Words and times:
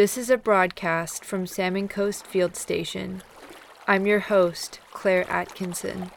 This 0.00 0.16
is 0.16 0.30
a 0.30 0.38
broadcast 0.38 1.26
from 1.26 1.46
Salmon 1.46 1.86
Coast 1.86 2.26
Field 2.26 2.56
Station. 2.56 3.22
I'm 3.86 4.06
your 4.06 4.20
host, 4.20 4.80
Claire 4.94 5.30
Atkinson. 5.30 6.10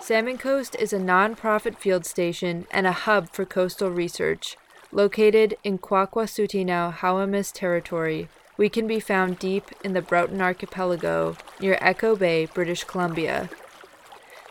Salmon 0.00 0.38
Coast 0.38 0.76
is 0.78 0.92
a 0.92 1.00
nonprofit 1.00 1.78
field 1.78 2.06
station 2.06 2.68
and 2.70 2.86
a 2.86 2.92
hub 2.92 3.28
for 3.30 3.44
coastal 3.44 3.90
research. 3.90 4.56
Located 4.92 5.56
in 5.64 5.78
Kwakwasutinau 5.78 7.52
territory, 7.52 8.28
we 8.56 8.68
can 8.68 8.86
be 8.86 9.00
found 9.00 9.40
deep 9.40 9.72
in 9.82 9.94
the 9.94 10.00
Broughton 10.00 10.40
Archipelago 10.40 11.36
near 11.60 11.76
Echo 11.80 12.14
Bay, 12.14 12.46
British 12.46 12.84
Columbia. 12.84 13.50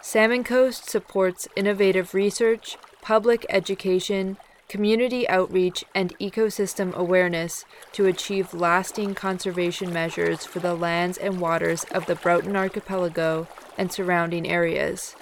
Salmon 0.02 0.44
Coast 0.44 0.90
supports 0.90 1.48
innovative 1.56 2.14
research, 2.14 2.76
public 3.02 3.46
education, 3.48 4.36
community 4.68 5.28
outreach, 5.30 5.86
and 5.96 6.18
ecosystem 6.20 6.94
awareness 6.94 7.66
to 7.94 8.06
achieve 8.06 8.54
lasting 8.54 9.16
conservation 9.16 9.94
measures 9.94 10.46
for 10.46 10.60
the 10.60 10.74
lands 10.74 11.18
and 11.18 11.40
waters 11.40 11.86
of 11.92 12.06
the 12.06 12.16
Broughton 12.16 12.56
Archipelago 12.56 13.48
and 13.78 13.92
surrounding 13.92 14.48
areas. 14.48 15.16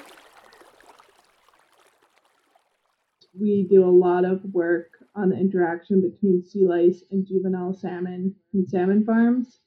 We 3.39 3.67
do 3.69 3.83
a 3.83 3.91
lot 3.91 4.25
of 4.25 4.43
work 4.53 4.89
on 5.13 5.29
the 5.29 5.37
interaction 5.37 6.01
between 6.01 6.43
sea 6.43 6.65
lice 6.65 7.03
and 7.11 7.25
juvenile 7.25 7.73
salmon 7.73 8.35
in 8.53 8.67
salmon 8.67 9.05
farms. 9.05 9.59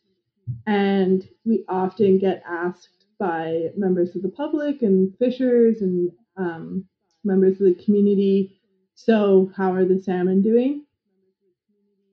And 0.67 1.29
we 1.45 1.65
often 1.69 2.19
get 2.19 2.43
asked 2.49 3.07
by 3.19 3.69
members 3.77 4.17
of 4.17 4.23
the 4.23 4.31
public 4.31 4.83
and 4.83 5.15
fishers 5.19 5.83
and 5.83 6.11
um, 6.37 6.87
members 7.25 7.61
of 7.61 7.67
the 7.67 7.85
community 7.85 8.58
so, 8.99 9.53
how 9.57 9.73
are 9.75 9.85
the 9.85 10.01
salmon 10.01 10.43
doing? 10.43 10.85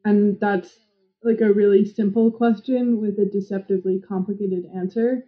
And 0.05 0.39
that's 0.39 0.78
like 1.23 1.42
a 1.42 1.52
really 1.52 1.83
simple 1.83 2.30
question 2.30 3.02
with 3.02 3.17
a 3.17 3.25
deceptively 3.25 4.00
complicated 4.08 4.66
answer. 4.73 5.25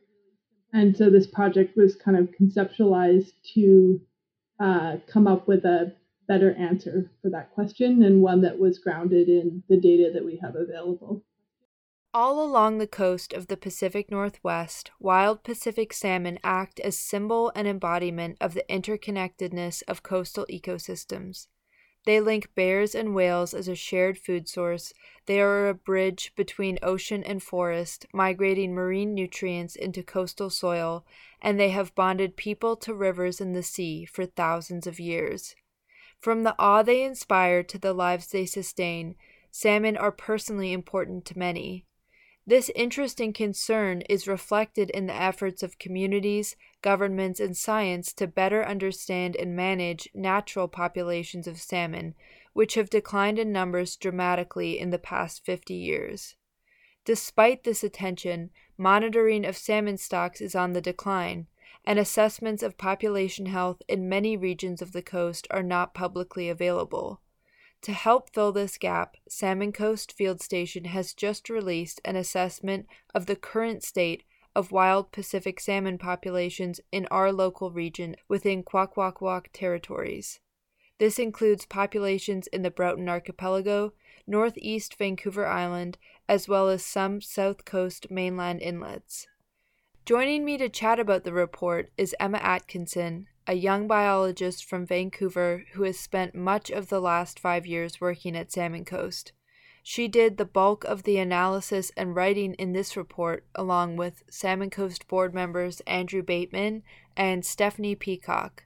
And 0.72 0.96
so, 0.96 1.10
this 1.10 1.26
project 1.26 1.76
was 1.76 1.96
kind 1.96 2.16
of 2.16 2.30
conceptualized 2.40 3.32
to 3.56 4.00
uh, 4.60 4.98
come 5.08 5.26
up 5.26 5.48
with 5.48 5.66
a 5.66 5.94
better 6.28 6.54
answer 6.54 7.10
for 7.24 7.32
that 7.32 7.52
question 7.54 8.04
and 8.04 8.22
one 8.22 8.42
that 8.42 8.60
was 8.60 8.78
grounded 8.78 9.28
in 9.28 9.64
the 9.68 9.80
data 9.80 10.12
that 10.14 10.24
we 10.24 10.38
have 10.38 10.56
available. 10.56 11.24
All 12.20 12.44
along 12.44 12.80
the 12.80 12.88
coast 12.88 13.32
of 13.32 13.46
the 13.46 13.56
Pacific 13.56 14.10
Northwest, 14.10 14.90
wild 15.00 15.44
Pacific 15.44 15.94
salmon 15.94 16.40
act 16.44 16.80
as 16.80 16.98
symbol 16.98 17.52
and 17.54 17.68
embodiment 17.68 18.38
of 18.42 18.56
the 18.56 18.66
interconnectedness 18.68 19.84
of 19.88 20.02
coastal 20.02 20.48
ecosystems. 20.50 21.46
They 22.08 22.20
link 22.20 22.50
bears 22.56 22.96
and 22.96 23.14
whales 23.14 23.54
as 23.54 23.68
a 23.68 23.76
shared 23.76 24.18
food 24.18 24.50
source. 24.50 24.94
They 25.28 25.40
are 25.40 25.70
a 25.70 25.76
bridge 25.76 26.34
between 26.36 26.80
ocean 26.82 27.24
and 27.24 27.44
forest, 27.44 28.08
migrating 28.12 28.74
marine 28.74 29.14
nutrients 29.14 29.76
into 29.76 30.02
coastal 30.02 30.50
soil, 30.50 31.06
and 31.40 31.60
they 31.60 31.70
have 31.70 31.94
bonded 31.94 32.36
people 32.36 32.76
to 32.78 32.96
rivers 32.96 33.40
and 33.40 33.56
the 33.56 33.62
sea 33.62 34.06
for 34.06 34.26
thousands 34.26 34.88
of 34.88 35.00
years. 35.00 35.56
From 36.20 36.42
the 36.42 36.56
awe 36.58 36.82
they 36.82 37.04
inspire 37.04 37.62
to 37.62 37.78
the 37.78 37.94
lives 37.94 38.26
they 38.26 38.48
sustain, 38.48 39.14
salmon 39.52 39.96
are 39.96 40.12
personally 40.12 40.74
important 40.74 41.24
to 41.26 41.38
many. 41.38 41.86
This 42.50 42.72
interest 42.76 43.20
and 43.20 43.36
concern 43.36 44.04
is 44.04 44.26
reflected 44.26 44.90
in 44.92 45.06
the 45.06 45.14
efforts 45.14 45.64
of 45.64 45.80
communities, 45.80 46.56
governments, 46.82 47.42
and 47.42 47.58
science 47.58 48.14
to 48.14 48.26
better 48.26 48.66
understand 48.66 49.36
and 49.36 49.54
manage 49.54 50.08
natural 50.14 50.70
populations 50.70 51.46
of 51.46 51.60
salmon, 51.60 52.16
which 52.54 52.76
have 52.76 52.90
declined 52.90 53.38
in 53.38 53.52
numbers 53.52 53.98
dramatically 53.98 54.80
in 54.80 54.92
the 54.92 54.98
past 54.98 55.44
50 55.44 55.74
years. 55.74 56.36
Despite 57.04 57.66
this 57.66 57.84
attention, 57.84 58.52
monitoring 58.78 59.44
of 59.44 59.58
salmon 59.58 59.98
stocks 59.98 60.40
is 60.40 60.56
on 60.56 60.72
the 60.72 60.80
decline, 60.80 61.48
and 61.84 62.00
assessments 62.00 62.64
of 62.64 62.78
population 62.78 63.48
health 63.48 63.82
in 63.90 64.08
many 64.08 64.38
regions 64.38 64.82
of 64.82 64.94
the 64.94 65.02
coast 65.02 65.48
are 65.52 65.64
not 65.64 65.94
publicly 65.94 66.48
available. 66.48 67.20
To 67.84 67.94
help 67.94 68.34
fill 68.34 68.52
this 68.52 68.78
gap, 68.78 69.18
Salmon 69.30 69.72
Coast 69.72 70.12
Field 70.12 70.42
Station 70.42 70.86
has 70.86 71.14
just 71.14 71.50
released 71.50 72.02
an 72.04 72.16
assessment 72.16 72.88
of 73.14 73.26
the 73.26 73.36
current 73.36 73.84
state 73.84 74.24
of 74.56 74.72
wild 74.72 75.12
Pacific 75.12 75.60
salmon 75.60 75.98
populations 75.98 76.82
in 76.92 77.06
our 77.12 77.32
local 77.32 77.72
region 77.72 78.16
within 78.28 78.64
Kwakwaka'wakw 78.64 79.46
territories. 79.54 80.40
This 80.98 81.20
includes 81.20 81.68
populations 81.68 82.48
in 82.48 82.64
the 82.64 82.72
Broughton 82.72 83.08
Archipelago, 83.08 83.94
northeast 84.26 84.96
Vancouver 84.98 85.46
Island, 85.46 86.00
as 86.28 86.50
well 86.50 86.70
as 86.70 86.84
some 86.84 87.22
south 87.22 87.66
coast 87.66 88.10
mainland 88.10 88.62
inlets. 88.64 89.28
Joining 90.06 90.44
me 90.44 90.58
to 90.58 90.70
chat 90.70 91.00
about 91.00 91.24
the 91.24 91.34
report 91.34 91.92
is 91.98 92.16
Emma 92.20 92.40
Atkinson, 92.40 93.28
a 93.48 93.54
young 93.54 93.88
biologist 93.88 94.66
from 94.66 94.86
Vancouver 94.86 95.64
who 95.74 95.84
has 95.84 95.98
spent 95.98 96.36
much 96.36 96.70
of 96.70 96.90
the 96.90 97.00
last 97.00 97.40
five 97.40 97.66
years 97.66 98.02
working 98.02 98.36
at 98.36 98.52
Salmon 98.52 98.84
Coast. 98.84 99.32
She 99.82 100.10
did 100.10 100.36
the 100.36 100.44
bulk 100.44 100.84
of 100.84 101.04
the 101.04 101.18
analysis 101.18 101.94
and 101.96 102.14
writing 102.14 102.56
in 102.56 102.74
this 102.74 102.98
report, 102.98 103.46
along 103.56 103.96
with 103.96 104.24
Salmon 104.30 104.70
Coast 104.70 105.08
board 105.08 105.34
members 105.34 105.80
Andrew 105.88 106.22
Bateman 106.22 106.84
and 107.16 107.46
Stephanie 107.46 107.96
Peacock. 107.96 108.66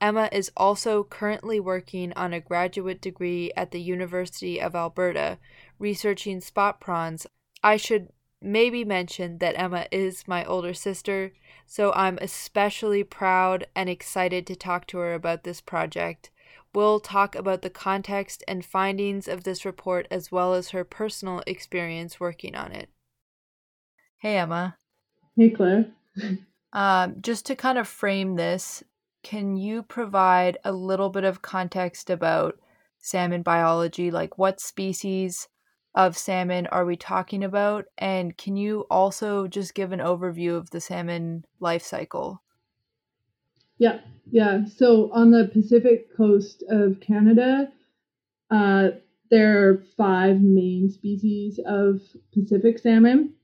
Emma 0.00 0.30
is 0.32 0.50
also 0.56 1.04
currently 1.04 1.60
working 1.60 2.14
on 2.14 2.32
a 2.32 2.40
graduate 2.40 3.02
degree 3.02 3.52
at 3.58 3.72
the 3.72 3.80
University 3.80 4.58
of 4.58 4.74
Alberta, 4.74 5.38
researching 5.78 6.40
spot 6.40 6.80
prawns. 6.80 7.26
I 7.62 7.76
should 7.76 8.08
maybe 8.44 8.84
mention 8.84 9.38
that 9.38 9.58
Emma 9.58 9.86
is 9.90 10.28
my 10.28 10.44
older 10.44 10.74
sister, 10.74 11.32
so 11.66 11.92
I'm 11.92 12.18
especially 12.20 13.02
proud 13.02 13.66
and 13.74 13.88
excited 13.88 14.46
to 14.46 14.56
talk 14.56 14.86
to 14.88 14.98
her 14.98 15.14
about 15.14 15.44
this 15.44 15.60
project. 15.60 16.30
We'll 16.74 17.00
talk 17.00 17.34
about 17.34 17.62
the 17.62 17.70
context 17.70 18.44
and 18.46 18.64
findings 18.64 19.28
of 19.28 19.44
this 19.44 19.64
report 19.64 20.06
as 20.10 20.30
well 20.30 20.54
as 20.54 20.70
her 20.70 20.84
personal 20.84 21.42
experience 21.46 22.20
working 22.20 22.54
on 22.54 22.72
it. 22.72 22.90
Hey, 24.18 24.36
Emma. 24.36 24.76
Hey, 25.36 25.50
Claire. 25.50 25.86
um, 26.72 27.16
just 27.20 27.46
to 27.46 27.56
kind 27.56 27.78
of 27.78 27.88
frame 27.88 28.36
this, 28.36 28.82
can 29.22 29.56
you 29.56 29.82
provide 29.82 30.58
a 30.64 30.72
little 30.72 31.10
bit 31.10 31.24
of 31.24 31.42
context 31.42 32.10
about 32.10 32.58
salmon 32.98 33.42
biology? 33.42 34.10
Like, 34.10 34.36
what 34.36 34.60
species 34.60 35.48
of 35.94 36.16
salmon 36.16 36.66
are 36.68 36.84
we 36.84 36.96
talking 36.96 37.44
about? 37.44 37.86
And 37.98 38.36
can 38.36 38.56
you 38.56 38.86
also 38.90 39.46
just 39.46 39.74
give 39.74 39.92
an 39.92 40.00
overview 40.00 40.56
of 40.56 40.70
the 40.70 40.80
salmon 40.80 41.44
life 41.60 41.82
cycle? 41.82 42.42
Yeah, 43.78 44.00
yeah. 44.30 44.64
So 44.64 45.10
on 45.12 45.30
the 45.30 45.48
Pacific 45.52 46.16
coast 46.16 46.64
of 46.68 47.00
Canada, 47.00 47.68
uh, 48.50 48.88
there 49.30 49.68
are 49.68 49.84
five 49.96 50.40
main 50.40 50.90
species 50.90 51.58
of 51.64 52.00
Pacific 52.32 52.78
salmon. 52.78 53.34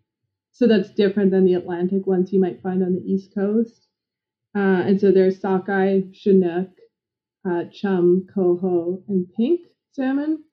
So 0.53 0.67
that's 0.67 0.91
different 0.91 1.31
than 1.31 1.45
the 1.45 1.55
Atlantic 1.55 2.07
ones 2.07 2.33
you 2.33 2.41
might 2.41 2.63
find 2.63 2.83
on 2.83 2.95
the 2.95 3.01
East 3.01 3.35
Coast. 3.35 3.87
Uh, 4.55 4.83
and 4.87 5.01
so 5.01 5.13
there's 5.13 5.41
sockeye, 5.41 6.01
chinook, 6.13 6.71
uh, 7.49 7.65
chum, 7.73 8.27
coho, 8.35 9.03
and 9.09 9.27
pink 9.37 9.61
salmon. 9.93 10.45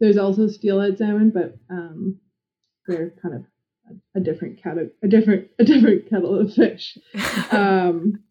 There's 0.00 0.18
also 0.18 0.46
steelhead 0.46 0.98
salmon, 0.98 1.30
but 1.30 1.56
um, 1.70 2.18
they're 2.86 3.14
kind 3.20 3.34
of 3.34 3.44
a, 3.90 4.18
a 4.18 4.20
different 4.22 4.62
cat, 4.62 4.76
a 5.02 5.08
different 5.08 5.48
a 5.58 5.64
different 5.64 6.08
kettle 6.08 6.38
of 6.38 6.52
fish. 6.54 6.98
Um, 7.50 8.22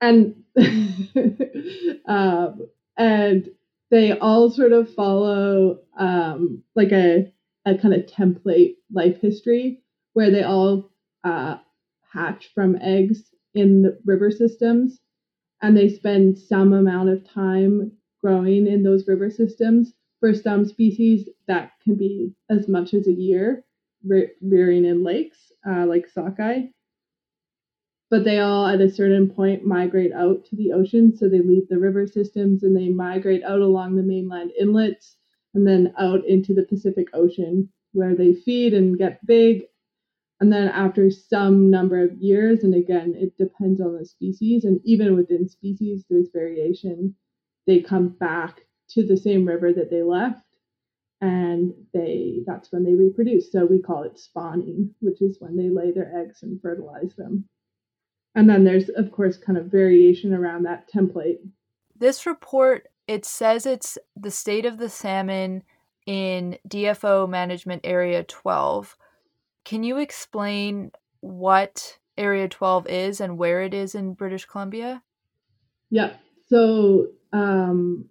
and 0.00 0.44
um, 2.06 2.68
and 2.96 3.48
they 3.90 4.18
all 4.18 4.50
sort 4.50 4.72
of 4.72 4.92
follow 4.94 5.80
um, 5.98 6.62
like 6.74 6.92
a 6.92 7.32
a 7.66 7.78
kind 7.78 7.94
of 7.94 8.06
template 8.06 8.76
life 8.92 9.20
history 9.20 9.80
where 10.12 10.30
they 10.30 10.42
all 10.42 10.90
uh, 11.24 11.56
hatch 12.12 12.50
from 12.54 12.76
eggs 12.80 13.22
in 13.54 13.82
the 13.82 13.98
river 14.04 14.30
systems 14.30 15.00
and 15.62 15.76
they 15.76 15.88
spend 15.88 16.38
some 16.38 16.72
amount 16.72 17.08
of 17.08 17.28
time 17.28 17.92
growing 18.22 18.66
in 18.66 18.82
those 18.82 19.08
river 19.08 19.30
systems 19.30 19.94
for 20.24 20.32
some 20.32 20.64
species, 20.64 21.28
that 21.48 21.72
can 21.82 21.96
be 21.96 22.32
as 22.48 22.66
much 22.66 22.94
as 22.94 23.06
a 23.06 23.12
year 23.12 23.62
re- 24.02 24.30
rearing 24.40 24.86
in 24.86 25.04
lakes, 25.04 25.52
uh, 25.68 25.84
like 25.84 26.08
sockeye. 26.08 26.62
But 28.08 28.24
they 28.24 28.38
all, 28.38 28.66
at 28.66 28.80
a 28.80 28.90
certain 28.90 29.28
point, 29.28 29.66
migrate 29.66 30.14
out 30.14 30.46
to 30.46 30.56
the 30.56 30.72
ocean. 30.72 31.14
So 31.14 31.28
they 31.28 31.42
leave 31.42 31.68
the 31.68 31.78
river 31.78 32.06
systems 32.06 32.62
and 32.62 32.74
they 32.74 32.88
migrate 32.88 33.44
out 33.44 33.60
along 33.60 33.96
the 33.96 34.02
mainland 34.02 34.52
inlets 34.58 35.18
and 35.52 35.66
then 35.66 35.92
out 35.98 36.24
into 36.24 36.54
the 36.54 36.64
Pacific 36.70 37.08
Ocean, 37.12 37.68
where 37.92 38.14
they 38.16 38.32
feed 38.32 38.72
and 38.72 38.96
get 38.96 39.26
big. 39.26 39.64
And 40.40 40.50
then 40.50 40.68
after 40.68 41.10
some 41.10 41.68
number 41.68 42.02
of 42.02 42.16
years, 42.16 42.64
and 42.64 42.74
again, 42.74 43.14
it 43.14 43.36
depends 43.36 43.78
on 43.78 43.98
the 43.98 44.06
species, 44.06 44.64
and 44.64 44.80
even 44.84 45.16
within 45.16 45.50
species, 45.50 46.06
there's 46.08 46.30
variation, 46.32 47.14
they 47.66 47.80
come 47.80 48.08
back 48.08 48.63
to 48.90 49.06
the 49.06 49.16
same 49.16 49.46
river 49.46 49.72
that 49.72 49.90
they 49.90 50.02
left 50.02 50.44
and 51.20 51.72
they 51.92 52.40
that's 52.46 52.70
when 52.70 52.84
they 52.84 52.94
reproduce. 52.94 53.50
So 53.50 53.64
we 53.64 53.80
call 53.80 54.02
it 54.02 54.18
spawning, 54.18 54.94
which 55.00 55.22
is 55.22 55.38
when 55.40 55.56
they 55.56 55.70
lay 55.70 55.90
their 55.90 56.12
eggs 56.20 56.42
and 56.42 56.60
fertilize 56.60 57.14
them. 57.16 57.48
And 58.34 58.48
then 58.48 58.64
there's 58.64 58.90
of 58.90 59.10
course 59.10 59.38
kind 59.38 59.56
of 59.56 59.66
variation 59.66 60.34
around 60.34 60.64
that 60.64 60.90
template. 60.92 61.38
This 61.96 62.26
report 62.26 62.88
it 63.06 63.24
says 63.24 63.66
it's 63.66 63.98
the 64.16 64.30
state 64.30 64.66
of 64.66 64.78
the 64.78 64.88
salmon 64.88 65.62
in 66.06 66.58
DFO 66.68 67.28
management 67.28 67.82
area 67.84 68.22
12. 68.24 68.96
Can 69.64 69.82
you 69.82 69.98
explain 69.98 70.90
what 71.20 71.98
area 72.18 72.48
12 72.48 72.86
is 72.88 73.20
and 73.20 73.38
where 73.38 73.62
it 73.62 73.72
is 73.72 73.94
in 73.94 74.14
British 74.14 74.44
Columbia? 74.44 75.02
Yeah. 75.90 76.14
So 76.48 77.08
um, 77.32 78.08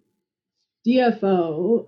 DFO 0.87 1.87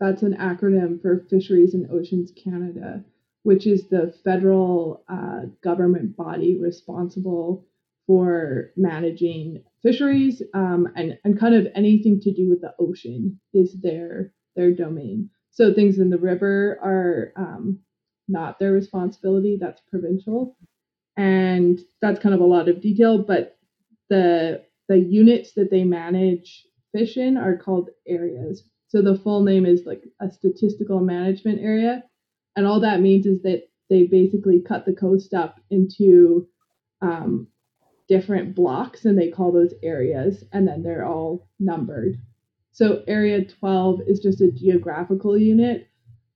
that's 0.00 0.22
an 0.22 0.36
acronym 0.36 1.00
for 1.00 1.24
Fisheries 1.30 1.74
and 1.74 1.90
Oceans 1.90 2.32
Canada, 2.32 3.04
which 3.42 3.66
is 3.66 3.88
the 3.88 4.14
federal 4.24 5.04
uh, 5.08 5.42
government 5.62 6.16
body 6.16 6.58
responsible 6.60 7.66
for 8.06 8.72
managing 8.76 9.64
fisheries 9.82 10.42
um, 10.52 10.88
and, 10.94 11.18
and 11.24 11.38
kind 11.38 11.54
of 11.54 11.68
anything 11.74 12.20
to 12.20 12.32
do 12.32 12.48
with 12.50 12.60
the 12.60 12.74
ocean 12.78 13.40
is 13.52 13.80
their 13.80 14.32
their 14.56 14.72
domain. 14.72 15.30
So 15.50 15.72
things 15.72 15.98
in 15.98 16.10
the 16.10 16.18
river 16.18 16.78
are 16.82 17.32
um, 17.36 17.80
not 18.28 18.58
their 18.58 18.72
responsibility. 18.72 19.56
That's 19.60 19.80
provincial, 19.88 20.56
and 21.16 21.80
that's 22.02 22.20
kind 22.20 22.34
of 22.34 22.40
a 22.40 22.46
lot 22.46 22.68
of 22.68 22.82
detail. 22.82 23.22
But 23.22 23.56
the 24.10 24.64
the 24.88 24.98
units 24.98 25.54
that 25.54 25.70
they 25.70 25.84
manage 25.84 26.66
are 27.36 27.56
called 27.56 27.90
areas. 28.06 28.62
So 28.88 29.02
the 29.02 29.18
full 29.18 29.42
name 29.42 29.66
is 29.66 29.82
like 29.84 30.04
a 30.20 30.30
statistical 30.30 31.00
management 31.00 31.60
area. 31.60 32.04
And 32.56 32.66
all 32.66 32.80
that 32.80 33.00
means 33.00 33.26
is 33.26 33.42
that 33.42 33.64
they 33.90 34.06
basically 34.06 34.60
cut 34.60 34.86
the 34.86 34.94
coast 34.94 35.34
up 35.34 35.60
into 35.70 36.46
um, 37.02 37.48
different 38.08 38.54
blocks 38.54 39.04
and 39.04 39.18
they 39.18 39.30
call 39.30 39.50
those 39.50 39.74
areas 39.82 40.44
and 40.52 40.68
then 40.68 40.82
they're 40.82 41.06
all 41.06 41.48
numbered. 41.58 42.16
So 42.72 43.02
area 43.08 43.44
12 43.44 44.02
is 44.06 44.20
just 44.20 44.40
a 44.40 44.52
geographical 44.52 45.36
unit 45.36 45.88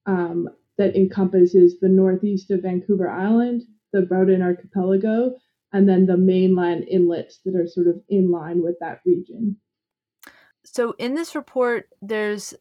um, 0.07 0.49
that 0.77 0.97
encompasses 0.97 1.79
the 1.81 1.89
northeast 1.89 2.51
of 2.51 2.63
Vancouver 2.63 3.09
Island, 3.09 3.63
the 3.93 4.03
Broughton 4.03 4.43
Archipelago, 4.43 5.37
and 5.73 5.89
then 5.89 6.07
the 6.07 6.17
mainland 6.17 6.85
inlets 6.89 7.41
that 7.45 7.55
are 7.55 7.67
sort 7.67 7.89
of 7.89 8.01
in 8.09 8.31
line 8.31 8.63
with 8.63 8.77
that 8.81 9.01
region 9.05 9.57
so 10.73 10.95
in 10.99 11.15
this 11.15 11.35
report, 11.35 11.89
there's 12.03 12.55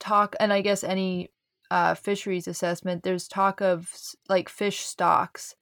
talk, 0.00 0.34
and 0.40 0.52
I 0.52 0.60
guess 0.60 0.82
any 0.82 1.30
uh, 1.70 1.94
fisheries 1.94 2.48
assessment, 2.48 3.02
there's 3.02 3.28
talk 3.28 3.60
of 3.60 3.90
like 4.28 4.48
fish 4.48 4.80
stocks. 4.80 5.54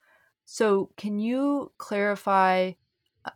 So 0.44 0.90
can 0.96 1.19
you 1.19 1.72
clarify 1.78 2.72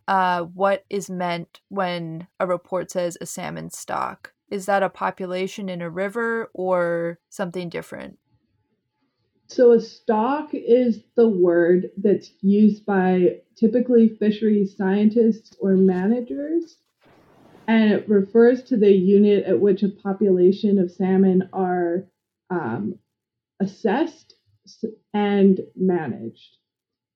uh, 0.08 0.42
what 0.42 0.84
is 0.90 1.10
meant 1.10 1.60
when 1.68 2.26
a 2.40 2.46
report 2.46 2.90
says 2.90 3.16
a 3.20 3.26
salmon 3.26 3.70
stock? 3.70 4.32
Is 4.50 4.66
that 4.66 4.82
a 4.82 4.88
population 4.88 5.68
in 5.68 5.82
a 5.82 5.90
river 5.90 6.50
or 6.54 7.18
something 7.28 7.68
different? 7.68 8.18
So, 9.46 9.72
a 9.72 9.80
stock 9.80 10.50
is 10.52 11.00
the 11.16 11.28
word 11.28 11.90
that's 11.98 12.30
used 12.40 12.86
by 12.86 13.40
typically 13.56 14.08
fisheries 14.08 14.76
scientists 14.76 15.54
or 15.60 15.76
managers 15.76 16.78
and 17.66 17.92
it 17.92 18.08
refers 18.08 18.62
to 18.64 18.76
the 18.76 18.92
unit 18.92 19.44
at 19.44 19.60
which 19.60 19.82
a 19.82 19.88
population 19.88 20.78
of 20.78 20.90
salmon 20.90 21.48
are 21.52 22.04
um, 22.50 22.98
assessed 23.60 24.34
and 25.12 25.60
managed. 25.76 26.56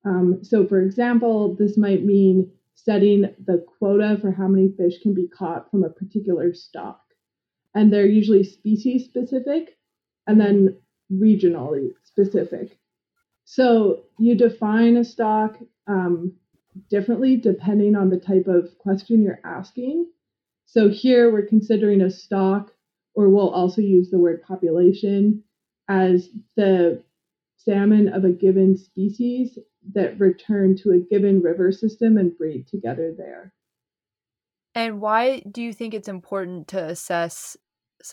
Um, 0.04 0.40
so, 0.42 0.66
for 0.66 0.80
example, 0.80 1.54
this 1.54 1.76
might 1.76 2.04
mean 2.04 2.50
setting 2.74 3.34
the 3.44 3.64
quota 3.78 4.18
for 4.20 4.30
how 4.30 4.48
many 4.48 4.72
fish 4.76 5.00
can 5.02 5.14
be 5.14 5.28
caught 5.28 5.70
from 5.70 5.84
a 5.84 5.90
particular 5.90 6.54
stock. 6.54 7.00
And 7.74 7.92
they're 7.92 8.06
usually 8.06 8.44
species 8.44 9.04
specific 9.04 9.76
and 10.26 10.40
then 10.40 10.78
regionally 11.12 11.90
specific. 12.04 12.78
So, 13.44 14.04
you 14.18 14.34
define 14.34 14.96
a 14.96 15.04
stock 15.04 15.58
um, 15.86 16.34
differently 16.90 17.36
depending 17.36 17.96
on 17.96 18.10
the 18.10 18.20
type 18.20 18.46
of 18.46 18.76
question 18.78 19.22
you're 19.22 19.40
asking. 19.44 20.06
So 20.70 20.90
here 20.90 21.32
we're 21.32 21.46
considering 21.46 22.02
a 22.02 22.10
stock, 22.10 22.72
or 23.14 23.30
we'll 23.30 23.48
also 23.48 23.80
use 23.80 24.10
the 24.10 24.18
word 24.18 24.42
population 24.42 25.42
as 25.88 26.28
the 26.56 27.02
salmon 27.56 28.08
of 28.08 28.24
a 28.26 28.32
given 28.32 28.76
species 28.76 29.58
that 29.94 30.20
return 30.20 30.76
to 30.82 30.90
a 30.90 30.98
given 30.98 31.40
river 31.40 31.72
system 31.72 32.18
and 32.18 32.36
breed 32.36 32.66
together 32.68 33.14
there. 33.16 33.54
And 34.74 35.00
why 35.00 35.40
do 35.50 35.62
you 35.62 35.72
think 35.72 35.94
it's 35.94 36.06
important 36.06 36.68
to 36.68 36.84
assess 36.84 37.56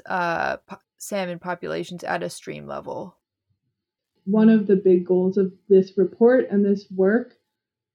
uh, 0.05 0.55
po- 0.57 0.77
salmon 0.97 1.39
populations 1.39 2.05
at 2.05 2.23
a 2.23 2.29
stream 2.29 2.67
level? 2.67 3.17
One 4.23 4.47
of 4.47 4.65
the 4.65 4.77
big 4.77 5.05
goals 5.05 5.35
of 5.35 5.51
this 5.67 5.97
report 5.97 6.47
and 6.49 6.63
this 6.63 6.85
work 6.89 7.33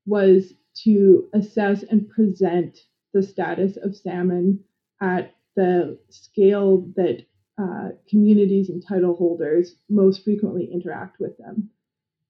was 0.04 0.52
to 0.84 1.30
assess 1.32 1.82
and 1.82 2.10
present 2.10 2.78
the 3.12 3.22
status 3.22 3.76
of 3.76 3.96
salmon 3.96 4.60
at 5.00 5.34
the 5.56 5.98
scale 6.08 6.86
that 6.96 7.24
uh, 7.60 7.90
communities 8.08 8.70
and 8.70 8.82
title 8.86 9.14
holders 9.14 9.76
most 9.88 10.24
frequently 10.24 10.70
interact 10.72 11.20
with 11.20 11.36
them. 11.38 11.68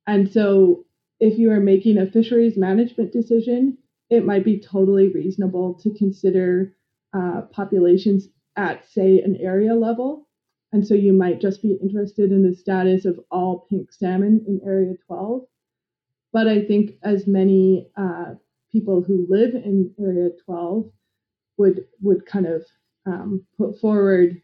And 0.06 0.30
so, 0.30 0.84
if 1.20 1.38
you 1.38 1.52
are 1.52 1.60
making 1.60 1.98
a 1.98 2.10
fisheries 2.10 2.56
management 2.56 3.12
decision, 3.12 3.78
it 4.08 4.24
might 4.24 4.44
be 4.44 4.58
totally 4.58 5.08
reasonable 5.08 5.74
to 5.74 5.94
consider 5.94 6.74
uh, 7.12 7.42
populations 7.52 8.28
at, 8.56 8.88
say, 8.90 9.20
an 9.20 9.36
area 9.36 9.74
level. 9.74 10.26
And 10.72 10.86
so, 10.86 10.94
you 10.94 11.12
might 11.12 11.40
just 11.40 11.62
be 11.62 11.78
interested 11.80 12.32
in 12.32 12.42
the 12.42 12.56
status 12.56 13.04
of 13.04 13.20
all 13.30 13.66
pink 13.70 13.92
salmon 13.92 14.44
in 14.48 14.60
Area 14.64 14.94
12. 15.06 15.42
But 16.32 16.48
I 16.48 16.64
think 16.64 16.92
as 17.02 17.26
many 17.26 17.88
uh, 17.96 18.34
people 18.70 19.02
who 19.02 19.26
live 19.28 19.54
in 19.54 19.92
Area 19.98 20.30
12 20.44 20.90
would 21.58 21.84
would 22.00 22.26
kind 22.26 22.46
of 22.46 22.64
um, 23.06 23.44
put 23.56 23.78
forward. 23.80 24.40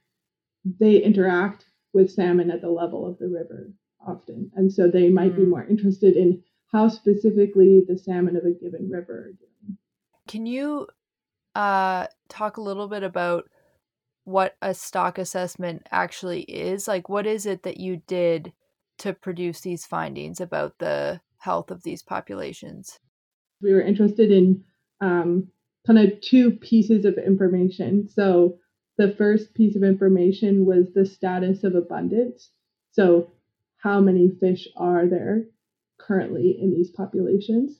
They 0.80 1.02
interact 1.02 1.66
with 1.92 2.10
salmon 2.10 2.50
at 2.50 2.60
the 2.60 2.70
level 2.70 3.06
of 3.06 3.18
the 3.18 3.28
river 3.28 3.72
often, 4.06 4.50
and 4.54 4.72
so 4.72 4.88
they 4.88 5.08
might 5.08 5.32
mm. 5.32 5.36
be 5.36 5.44
more 5.44 5.64
interested 5.64 6.16
in 6.16 6.42
how 6.72 6.88
specifically 6.88 7.82
the 7.86 7.96
salmon 7.96 8.36
of 8.36 8.44
a 8.44 8.52
given 8.52 8.90
river 8.90 9.12
are 9.12 9.32
doing. 9.32 9.78
Can 10.26 10.46
you 10.46 10.88
uh, 11.54 12.06
talk 12.28 12.56
a 12.56 12.62
little 12.62 12.88
bit 12.88 13.02
about 13.02 13.48
what 14.24 14.56
a 14.60 14.74
stock 14.74 15.18
assessment 15.18 15.86
actually 15.92 16.42
is? 16.42 16.88
Like, 16.88 17.08
what 17.08 17.26
is 17.26 17.46
it 17.46 17.62
that 17.62 17.78
you 17.78 18.02
did 18.08 18.52
to 18.98 19.12
produce 19.12 19.60
these 19.60 19.86
findings 19.86 20.40
about 20.40 20.78
the 20.78 21.20
health 21.38 21.70
of 21.70 21.84
these 21.84 22.02
populations? 22.02 22.98
We 23.62 23.72
were 23.72 23.80
interested 23.80 24.30
in 24.30 24.64
um, 25.00 25.48
kind 25.86 25.98
of 25.98 26.20
two 26.20 26.50
pieces 26.50 27.04
of 27.04 27.18
information. 27.18 28.08
So 28.08 28.58
the 28.98 29.14
first 29.16 29.54
piece 29.54 29.76
of 29.76 29.82
information 29.82 30.64
was 30.64 30.92
the 30.94 31.06
status 31.06 31.64
of 31.64 31.74
abundance. 31.74 32.50
So 32.92 33.32
how 33.78 34.00
many 34.00 34.30
fish 34.40 34.68
are 34.76 35.06
there 35.06 35.44
currently 35.98 36.58
in 36.60 36.72
these 36.72 36.90
populations? 36.90 37.78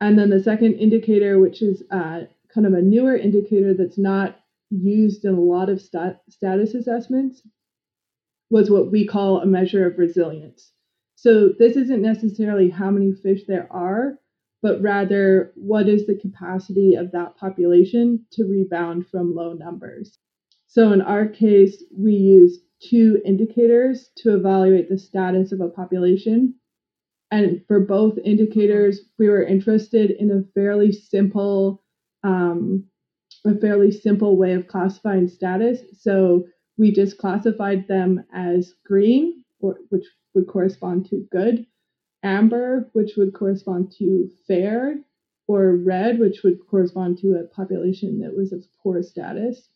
And 0.00 0.18
then 0.18 0.30
the 0.30 0.42
second 0.42 0.74
indicator, 0.74 1.38
which 1.38 1.60
is 1.60 1.82
uh, 1.90 2.22
kind 2.54 2.66
of 2.66 2.72
a 2.72 2.82
newer 2.82 3.16
indicator 3.16 3.74
that's 3.74 3.98
not 3.98 4.40
used 4.70 5.24
in 5.24 5.34
a 5.34 5.40
lot 5.40 5.68
of 5.68 5.80
stat- 5.80 6.22
status 6.28 6.74
assessments, 6.74 7.42
was 8.50 8.70
what 8.70 8.90
we 8.90 9.06
call 9.06 9.40
a 9.40 9.46
measure 9.46 9.86
of 9.86 9.98
resilience. 9.98 10.72
So 11.16 11.50
this 11.58 11.76
isn't 11.76 12.00
necessarily 12.00 12.70
how 12.70 12.90
many 12.90 13.12
fish 13.12 13.42
there 13.46 13.68
are, 13.70 14.18
but 14.62 14.80
rather 14.82 15.52
what 15.54 15.88
is 15.88 16.06
the 16.06 16.18
capacity 16.18 16.94
of 16.94 17.12
that 17.12 17.36
population 17.36 18.24
to 18.32 18.44
rebound 18.44 19.06
from 19.08 19.34
low 19.34 19.52
numbers. 19.52 20.18
So 20.66 20.92
in 20.92 21.00
our 21.00 21.26
case, 21.26 21.82
we 21.96 22.12
use 22.12 22.58
two 22.80 23.20
indicators 23.24 24.10
to 24.18 24.34
evaluate 24.34 24.88
the 24.88 24.98
status 24.98 25.52
of 25.52 25.60
a 25.60 25.68
population. 25.68 26.54
And 27.30 27.62
for 27.66 27.80
both 27.80 28.18
indicators, 28.18 29.00
we 29.18 29.28
were 29.28 29.42
interested 29.42 30.10
in 30.10 30.30
a 30.30 30.44
fairly 30.54 30.92
simple, 30.92 31.82
um, 32.22 32.84
a 33.44 33.54
fairly 33.58 33.90
simple 33.90 34.36
way 34.36 34.54
of 34.54 34.66
classifying 34.66 35.28
status. 35.28 35.80
So 36.00 36.46
we 36.76 36.92
just 36.92 37.18
classified 37.18 37.88
them 37.88 38.24
as 38.32 38.74
green, 38.84 39.44
or, 39.60 39.78
which 39.90 40.04
would 40.34 40.46
correspond 40.46 41.06
to 41.10 41.26
good, 41.30 41.66
amber, 42.22 42.88
which 42.92 43.16
would 43.16 43.34
correspond 43.34 43.92
to 43.98 44.30
fair, 44.46 45.00
or 45.46 45.76
red, 45.76 46.18
which 46.18 46.42
would 46.42 46.58
correspond 46.68 47.18
to 47.18 47.34
a 47.34 47.44
population 47.44 48.20
that 48.20 48.36
was 48.36 48.52
of 48.52 48.64
poor 48.82 49.02
status. 49.02 49.68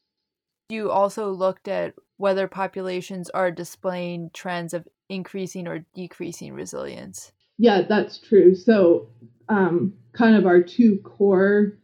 You 0.69 0.91
also 0.91 1.31
looked 1.31 1.69
at 1.69 1.95
whether 2.17 2.47
populations 2.47 3.31
are 3.31 3.51
displaying 3.51 4.31
trends 4.33 4.75
of 4.75 4.87
increasing 5.09 5.67
or 5.67 5.85
decreasing 5.95 6.55
resilience. 6.55 7.33
Yeah, 7.59 7.83
that's 7.83 8.19
true. 8.19 8.55
So, 8.55 9.09
um, 9.49 9.95
kind 10.13 10.37
of 10.37 10.47
our 10.47 10.63
two 10.63 10.99
core 11.05 11.79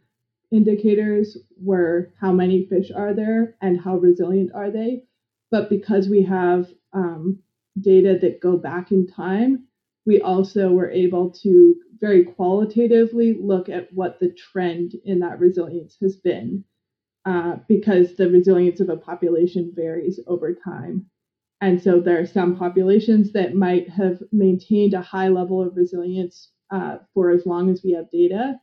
indicators 0.50 1.36
were 1.60 2.12
how 2.20 2.32
many 2.32 2.66
fish 2.66 2.90
are 2.94 3.14
there 3.14 3.56
and 3.60 3.80
how 3.80 3.96
resilient 3.96 4.50
are 4.54 4.70
they. 4.70 5.04
But 5.50 5.68
because 5.68 6.08
we 6.08 6.22
have 6.22 6.68
um, 6.92 7.40
data 7.80 8.18
that 8.20 8.40
go 8.40 8.56
back 8.56 8.90
in 8.90 9.06
time, 9.06 9.67
we 10.08 10.22
also 10.22 10.70
were 10.70 10.90
able 10.90 11.30
to 11.30 11.76
very 12.00 12.24
qualitatively 12.24 13.36
look 13.38 13.68
at 13.68 13.92
what 13.92 14.18
the 14.18 14.32
trend 14.32 14.94
in 15.04 15.18
that 15.18 15.38
resilience 15.38 15.98
has 16.00 16.16
been, 16.16 16.64
uh, 17.26 17.56
because 17.68 18.16
the 18.16 18.30
resilience 18.30 18.80
of 18.80 18.88
a 18.88 18.96
population 18.96 19.70
varies 19.76 20.18
over 20.26 20.54
time. 20.54 21.04
And 21.60 21.82
so 21.82 22.00
there 22.00 22.18
are 22.18 22.26
some 22.26 22.56
populations 22.56 23.32
that 23.32 23.54
might 23.54 23.90
have 23.90 24.22
maintained 24.32 24.94
a 24.94 25.02
high 25.02 25.28
level 25.28 25.60
of 25.60 25.76
resilience 25.76 26.52
uh, 26.70 26.98
for 27.12 27.28
as 27.30 27.44
long 27.44 27.68
as 27.68 27.82
we 27.84 27.92
have 27.92 28.10
data, 28.10 28.58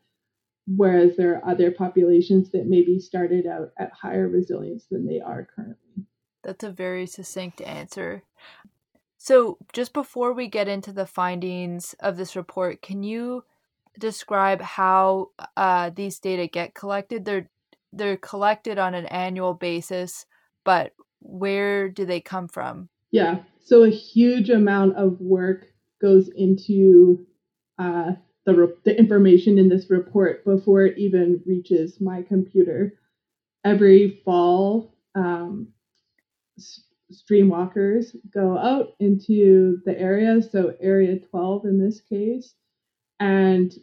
whereas 0.66 1.16
there 1.16 1.36
are 1.36 1.48
other 1.48 1.70
populations 1.70 2.50
that 2.54 2.66
maybe 2.66 2.98
started 2.98 3.46
out 3.46 3.70
at 3.78 3.92
higher 3.92 4.28
resilience 4.28 4.88
than 4.90 5.06
they 5.06 5.20
are 5.20 5.48
currently. 5.56 6.08
That's 6.44 6.64
a 6.64 6.72
very 6.72 7.06
succinct 7.06 7.62
answer. 7.62 8.24
So, 9.26 9.58
just 9.74 9.92
before 9.92 10.34
we 10.34 10.48
get 10.48 10.68
into 10.68 10.94
the 10.94 11.08
findings 11.08 11.96
of 12.00 12.16
this 12.16 12.36
report, 12.36 12.84
can 12.84 13.02
you 13.02 13.44
describe 13.98 14.62
how 14.62 15.32
uh, 15.58 15.90
these 15.90 16.20
data 16.20 16.46
get 16.46 16.76
collected? 16.76 17.26
They're 17.26 17.50
they're 17.92 18.18
collected 18.18 18.78
on 18.78 18.94
an 18.94 19.08
annual 19.08 19.56
basis, 19.56 20.28
but 20.64 20.94
where 21.22 21.90
do 21.90 22.06
they 22.06 22.22
come 22.22 22.48
from? 22.48 22.90
Yeah, 23.10 23.40
so 23.64 23.84
a 23.84 23.90
huge 23.90 24.52
amount 24.52 24.96
of 24.96 25.20
work 25.20 25.74
goes 26.00 26.30
into 26.36 27.26
uh, 27.80 28.12
the 28.46 28.54
re- 28.54 28.76
the 28.84 28.96
information 28.96 29.58
in 29.58 29.70
this 29.70 29.90
report 29.90 30.46
before 30.46 30.86
it 30.86 31.00
even 31.00 31.42
reaches 31.48 32.00
my 32.00 32.22
computer. 32.22 32.94
Every 33.64 34.22
fall, 34.24 34.94
um, 35.16 35.70
streamwalkers 37.16 38.16
go 38.34 38.58
out 38.58 38.94
into 39.00 39.80
the 39.86 40.00
area, 40.00 40.42
so 40.42 40.76
area 40.80 41.20
12 41.20 41.66
in 41.66 41.80
this 41.80 42.02
case, 42.02 42.54
and 43.20 43.74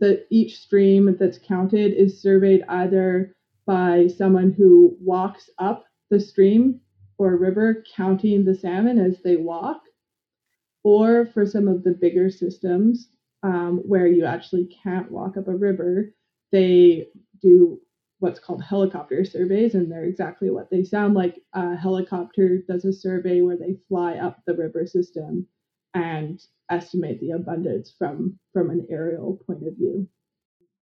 the 0.00 0.26
each 0.30 0.58
stream 0.58 1.16
that's 1.18 1.38
counted 1.38 1.94
is 1.94 2.20
surveyed 2.20 2.64
either 2.68 3.34
by 3.66 4.06
someone 4.06 4.52
who 4.52 4.96
walks 5.00 5.50
up 5.58 5.84
the 6.10 6.20
stream 6.20 6.80
or 7.18 7.36
river 7.36 7.84
counting 7.94 8.44
the 8.44 8.54
salmon 8.54 8.98
as 8.98 9.20
they 9.22 9.36
walk, 9.36 9.80
or 10.82 11.26
for 11.26 11.46
some 11.46 11.66
of 11.66 11.82
the 11.82 11.92
bigger 11.92 12.30
systems 12.30 13.08
um, 13.42 13.78
where 13.84 14.06
you 14.06 14.24
actually 14.24 14.66
can't 14.82 15.10
walk 15.10 15.36
up 15.36 15.48
a 15.48 15.56
river, 15.56 16.12
they 16.52 17.08
do 17.40 17.80
what's 18.18 18.40
called 18.40 18.62
helicopter 18.62 19.24
surveys, 19.24 19.74
and 19.74 19.90
they're 19.90 20.04
exactly 20.04 20.50
what 20.50 20.70
they 20.70 20.84
sound 20.84 21.14
like. 21.14 21.40
A 21.52 21.76
helicopter 21.76 22.58
does 22.68 22.84
a 22.84 22.92
survey 22.92 23.40
where 23.40 23.56
they 23.56 23.76
fly 23.88 24.14
up 24.14 24.40
the 24.46 24.54
river 24.54 24.86
system 24.86 25.46
and 25.94 26.42
estimate 26.70 27.20
the 27.20 27.30
abundance 27.30 27.94
from 27.98 28.38
from 28.52 28.70
an 28.70 28.86
aerial 28.90 29.40
point 29.46 29.66
of 29.66 29.76
view. 29.76 30.08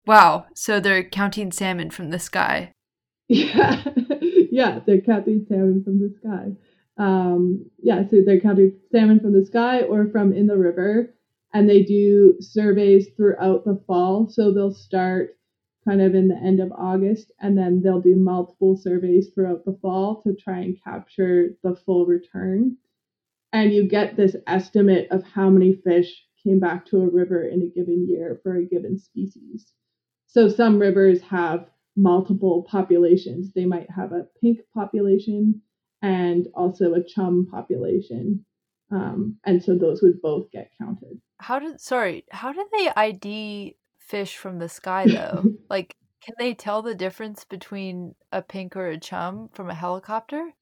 Wow! 0.07 0.47
So 0.55 0.81
they're 0.81 1.05
counting 1.05 1.51
salmon 1.51 1.91
from 1.91 2.11
the 2.11 2.19
sky. 2.19 2.73
Yeah, 3.27 3.83
yeah, 4.51 4.81
they're 4.87 5.01
counting 5.01 5.47
salmon 5.49 5.83
from 5.83 5.99
the 5.99 6.15
sky. 6.21 6.53
Um, 6.99 7.65
yeah, 7.83 8.07
so 8.07 8.19
they're 8.25 8.39
counting 8.39 8.79
salmon 8.93 9.19
from 9.19 9.33
the 9.33 9.47
sky 9.47 9.81
or 9.81 10.09
from 10.11 10.35
in 10.35 10.47
the 10.47 10.59
river, 10.59 11.15
and 11.55 11.69
they 11.69 11.83
do 11.83 12.37
surveys 12.41 13.09
throughout 13.17 13.65
the 13.65 13.83
fall. 13.87 14.29
So 14.29 14.53
they'll 14.53 14.75
start 14.75 15.39
kind 15.85 16.01
of 16.01 16.15
in 16.15 16.29
the 16.29 16.37
end 16.37 16.61
of 16.61 16.73
August, 16.73 17.33
and 17.41 17.57
then 17.57 17.83
they'll 17.83 18.01
do 18.01 18.17
multiple 18.17 18.77
surveys 18.77 19.29
throughout 19.35 19.65
the 19.65 19.79
fall 19.83 20.23
to 20.23 20.35
try 20.35 20.59
and 20.59 20.83
capture 20.83 21.51
the 21.63 21.77
full 21.77 22.07
return. 22.07 22.77
And 23.53 23.73
you 23.73 23.87
get 23.87 24.17
this 24.17 24.35
estimate 24.47 25.09
of 25.11 25.23
how 25.23 25.51
many 25.51 25.75
fish 25.75 26.25
came 26.43 26.59
back 26.59 26.87
to 26.87 27.03
a 27.03 27.09
river 27.09 27.43
in 27.47 27.63
a 27.63 27.79
given 27.79 28.07
year 28.09 28.41
for 28.43 28.57
a 28.57 28.65
given 28.65 28.99
species. 28.99 29.73
So 30.27 30.49
some 30.49 30.79
rivers 30.79 31.21
have 31.23 31.69
multiple 31.97 32.67
populations. 32.69 33.53
They 33.53 33.67
might 33.67 33.89
have 33.91 34.13
a 34.13 34.27
pink 34.41 34.61
population 34.75 35.63
and 36.03 36.49
also 36.55 36.95
a 36.95 37.05
chum 37.05 37.47
population. 37.51 38.45
Um, 38.91 39.39
and 39.45 39.63
so 39.63 39.77
those 39.77 40.03
would 40.03 40.21
both 40.21 40.51
get 40.51 40.71
counted. 40.79 41.21
How 41.39 41.59
did 41.59 41.81
sorry, 41.81 42.25
how 42.31 42.53
did 42.53 42.67
they 42.73 42.91
ID 42.97 43.77
fish 44.07 44.37
from 44.37 44.59
the 44.59 44.69
sky 44.69 45.07
though? 45.07 45.45
like 45.71 45.97
can 46.25 46.35
they 46.39 46.55
tell 46.55 46.81
the 46.83 46.95
difference 46.95 47.45
between 47.45 48.15
a 48.33 48.41
pink 48.41 48.77
or 48.77 48.87
a 48.87 48.99
chum 48.99 49.51
from 49.53 49.69
a 49.69 49.75
helicopter? 49.75 50.53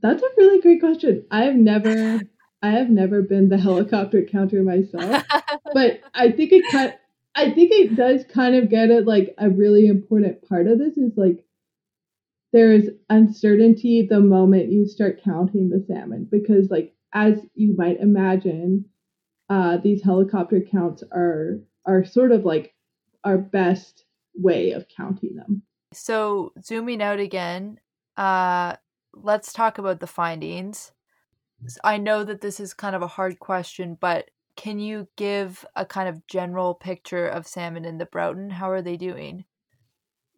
That's 0.00 0.22
a 0.22 0.28
really 0.38 0.62
great 0.62 0.80
question. 0.80 1.26
I 1.30 1.42
have 1.44 1.56
never 1.56 2.20
I 2.62 2.70
have 2.70 2.90
never 2.90 3.22
been 3.22 3.48
the 3.48 3.58
helicopter 3.58 4.22
counter 4.22 4.62
myself, 4.62 5.24
but 5.72 6.00
I 6.14 6.30
think 6.30 6.52
it 6.52 6.64
kind 6.70 6.94
I 7.34 7.50
think 7.50 7.70
it 7.72 7.96
does 7.96 8.24
kind 8.24 8.54
of 8.54 8.68
get 8.68 8.90
at 8.90 9.06
like 9.06 9.34
a 9.38 9.48
really 9.48 9.86
important 9.86 10.46
part 10.48 10.66
of 10.66 10.78
this 10.78 10.96
is 10.96 11.12
like 11.16 11.44
there 12.52 12.72
is 12.72 12.90
uncertainty 13.08 14.06
the 14.08 14.20
moment 14.20 14.72
you 14.72 14.86
start 14.86 15.22
counting 15.22 15.68
the 15.68 15.84
salmon 15.86 16.26
because 16.30 16.70
like 16.70 16.94
as 17.12 17.38
you 17.54 17.74
might 17.76 18.00
imagine 18.00 18.84
uh, 19.48 19.76
these 19.78 20.02
helicopter 20.02 20.60
counts 20.60 21.02
are 21.12 21.60
are 21.86 22.04
sort 22.04 22.32
of 22.32 22.44
like 22.44 22.74
our 23.24 23.38
best 23.38 24.04
way 24.34 24.72
of 24.72 24.86
counting 24.94 25.36
them. 25.36 25.62
So, 25.92 26.52
zooming 26.62 27.02
out 27.02 27.18
again, 27.18 27.80
uh, 28.16 28.76
let's 29.12 29.52
talk 29.52 29.78
about 29.78 30.00
the 30.00 30.06
findings. 30.06 30.92
I 31.84 31.98
know 31.98 32.24
that 32.24 32.40
this 32.40 32.60
is 32.60 32.72
kind 32.72 32.96
of 32.96 33.02
a 33.02 33.06
hard 33.08 33.38
question, 33.38 33.98
but 34.00 34.30
can 34.56 34.78
you 34.78 35.08
give 35.16 35.64
a 35.76 35.84
kind 35.84 36.08
of 36.08 36.26
general 36.26 36.74
picture 36.74 37.26
of 37.26 37.46
salmon 37.46 37.84
in 37.84 37.98
the 37.98 38.06
Broughton? 38.06 38.50
How 38.50 38.70
are 38.70 38.82
they 38.82 38.96
doing? 38.96 39.44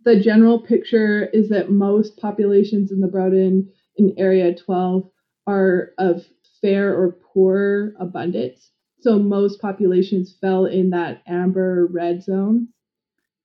The 0.05 0.19
general 0.19 0.59
picture 0.59 1.27
is 1.33 1.49
that 1.51 1.71
most 1.71 2.17
populations 2.17 2.91
in 2.91 3.01
the 3.01 3.07
Broughton 3.07 3.71
in 3.97 4.15
Area 4.17 4.55
12 4.55 5.09
are 5.47 5.93
of 5.99 6.25
fair 6.61 6.97
or 6.97 7.13
poor 7.13 7.95
abundance. 7.99 8.71
So 9.03 9.19
most 9.19 9.61
populations 9.61 10.37
fell 10.41 10.67
in 10.67 10.91
that 10.91 11.23
amber 11.27 11.87
red 11.87 12.23
zone 12.23 12.69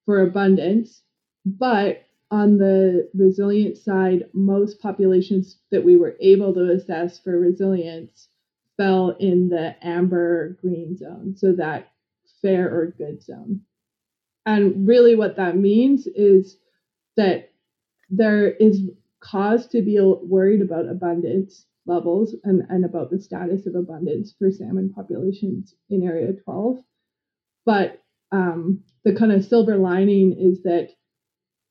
for 0.05 0.21
abundance. 0.21 1.01
But 1.45 2.03
on 2.29 2.57
the 2.57 3.09
resilient 3.13 3.77
side, 3.77 4.29
most 4.33 4.79
populations 4.79 5.57
that 5.71 5.83
we 5.83 5.95
were 5.95 6.15
able 6.19 6.53
to 6.53 6.71
assess 6.71 7.19
for 7.19 7.39
resilience 7.39 8.29
fell 8.75 9.11
in 9.19 9.49
the 9.49 9.75
amber 9.81 10.57
green 10.61 10.95
zone, 10.95 11.35
so 11.35 11.53
that 11.53 11.91
fair 12.41 12.69
or 12.71 12.93
good 12.97 13.23
zone. 13.23 13.61
And 14.45 14.87
really, 14.87 15.15
what 15.15 15.37
that 15.37 15.57
means 15.57 16.05
is 16.07 16.57
that 17.15 17.51
there 18.09 18.49
is 18.51 18.83
cause 19.19 19.67
to 19.67 19.81
be 19.81 19.99
worried 19.99 20.61
about 20.61 20.87
abundance 20.87 21.65
levels 21.87 22.35
and, 22.43 22.63
and 22.69 22.85
about 22.85 23.09
the 23.09 23.19
status 23.19 23.65
of 23.65 23.75
abundance 23.75 24.33
for 24.37 24.51
salmon 24.51 24.91
populations 24.93 25.73
in 25.89 26.03
Area 26.03 26.33
12. 26.33 26.77
But 27.65 28.01
um, 28.31 28.83
the 29.03 29.13
kind 29.13 29.31
of 29.31 29.45
silver 29.45 29.77
lining 29.77 30.33
is 30.37 30.63
that 30.63 30.89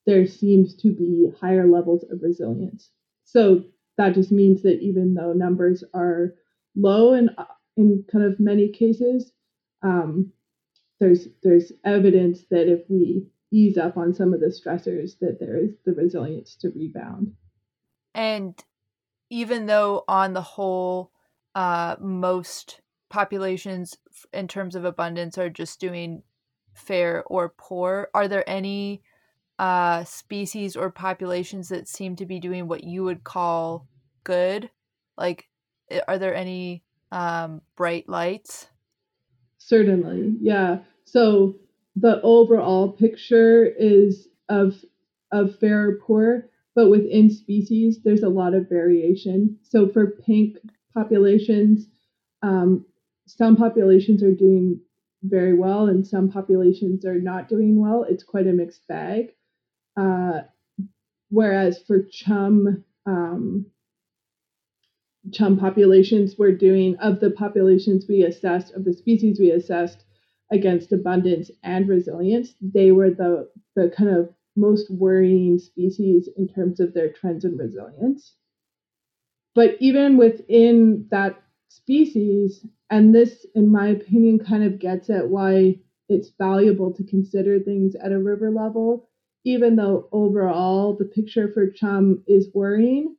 there 0.07 0.27
seems 0.27 0.75
to 0.77 0.93
be 0.93 1.31
higher 1.41 1.69
levels 1.69 2.05
of 2.11 2.23
resilience. 2.23 2.91
So 3.25 3.65
that 3.99 4.15
just 4.15 4.31
means 4.31 4.63
that 4.63 4.81
even 4.81 5.15
though 5.15 5.33
numbers 5.33 5.83
are 5.95 6.35
low 6.75 7.15
in 7.15 7.31
in 7.77 8.05
kind 8.11 8.25
of 8.25 8.41
many 8.41 8.71
cases, 8.71 9.33
um, 9.83 10.33
there's 11.01 11.29
there's 11.43 11.73
evidence 11.85 12.45
that 12.51 12.71
if 12.71 12.89
we 12.89 13.27
ease 13.53 13.77
up 13.77 13.97
on 13.97 14.15
some 14.15 14.33
of 14.33 14.41
the 14.41 14.47
stressors, 14.47 15.19
that 15.21 15.39
there 15.41 15.57
is 15.57 15.73
the 15.85 15.93
resilience 15.93 16.57
to 16.57 16.71
rebound. 16.71 17.35
And 18.15 18.55
even 19.30 19.66
though 19.66 20.04
on 20.09 20.33
the 20.33 20.42
whole, 20.42 21.11
uh, 21.54 21.97
most 22.00 22.80
populations 23.09 23.97
in 24.33 24.49
terms 24.49 24.75
of 24.75 24.85
abundance 24.85 25.38
are 25.38 25.50
just 25.50 25.80
doing 25.80 26.23
fair 26.75 27.25
or 27.26 27.54
poor, 27.56 28.09
are 28.14 28.28
there 28.28 28.49
any 28.49 29.02
uh, 29.59 30.04
species 30.04 30.76
or 30.76 30.90
populations 30.90 31.68
that 31.68 31.88
seem 31.88 32.16
to 32.16 32.26
be 32.26 32.38
doing 32.38 32.68
what 32.68 32.85
you 32.85 33.04
would 33.04 33.25
call 33.25 33.87
good? 34.25 34.71
Like, 35.16 35.49
are 36.09 36.18
there 36.18 36.35
any 36.35 36.83
um, 37.12 37.62
bright 37.76 38.09
lights? 38.09 38.68
Certainly, 39.59 40.37
yeah. 40.40 40.78
So 41.04 41.56
the 41.95 42.21
overall 42.23 42.92
picture 42.92 43.64
is 43.64 44.28
of 44.49 44.85
of 45.33 45.59
fair 45.59 45.88
or 45.88 45.99
poor, 45.99 46.49
but 46.76 46.90
within 46.90 47.30
species, 47.30 48.00
there's 48.04 48.23
a 48.23 48.28
lot 48.28 48.54
of 48.54 48.68
variation. 48.68 49.59
So 49.62 49.88
for 49.88 50.12
pink 50.26 50.59
populations, 50.95 51.87
um, 52.42 52.85
some 53.26 53.56
populations 53.56 54.23
are 54.23 54.35
doing 54.35 54.80
very 55.23 55.54
well 55.54 55.87
and 55.87 56.06
some 56.06 56.30
populations 56.30 57.04
are 57.06 57.18
not 57.18 57.49
doing 57.49 57.80
well. 57.80 58.04
It's 58.09 58.23
quite 58.23 58.47
a 58.47 58.52
mixed 58.52 58.87
bag. 58.87 59.33
Uh, 59.97 60.42
whereas 61.30 61.83
for 61.87 62.02
chum, 62.12 62.85
um, 63.06 63.66
chum 65.33 65.59
populations, 65.59 66.37
we're 66.38 66.56
doing 66.56 66.97
of 66.97 67.21
the 67.21 67.30
populations 67.30 68.04
we 68.06 68.23
assessed, 68.23 68.75
of 68.75 68.85
the 68.85 68.92
species 68.92 69.40
we 69.40 69.50
assessed 69.50 70.04
against 70.52 70.92
abundance 70.92 71.50
and 71.64 71.88
resilience, 71.88 72.54
they 72.61 72.92
were 72.92 73.11
the 73.11 73.49
the 73.75 73.92
kind 73.97 74.11
of 74.11 74.36
most 74.57 74.91
worrying 74.91 75.59
species 75.59 76.29
in 76.37 76.49
terms 76.49 76.81
of 76.81 76.95
their 76.95 77.13
trends 77.13 77.45
and 77.45 77.59
resilience. 77.59 78.35
But 79.55 79.77
even 79.81 80.17
within 80.17 81.07
that 81.11 81.43
species, 81.69 82.67
and 82.91 83.15
this, 83.15 83.47
in 83.55 83.69
my 83.71 83.89
opinion, 83.89 84.39
kind 84.39 84.65
of 84.65 84.79
gets 84.79 85.11
at 85.11 85.29
why 85.29 85.81
it's 86.09 86.31
valuable 86.39 86.93
to 86.93 87.05
consider 87.05 87.59
things 87.59 87.95
at 87.97 88.13
a 88.13 88.19
river 88.19 88.51
level, 88.51 89.09
even 89.45 89.77
though 89.77 90.09
overall 90.13 90.95
the 90.95 91.05
picture 91.05 91.51
for 91.53 91.71
chum 91.71 92.23
is 92.27 92.49
worrying. 92.55 93.17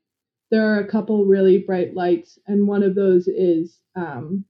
There 0.52 0.74
are 0.74 0.80
a 0.80 0.88
couple 0.88 1.26
really 1.26 1.58
bright 1.58 1.94
lights, 1.94 2.40
and 2.48 2.68
one 2.68 2.84
of 2.84 2.96
those 2.96 3.28
is 3.28 3.80
um, 3.96 4.46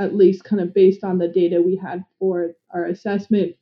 at 0.00 0.16
least 0.16 0.44
kind 0.44 0.60
of 0.60 0.74
based 0.74 1.04
on 1.04 1.18
the 1.18 1.28
data 1.28 1.62
we 1.62 1.76
had 1.76 2.04
for 2.18 2.52
our 2.70 2.86
assessment, 2.86 3.54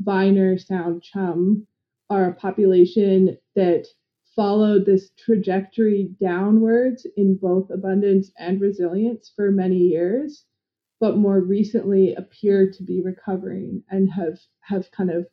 Viner 0.00 0.58
Sound 0.58 1.02
Chum 1.02 1.66
are 2.12 2.26
a 2.26 2.34
population 2.34 3.38
that 3.56 3.86
followed 4.36 4.84
this 4.84 5.10
trajectory 5.18 6.14
downwards 6.20 7.06
in 7.16 7.38
both 7.40 7.70
abundance 7.70 8.30
and 8.38 8.60
resilience 8.60 9.32
for 9.34 9.50
many 9.50 9.78
years, 9.78 10.44
but 11.00 11.16
more 11.16 11.40
recently 11.40 12.14
appear 12.14 12.70
to 12.70 12.82
be 12.82 13.00
recovering 13.02 13.82
and 13.88 14.10
have 14.10 14.38
have 14.60 14.90
kind 14.90 15.10
of 15.10 15.26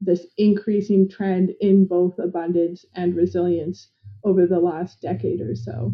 this 0.00 0.24
increasing 0.36 1.08
trend 1.08 1.50
in 1.60 1.86
both 1.86 2.16
abundance 2.20 2.84
and 2.94 3.16
resilience 3.16 3.90
over 4.22 4.46
the 4.46 4.60
last 4.60 5.00
decade 5.02 5.40
or 5.40 5.56
so. 5.56 5.92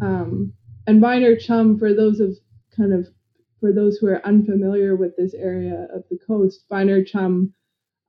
Um, 0.00 0.52
and 0.88 1.00
Viner 1.00 1.36
Chum, 1.36 1.78
for 1.78 1.94
those 1.94 2.18
of 2.18 2.36
kind 2.76 2.92
of 2.92 3.06
for 3.60 3.72
those 3.72 3.96
who 3.98 4.08
are 4.08 4.26
unfamiliar 4.26 4.96
with 4.96 5.16
this 5.16 5.34
area 5.34 5.86
of 5.94 6.02
the 6.10 6.18
coast, 6.26 6.64
Viner 6.68 7.04
Chum 7.04 7.54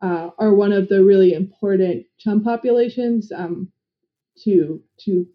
uh, 0.04 0.30
are 0.38 0.54
one 0.54 0.74
of 0.74 0.90
the 0.90 1.04
really 1.04 1.34
important 1.34 2.06
chum 2.20 2.44
populations 2.44 3.32
um, 3.32 3.72
to 4.44 4.84
to 5.00 5.26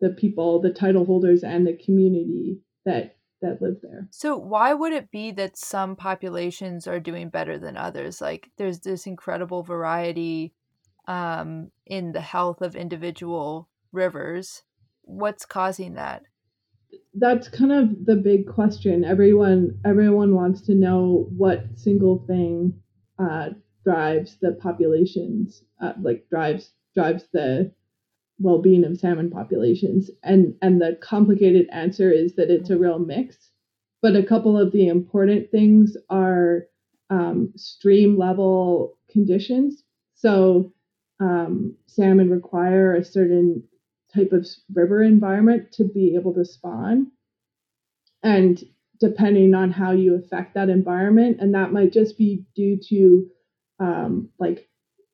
the 0.00 0.10
people, 0.10 0.60
the 0.60 0.72
title 0.72 1.04
holders, 1.04 1.42
and 1.42 1.66
the 1.66 1.76
community 1.84 2.60
that 2.84 3.16
that 3.40 3.62
live 3.62 3.76
there. 3.82 4.06
So 4.10 4.36
why 4.36 4.74
would 4.74 4.92
it 4.92 5.10
be 5.10 5.30
that 5.32 5.56
some 5.56 5.96
populations 5.96 6.86
are 6.86 7.00
doing 7.00 7.30
better 7.30 7.58
than 7.58 7.76
others? 7.76 8.20
Like 8.20 8.50
there's 8.58 8.80
this 8.80 9.06
incredible 9.06 9.62
variety 9.62 10.52
um, 11.06 11.70
in 11.86 12.12
the 12.12 12.20
health 12.20 12.60
of 12.60 12.76
individual 12.76 13.68
rivers. 13.92 14.62
What's 15.02 15.46
causing 15.46 15.94
that? 15.94 16.22
That's 17.14 17.48
kind 17.48 17.72
of 17.72 18.04
the 18.04 18.16
big 18.16 18.46
question. 18.46 19.04
Everyone 19.04 19.80
everyone 19.86 20.34
wants 20.34 20.60
to 20.62 20.74
know 20.74 21.28
what 21.36 21.64
single 21.76 22.24
thing 22.26 22.74
uh, 23.18 23.50
drives 23.88 24.36
the 24.42 24.52
populations, 24.52 25.62
uh, 25.80 25.94
like 26.02 26.28
drives 26.28 26.72
drives 26.94 27.24
the 27.32 27.72
well-being 28.38 28.84
of 28.84 28.98
salmon 28.98 29.30
populations. 29.30 30.10
And 30.22 30.54
and 30.60 30.78
the 30.78 30.98
complicated 31.00 31.68
answer 31.72 32.10
is 32.10 32.34
that 32.34 32.50
it's 32.50 32.68
a 32.68 32.76
real 32.76 32.98
mix. 32.98 33.50
But 34.02 34.14
a 34.14 34.22
couple 34.22 34.58
of 34.58 34.72
the 34.72 34.88
important 34.88 35.50
things 35.50 35.96
are 36.10 36.66
um, 37.08 37.54
stream 37.56 38.18
level 38.18 38.98
conditions. 39.10 39.82
So 40.14 40.74
um, 41.18 41.74
salmon 41.86 42.28
require 42.28 42.94
a 42.94 43.04
certain 43.04 43.64
type 44.14 44.32
of 44.32 44.46
river 44.74 45.02
environment 45.02 45.72
to 45.72 45.84
be 45.84 46.14
able 46.14 46.34
to 46.34 46.44
spawn. 46.44 47.10
And 48.22 48.62
depending 49.00 49.54
on 49.54 49.70
how 49.70 49.92
you 49.92 50.14
affect 50.14 50.54
that 50.54 50.68
environment 50.68 51.38
and 51.40 51.54
that 51.54 51.72
might 51.72 51.92
just 51.92 52.18
be 52.18 52.44
due 52.54 52.78
to 52.88 53.28
um, 53.78 54.30
like 54.38 54.68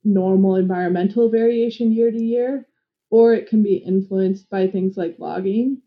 normal 0.05 0.57
environmental 0.57 1.31
variation 1.31 1.93
year 1.93 2.11
to 2.11 2.23
year 2.23 2.67
or 3.11 3.33
it 3.33 3.49
can 3.49 3.63
be 3.63 3.77
influenced 3.77 4.51
by 4.51 4.67
things 4.67 4.97
like 4.97 5.17
logging. 5.19 5.81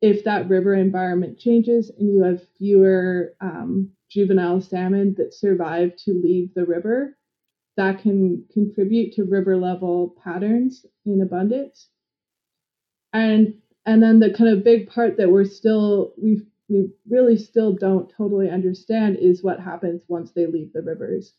If 0.00 0.24
that 0.24 0.48
river 0.48 0.74
environment 0.74 1.38
changes 1.38 1.90
and 1.90 2.12
you 2.12 2.22
have 2.24 2.46
fewer 2.58 3.34
um, 3.40 3.90
juvenile 4.10 4.60
salmon 4.60 5.14
that 5.18 5.34
survive 5.34 5.96
to 6.04 6.12
leave 6.12 6.52
the 6.54 6.66
river, 6.66 7.16
that 7.76 8.00
can 8.02 8.44
contribute 8.52 9.12
to 9.14 9.24
river 9.24 9.56
level 9.56 10.16
patterns 10.22 10.84
in 11.06 11.20
abundance. 11.20 11.88
And 13.12 13.54
and 13.86 14.02
then 14.02 14.18
the 14.18 14.32
kind 14.32 14.50
of 14.50 14.64
big 14.64 14.88
part 14.88 15.16
that 15.16 15.30
we're 15.30 15.44
still 15.44 16.12
we 16.20 16.42
we 16.68 16.90
really 17.08 17.36
still 17.36 17.72
don't 17.72 18.10
totally 18.16 18.50
understand 18.50 19.16
is 19.16 19.42
what 19.42 19.60
happens 19.60 20.02
once 20.08 20.32
they 20.32 20.46
leave 20.46 20.72
the 20.72 20.82
rivers. 20.82 21.34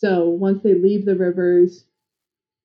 So 0.00 0.30
once 0.30 0.62
they 0.62 0.72
leave 0.72 1.04
the 1.04 1.14
rivers, 1.14 1.84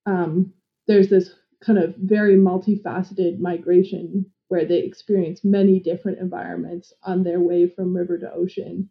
um, 0.05 0.53
there's 0.87 1.09
this 1.09 1.31
kind 1.61 1.77
of 1.77 1.93
very 1.97 2.37
multifaceted 2.37 3.39
migration 3.39 4.25
where 4.47 4.63
they 4.63 4.77
experience 4.77 5.43
many 5.43 5.81
different 5.81 6.19
environments 6.19 6.93
on 7.03 7.23
their 7.23 7.41
way 7.41 7.67
from 7.67 7.93
river 7.93 8.17
to 8.19 8.33
ocean. 8.33 8.89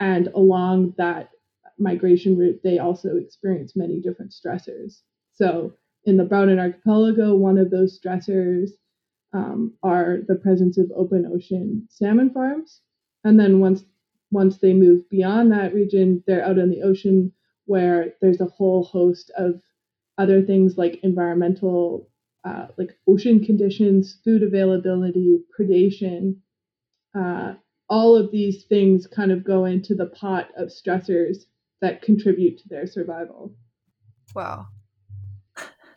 And 0.00 0.26
along 0.34 0.94
that 0.98 1.30
migration 1.78 2.36
route, 2.36 2.60
they 2.64 2.80
also 2.80 3.16
experience 3.16 3.76
many 3.76 4.00
different 4.00 4.32
stressors. 4.32 5.02
So, 5.32 5.74
in 6.04 6.16
the 6.16 6.24
Broughton 6.24 6.58
Archipelago, 6.58 7.36
one 7.36 7.58
of 7.58 7.70
those 7.70 8.00
stressors 8.00 8.70
um, 9.32 9.72
are 9.84 10.18
the 10.26 10.34
presence 10.34 10.78
of 10.78 10.90
open 10.96 11.30
ocean 11.32 11.86
salmon 11.90 12.30
farms. 12.30 12.80
And 13.22 13.38
then 13.38 13.60
once 13.60 13.84
once 14.32 14.58
they 14.58 14.72
move 14.72 15.08
beyond 15.10 15.52
that 15.52 15.74
region, 15.74 16.24
they're 16.26 16.44
out 16.44 16.58
in 16.58 16.70
the 16.70 16.82
ocean 16.82 17.32
where 17.66 18.14
there's 18.20 18.40
a 18.40 18.46
whole 18.46 18.84
host 18.84 19.30
of 19.36 19.60
other 20.18 20.42
things 20.42 20.76
like 20.76 21.00
environmental 21.02 22.08
uh, 22.44 22.66
like 22.76 22.96
ocean 23.08 23.42
conditions, 23.42 24.18
food 24.22 24.42
availability, 24.42 25.38
predation, 25.58 26.36
uh, 27.18 27.54
all 27.88 28.16
of 28.16 28.30
these 28.30 28.64
things 28.64 29.06
kind 29.06 29.32
of 29.32 29.44
go 29.44 29.64
into 29.64 29.94
the 29.94 30.06
pot 30.06 30.48
of 30.56 30.68
stressors 30.68 31.44
that 31.80 32.02
contribute 32.02 32.58
to 32.58 32.68
their 32.68 32.86
survival. 32.86 33.54
Wow. 34.34 34.66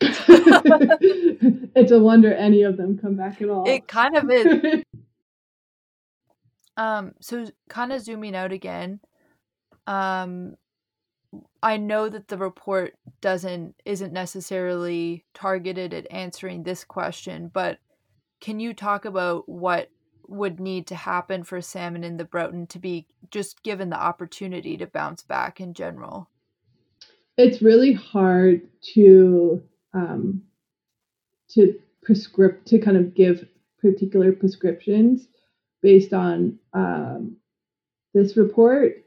it's 0.00 1.90
a 1.90 1.98
wonder 1.98 2.32
any 2.32 2.62
of 2.62 2.76
them 2.76 2.98
come 2.98 3.16
back 3.16 3.42
at 3.42 3.48
all. 3.48 3.68
It 3.68 3.88
kind 3.88 4.16
of 4.16 4.30
is. 4.30 4.84
um, 6.76 7.14
so 7.20 7.46
kind 7.68 7.92
of 7.92 8.00
zooming 8.00 8.36
out 8.36 8.52
again. 8.52 9.00
Um, 9.86 10.56
I 11.62 11.76
know 11.76 12.08
that 12.08 12.28
the 12.28 12.38
report 12.38 12.94
doesn't 13.20 13.74
isn't 13.84 14.12
necessarily 14.12 15.24
targeted 15.34 15.92
at 15.92 16.10
answering 16.10 16.62
this 16.62 16.84
question, 16.84 17.50
but 17.52 17.78
can 18.40 18.60
you 18.60 18.72
talk 18.72 19.04
about 19.04 19.48
what 19.48 19.90
would 20.28 20.60
need 20.60 20.86
to 20.86 20.94
happen 20.94 21.42
for 21.42 21.60
salmon 21.60 22.04
in 22.04 22.16
the 22.16 22.24
Broughton 22.24 22.66
to 22.68 22.78
be 22.78 23.06
just 23.30 23.62
given 23.62 23.90
the 23.90 24.00
opportunity 24.00 24.76
to 24.76 24.86
bounce 24.86 25.22
back 25.22 25.60
in 25.60 25.74
general? 25.74 26.28
It's 27.36 27.62
really 27.62 27.92
hard 27.92 28.68
to 28.94 29.62
um, 29.94 30.42
to 31.50 31.78
prescript 32.02 32.66
to 32.68 32.78
kind 32.78 32.96
of 32.96 33.14
give 33.14 33.46
particular 33.80 34.32
prescriptions 34.32 35.28
based 35.82 36.12
on 36.12 36.58
um, 36.74 37.36
this 38.14 38.36
report 38.36 39.04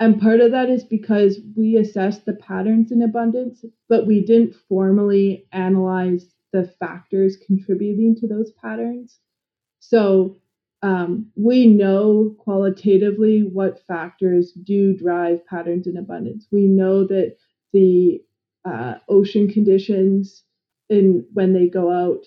and 0.00 0.20
part 0.20 0.40
of 0.40 0.50
that 0.52 0.68
is 0.70 0.84
because 0.84 1.38
we 1.56 1.76
assessed 1.76 2.24
the 2.24 2.34
patterns 2.34 2.90
in 2.90 3.02
abundance, 3.02 3.64
but 3.88 4.06
we 4.06 4.24
didn't 4.24 4.54
formally 4.68 5.46
analyze 5.52 6.26
the 6.52 6.64
factors 6.80 7.36
contributing 7.36 8.16
to 8.16 8.28
those 8.28 8.52
patterns. 8.52 9.18
So 9.80 10.36
um, 10.82 11.30
we 11.36 11.66
know 11.66 12.36
qualitatively 12.38 13.42
what 13.42 13.84
factors 13.86 14.52
do 14.52 14.96
drive 14.96 15.46
patterns 15.46 15.86
in 15.86 15.96
abundance. 15.96 16.46
We 16.52 16.66
know 16.66 17.06
that 17.06 17.36
the 17.72 18.22
uh, 18.64 18.94
ocean 19.08 19.48
conditions 19.48 20.44
in 20.88 21.26
when 21.32 21.52
they 21.52 21.68
go 21.68 21.90
out 21.90 22.26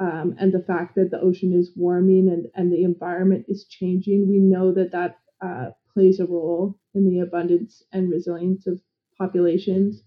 um, 0.00 0.34
and 0.38 0.52
the 0.52 0.62
fact 0.62 0.94
that 0.94 1.10
the 1.10 1.20
ocean 1.20 1.52
is 1.52 1.72
warming 1.76 2.28
and, 2.28 2.46
and 2.54 2.72
the 2.72 2.84
environment 2.84 3.44
is 3.48 3.66
changing, 3.66 4.28
we 4.28 4.38
know 4.38 4.72
that 4.72 4.92
that 4.92 5.18
uh, 5.42 5.70
plays 5.92 6.20
a 6.20 6.26
role 6.26 6.78
in 6.94 7.04
the 7.08 7.20
abundance 7.20 7.82
and 7.92 8.10
resilience 8.10 8.66
of 8.66 8.80
populations. 9.18 10.02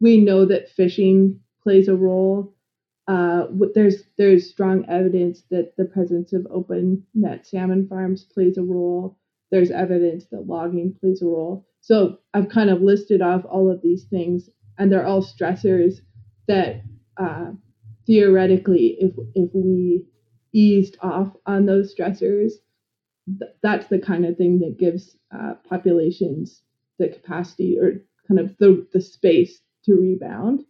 We 0.00 0.20
know 0.20 0.44
that 0.46 0.68
fishing 0.70 1.40
plays 1.62 1.88
a 1.88 1.96
role. 1.96 2.54
uh, 3.08 3.46
there's 3.74 4.04
there's 4.18 4.48
strong 4.50 4.84
evidence 4.88 5.42
that 5.50 5.76
the 5.76 5.84
presence 5.86 6.32
of 6.32 6.46
open 6.50 7.04
net 7.14 7.46
salmon 7.46 7.86
farms 7.88 8.24
plays 8.24 8.58
a 8.58 8.62
role. 8.62 9.18
There's 9.50 9.70
evidence 9.70 10.26
that 10.26 10.46
logging 10.46 10.94
plays 11.00 11.22
a 11.22 11.26
role. 11.26 11.66
So 11.80 12.18
I've 12.34 12.48
kind 12.50 12.70
of 12.70 12.82
listed 12.82 13.22
off 13.22 13.44
all 13.46 13.70
of 13.70 13.80
these 13.82 14.04
things, 14.04 14.50
and 14.78 14.92
they're 14.92 15.06
all 15.06 15.22
stressors 15.22 16.00
that 16.48 16.82
uh, 17.16 17.52
theoretically, 18.06 18.96
if 19.00 19.12
if 19.34 19.50
we 19.54 20.04
eased 20.52 20.96
off 21.02 21.34
on 21.46 21.66
those 21.66 21.94
stressors, 21.94 22.52
th- 23.38 23.52
that's 23.62 23.88
the 23.88 23.98
kind 23.98 24.24
of 24.24 24.36
thing 24.36 24.60
that 24.60 24.78
gives 24.78 25.16
uh, 25.34 25.54
populations 25.68 26.62
the 26.98 27.08
capacity 27.08 27.78
or 27.78 28.02
kind 28.26 28.40
of 28.40 28.56
the 28.58 28.86
the 28.92 29.00
space 29.00 29.60
to 29.84 29.94
rebound. 29.94 30.64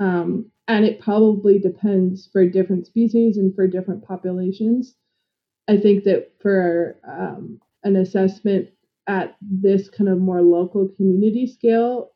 Um, 0.00 0.50
and 0.68 0.84
it 0.84 1.00
probably 1.00 1.58
depends 1.58 2.28
for 2.32 2.46
different 2.46 2.86
species 2.86 3.36
and 3.36 3.54
for 3.54 3.66
different 3.66 4.04
populations. 4.04 4.94
I 5.68 5.76
think 5.76 6.04
that 6.04 6.32
for 6.40 6.98
um, 7.06 7.60
an 7.84 7.96
assessment 7.96 8.70
at 9.06 9.36
this 9.40 9.88
kind 9.88 10.08
of 10.08 10.18
more 10.18 10.42
local 10.42 10.88
community 10.96 11.46
scale, 11.46 12.12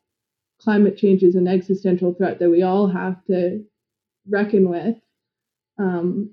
climate 0.61 0.97
change 0.97 1.23
is 1.23 1.35
an 1.35 1.49
existential 1.49 2.15
threat 2.15 2.39
that 2.39 2.51
we 2.51 2.63
all 2.63 2.89
have 2.89 3.25
to 3.27 3.65
reckon 4.29 4.69
with. 4.69 4.97
Um, 5.79 6.31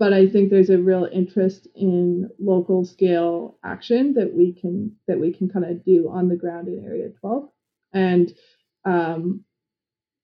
but 0.00 0.14
I 0.14 0.26
think 0.26 0.48
there's 0.48 0.70
a 0.70 0.78
real 0.78 1.06
interest 1.12 1.68
in 1.76 2.30
local 2.40 2.86
scale 2.86 3.58
action 3.62 4.14
that 4.14 4.32
we 4.34 4.54
can 4.54 4.96
that 5.06 5.20
we 5.20 5.30
can 5.30 5.50
kind 5.50 5.66
of 5.66 5.84
do 5.84 6.08
on 6.10 6.28
the 6.28 6.36
ground 6.36 6.68
in 6.68 6.82
Area 6.82 7.10
12, 7.20 7.50
and 7.92 8.32
um, 8.86 9.44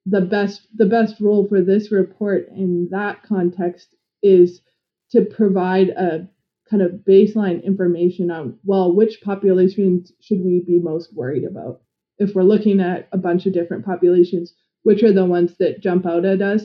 the 0.06 0.22
best 0.22 0.66
the 0.74 0.86
best 0.86 1.20
role 1.20 1.46
for 1.46 1.60
this 1.60 1.92
report 1.92 2.48
in 2.48 2.88
that 2.90 3.22
context 3.22 3.88
is 4.22 4.62
to 5.10 5.26
provide 5.26 5.90
a 5.90 6.26
kind 6.70 6.82
of 6.82 7.02
baseline 7.06 7.62
information 7.62 8.30
on 8.30 8.58
well 8.64 8.96
which 8.96 9.20
populations 9.22 10.10
should 10.22 10.42
we 10.42 10.64
be 10.66 10.80
most 10.80 11.14
worried 11.14 11.44
about? 11.44 11.82
If 12.18 12.34
we're 12.34 12.44
looking 12.44 12.80
at 12.80 13.10
a 13.12 13.18
bunch 13.18 13.44
of 13.44 13.52
different 13.52 13.84
populations 13.84 14.54
which 14.84 15.02
are 15.02 15.12
the 15.12 15.26
ones 15.26 15.54
that 15.58 15.82
jump 15.82 16.06
out 16.06 16.24
at 16.24 16.40
us 16.40 16.62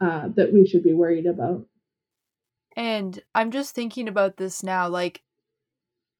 uh, 0.00 0.28
that 0.36 0.52
we 0.52 0.64
should 0.64 0.84
be 0.84 0.92
worried 0.92 1.26
about 1.26 1.66
and 2.76 3.20
i'm 3.34 3.50
just 3.50 3.74
thinking 3.74 4.08
about 4.08 4.36
this 4.36 4.62
now 4.62 4.88
like 4.88 5.22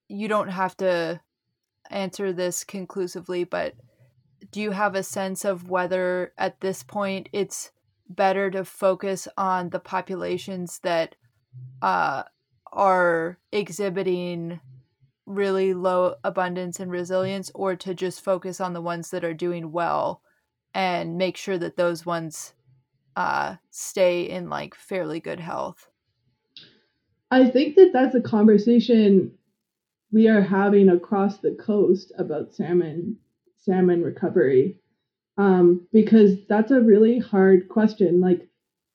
you 0.08 0.26
don't 0.28 0.48
have 0.48 0.76
to 0.76 1.20
answer 1.90 2.32
this 2.32 2.64
conclusively 2.64 3.44
but 3.44 3.74
do 4.50 4.60
you 4.60 4.70
have 4.70 4.94
a 4.94 5.02
sense 5.02 5.44
of 5.44 5.68
whether 5.68 6.32
at 6.38 6.60
this 6.60 6.82
point 6.82 7.28
it's 7.32 7.70
better 8.08 8.50
to 8.50 8.64
focus 8.64 9.26
on 9.36 9.70
the 9.70 9.80
populations 9.80 10.78
that 10.80 11.14
uh, 11.82 12.22
are 12.72 13.38
exhibiting 13.52 14.60
really 15.24 15.74
low 15.74 16.14
abundance 16.22 16.78
and 16.78 16.90
resilience 16.90 17.50
or 17.54 17.74
to 17.74 17.94
just 17.94 18.20
focus 18.20 18.60
on 18.60 18.72
the 18.72 18.80
ones 18.80 19.10
that 19.10 19.24
are 19.24 19.34
doing 19.34 19.72
well 19.72 20.22
and 20.72 21.18
make 21.18 21.36
sure 21.36 21.58
that 21.58 21.76
those 21.76 22.06
ones 22.06 22.54
uh, 23.16 23.56
stay 23.70 24.22
in 24.22 24.48
like 24.48 24.74
fairly 24.74 25.18
good 25.18 25.40
health 25.40 25.88
i 27.30 27.48
think 27.48 27.76
that 27.76 27.90
that's 27.92 28.14
a 28.14 28.20
conversation 28.20 29.32
we 30.12 30.28
are 30.28 30.42
having 30.42 30.88
across 30.88 31.38
the 31.38 31.52
coast 31.52 32.12
about 32.18 32.54
salmon 32.54 33.16
salmon 33.58 34.02
recovery 34.02 34.80
um, 35.38 35.86
because 35.92 36.46
that's 36.48 36.70
a 36.70 36.80
really 36.80 37.18
hard 37.18 37.68
question. 37.68 38.20
Like, 38.20 38.48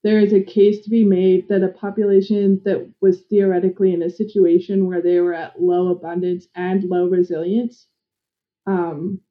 there 0.03 0.19
is 0.19 0.33
a 0.33 0.43
case 0.43 0.83
to 0.83 0.89
be 0.89 1.05
made 1.05 1.47
that 1.49 1.61
a 1.61 1.67
population 1.69 2.59
that 2.65 2.91
was 3.01 3.21
theoretically 3.29 3.93
in 3.93 4.01
a 4.01 4.09
situation 4.09 4.87
where 4.87 5.01
they 5.01 5.19
were 5.19 5.33
at 5.33 5.61
low 5.61 5.89
abundance 5.89 6.47
and 6.55 6.83
low 6.83 7.07
resilience. 7.07 7.85
Um, 8.65 9.21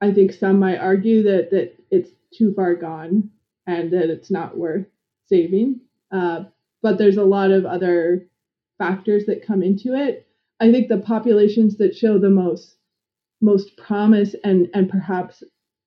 I 0.00 0.12
think 0.12 0.32
some 0.32 0.58
might 0.58 0.78
argue 0.78 1.22
that 1.22 1.50
that 1.52 1.76
it's 1.90 2.10
too 2.36 2.52
far 2.54 2.74
gone 2.74 3.30
and 3.68 3.92
that 3.92 4.10
it's 4.10 4.32
not 4.32 4.58
worth 4.58 4.86
saving. 5.26 5.80
Uh, 6.10 6.44
but 6.84 6.98
there's 6.98 7.16
a 7.16 7.24
lot 7.24 7.50
of 7.50 7.64
other 7.64 8.28
factors 8.76 9.24
that 9.24 9.46
come 9.46 9.62
into 9.62 9.94
it. 9.94 10.28
I 10.60 10.70
think 10.70 10.88
the 10.88 10.98
populations 10.98 11.78
that 11.78 11.96
show 11.96 12.18
the 12.18 12.28
most 12.30 12.76
most 13.40 13.76
promise 13.78 14.36
and 14.44 14.68
and 14.74 14.88
perhaps 14.88 15.42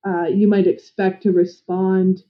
uh, 0.06 0.24
you 0.24 0.48
might 0.48 0.66
expect 0.66 1.22
to 1.22 1.32
respond 1.32 2.24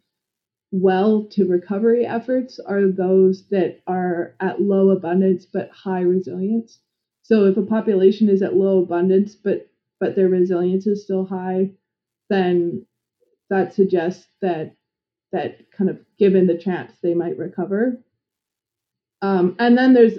well 0.71 1.25
to 1.31 1.49
recovery 1.49 2.05
efforts 2.05 2.61
are 2.61 2.89
those 2.89 3.49
that 3.49 3.81
are 3.87 4.35
at 4.39 4.61
low 4.61 4.91
abundance 4.91 5.47
but 5.47 5.71
high 5.71 6.03
resilience. 6.03 6.79
So 7.23 7.47
if 7.47 7.57
a 7.57 7.63
population 7.63 8.29
is 8.29 8.43
at 8.43 8.55
low 8.55 8.83
abundance 8.83 9.35
but 9.35 9.67
but 9.99 10.15
their 10.15 10.29
resilience 10.29 10.87
is 10.87 11.03
still 11.05 11.25
high, 11.25 11.71
then 12.29 12.85
that 13.49 13.73
suggests 13.73 14.29
that 14.43 14.77
that 15.33 15.71
kind 15.71 15.89
of 15.89 15.99
given 16.19 16.47
the 16.47 16.59
chance 16.59 16.93
they 17.03 17.15
might 17.15 17.39
recover. 17.39 17.99
Um, 19.23 19.57
and 19.59 19.77
then 19.77 19.95
there's 19.95 20.19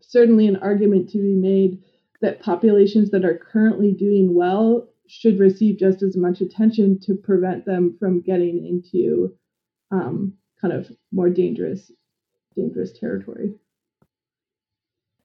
certainly 0.00 0.46
an 0.46 0.56
argument 0.56 1.10
to 1.10 1.18
be 1.18 1.34
made 1.34 1.82
that 2.20 2.42
populations 2.42 3.10
that 3.10 3.24
are 3.24 3.38
currently 3.38 3.92
doing 3.92 4.34
well 4.34 4.88
should 5.08 5.38
receive 5.38 5.78
just 5.78 6.02
as 6.02 6.16
much 6.16 6.40
attention 6.40 6.98
to 7.00 7.14
prevent 7.14 7.64
them 7.64 7.96
from 7.98 8.20
getting 8.20 8.66
into 8.66 9.34
um, 9.90 10.34
kind 10.60 10.74
of 10.74 10.90
more 11.12 11.30
dangerous 11.30 11.92
dangerous 12.56 12.98
territory. 12.98 13.52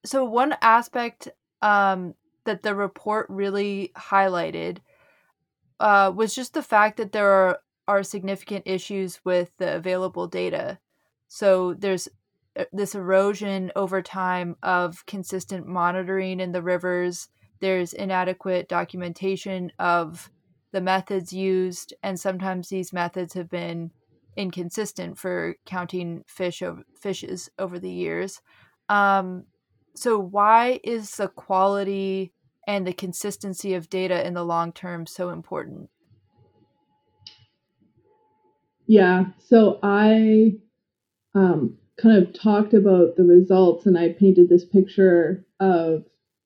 So 0.03 0.25
one 0.25 0.55
aspect 0.61 1.29
um, 1.61 2.15
that 2.43 2.63
the 2.63 2.75
report 2.75 3.27
really 3.29 3.91
highlighted 3.95 4.79
uh, 5.79 6.11
was 6.13 6.35
just 6.35 6.53
the 6.53 6.61
fact 6.61 6.97
that 6.97 7.11
there 7.11 7.31
are, 7.31 7.59
are 7.87 8.03
significant 8.03 8.63
issues 8.67 9.19
with 9.23 9.51
the 9.57 9.75
available 9.75 10.27
data. 10.27 10.79
So 11.27 11.73
there's 11.73 12.09
this 12.71 12.95
erosion 12.95 13.71
over 13.75 14.01
time 14.01 14.55
of 14.63 15.05
consistent 15.05 15.67
monitoring 15.67 16.39
in 16.39 16.51
the 16.51 16.61
rivers. 16.61 17.29
There's 17.59 17.93
inadequate 17.93 18.67
documentation 18.67 19.71
of 19.79 20.29
the 20.71 20.81
methods 20.81 21.33
used, 21.33 21.93
and 22.01 22.19
sometimes 22.19 22.69
these 22.69 22.93
methods 22.93 23.33
have 23.33 23.49
been 23.49 23.91
inconsistent 24.37 25.17
for 25.17 25.55
counting 25.65 26.23
fish 26.27 26.61
over, 26.61 26.83
fishes 26.99 27.49
over 27.59 27.77
the 27.79 27.91
years. 27.91 28.41
Um, 28.89 29.45
so, 29.95 30.17
why 30.17 30.79
is 30.83 31.15
the 31.17 31.27
quality 31.27 32.33
and 32.67 32.87
the 32.87 32.93
consistency 32.93 33.73
of 33.73 33.89
data 33.89 34.25
in 34.25 34.33
the 34.33 34.45
long 34.45 34.71
term 34.71 35.05
so 35.05 35.29
important? 35.29 35.89
Yeah, 38.87 39.25
so 39.37 39.79
I 39.83 40.55
um, 41.35 41.77
kind 41.99 42.17
of 42.17 42.33
talked 42.33 42.73
about 42.73 43.15
the 43.15 43.23
results 43.23 43.85
and 43.85 43.97
I 43.97 44.09
painted 44.09 44.49
this 44.49 44.65
picture 44.65 45.45
of 45.59 46.05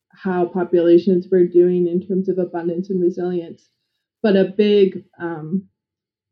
how 0.10 0.46
populations 0.46 1.28
were 1.30 1.46
doing 1.46 1.88
in 1.88 2.06
terms 2.06 2.30
of 2.30 2.38
abundance 2.38 2.90
and 2.90 3.02
resilience. 3.02 3.70
But 4.22 4.36
a 4.36 4.46
big, 4.46 5.04
um, 5.20 5.68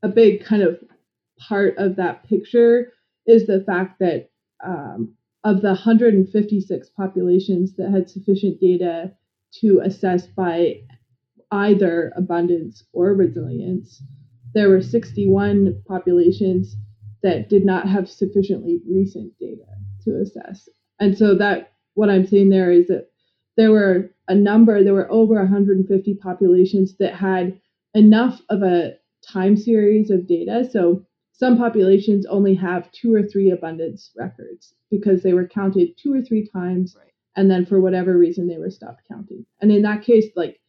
a 0.02 0.10
big 0.10 0.44
kind 0.44 0.64
of 0.64 0.80
part 1.40 1.78
of 1.78 1.98
that 1.98 2.28
picture 2.28 2.92
is 3.26 3.46
the 3.46 3.64
fact 3.66 4.00
that 4.00 4.30
um, 4.64 5.14
of 5.44 5.62
the 5.62 5.70
156 5.70 6.90
populations 6.90 7.76
that 7.76 7.92
had 7.92 8.10
sufficient 8.10 8.60
data 8.60 9.12
to 9.60 9.82
assess 9.84 10.26
by 10.28 10.82
either 11.52 12.12
abundance 12.16 12.84
or 12.94 13.14
resilience, 13.14 14.02
there 14.54 14.70
were 14.70 14.82
61 14.82 15.84
populations 15.88 16.76
that 17.24 17.46
mm. 17.46 17.50
did 17.50 17.66
not 17.66 17.88
have 17.88 18.10
sufficiently 18.10 18.82
recent 18.88 19.38
data 19.40 19.66
to 20.04 20.20
assess. 20.20 20.70
And 21.00 21.18
so 21.18 21.36
that 21.36 21.74
what 21.96 22.10
I'm 22.10 22.28
saying 22.28 22.50
there 22.50 22.72
is 22.72 22.88
that 22.88 23.10
there 23.58 23.72
were 23.72 24.12
a 24.28 24.36
number, 24.36 24.84
there 24.84 24.94
were 24.94 25.12
over 25.12 25.36
150 25.36 26.16
populations 26.16 26.98
that 26.98 27.16
had 27.16 27.60
enough 27.94 28.42
of 28.50 28.64
a 28.64 28.94
time 29.26 29.56
series 29.56 30.10
of 30.10 30.28
data. 30.28 30.68
So 30.70 31.06
some 31.32 31.58
populations 31.58 32.26
only 32.26 32.56
have 32.56 32.92
two 32.92 33.14
or 33.14 33.24
three 33.24 33.52
abundance 33.52 34.12
records 34.18 34.74
because 34.90 35.24
they 35.24 35.34
were 35.34 35.48
counted 35.48 35.98
two 35.98 36.14
or 36.14 36.22
three 36.22 36.48
times 36.48 36.96
right. 36.98 37.12
and 37.36 37.50
then 37.50 37.66
for 37.66 37.80
whatever 37.80 38.18
reason 38.18 38.48
they 38.48 38.58
were 38.58 38.70
stopped 38.70 39.02
counting. 39.08 39.46
And 39.62 39.72
in 39.72 39.82
that 39.84 40.04
case, 40.04 40.26
like 40.36 40.60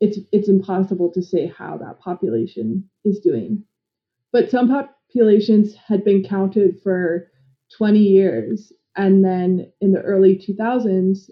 it's 0.00 0.18
it's 0.32 0.48
impossible 0.48 1.12
to 1.12 1.22
say 1.22 1.46
how 1.46 1.76
that 1.78 2.00
population 2.00 2.88
is 3.04 3.20
doing. 3.20 3.64
But 4.32 4.50
some 4.50 4.68
pop- 4.68 4.97
populations 5.08 5.74
had 5.74 6.04
been 6.04 6.22
counted 6.22 6.80
for 6.82 7.30
20 7.76 7.98
years. 7.98 8.72
And 8.96 9.24
then 9.24 9.72
in 9.80 9.92
the 9.92 10.00
early 10.00 10.36
2000s, 10.36 11.30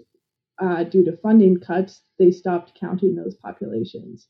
uh, 0.59 0.83
due 0.85 1.05
to 1.05 1.17
funding 1.17 1.59
cuts, 1.59 2.01
they 2.17 2.31
stopped 2.31 2.77
counting 2.79 3.15
those 3.15 3.35
populations. 3.35 4.27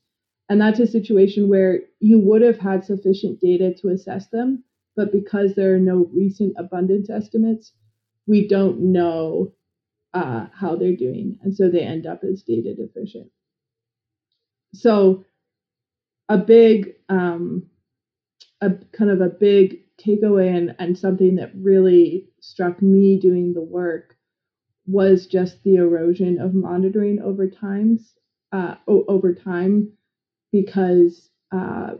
And 0.49 0.59
that's 0.61 0.79
a 0.79 0.87
situation 0.87 1.49
where 1.49 1.81
you 1.99 2.19
would 2.19 2.41
have 2.41 2.59
had 2.59 2.83
sufficient 2.83 3.39
data 3.39 3.73
to 3.81 3.89
assess 3.89 4.27
them, 4.29 4.63
but 4.95 5.11
because 5.11 5.55
there 5.55 5.75
are 5.75 5.79
no 5.79 6.09
recent 6.13 6.53
abundance 6.57 7.09
estimates, 7.09 7.73
we 8.25 8.47
don't 8.47 8.79
know 8.91 9.53
uh, 10.13 10.47
how 10.53 10.75
they're 10.75 10.95
doing, 10.95 11.37
and 11.43 11.55
so 11.55 11.69
they 11.69 11.81
end 11.81 12.07
up 12.07 12.23
as 12.23 12.43
data 12.43 12.73
deficient. 12.73 13.29
So, 14.73 15.25
a 16.29 16.37
big, 16.37 16.95
um, 17.09 17.67
a 18.61 18.71
kind 18.91 19.11
of 19.11 19.21
a 19.21 19.29
big 19.29 19.79
takeaway 19.97 20.55
and, 20.55 20.75
and 20.79 20.97
something 20.97 21.35
that 21.35 21.51
really 21.55 22.29
struck 22.39 22.81
me 22.81 23.19
doing 23.19 23.53
the 23.53 23.61
work 23.61 24.15
was 24.85 25.27
just 25.27 25.63
the 25.63 25.75
erosion 25.75 26.39
of 26.39 26.53
monitoring 26.53 27.19
over 27.19 27.49
times 27.49 28.13
uh, 28.53 28.75
over 28.87 29.33
time 29.33 29.91
because 30.51 31.29
uh, 31.51 31.95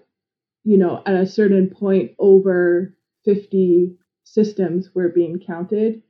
you 0.63 0.78
know 0.78 1.04
at 1.06 1.15
a 1.15 1.28
certain 1.28 1.70
point 1.70 2.12
over 2.17 2.96
50 3.26 3.98
systems 4.24 4.89
were 4.93 5.10
being 5.10 5.39
counted. 5.39 6.02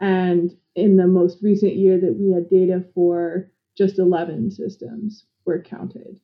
And 0.00 0.56
in 0.74 0.96
the 0.96 1.06
most 1.06 1.42
recent 1.42 1.76
year 1.76 2.00
that 2.00 2.16
we 2.18 2.32
had 2.32 2.50
data 2.50 2.84
for 2.94 3.50
just 3.76 3.98
11 3.98 4.50
systems 4.50 5.24
were 5.44 5.62
counted. 5.62 6.18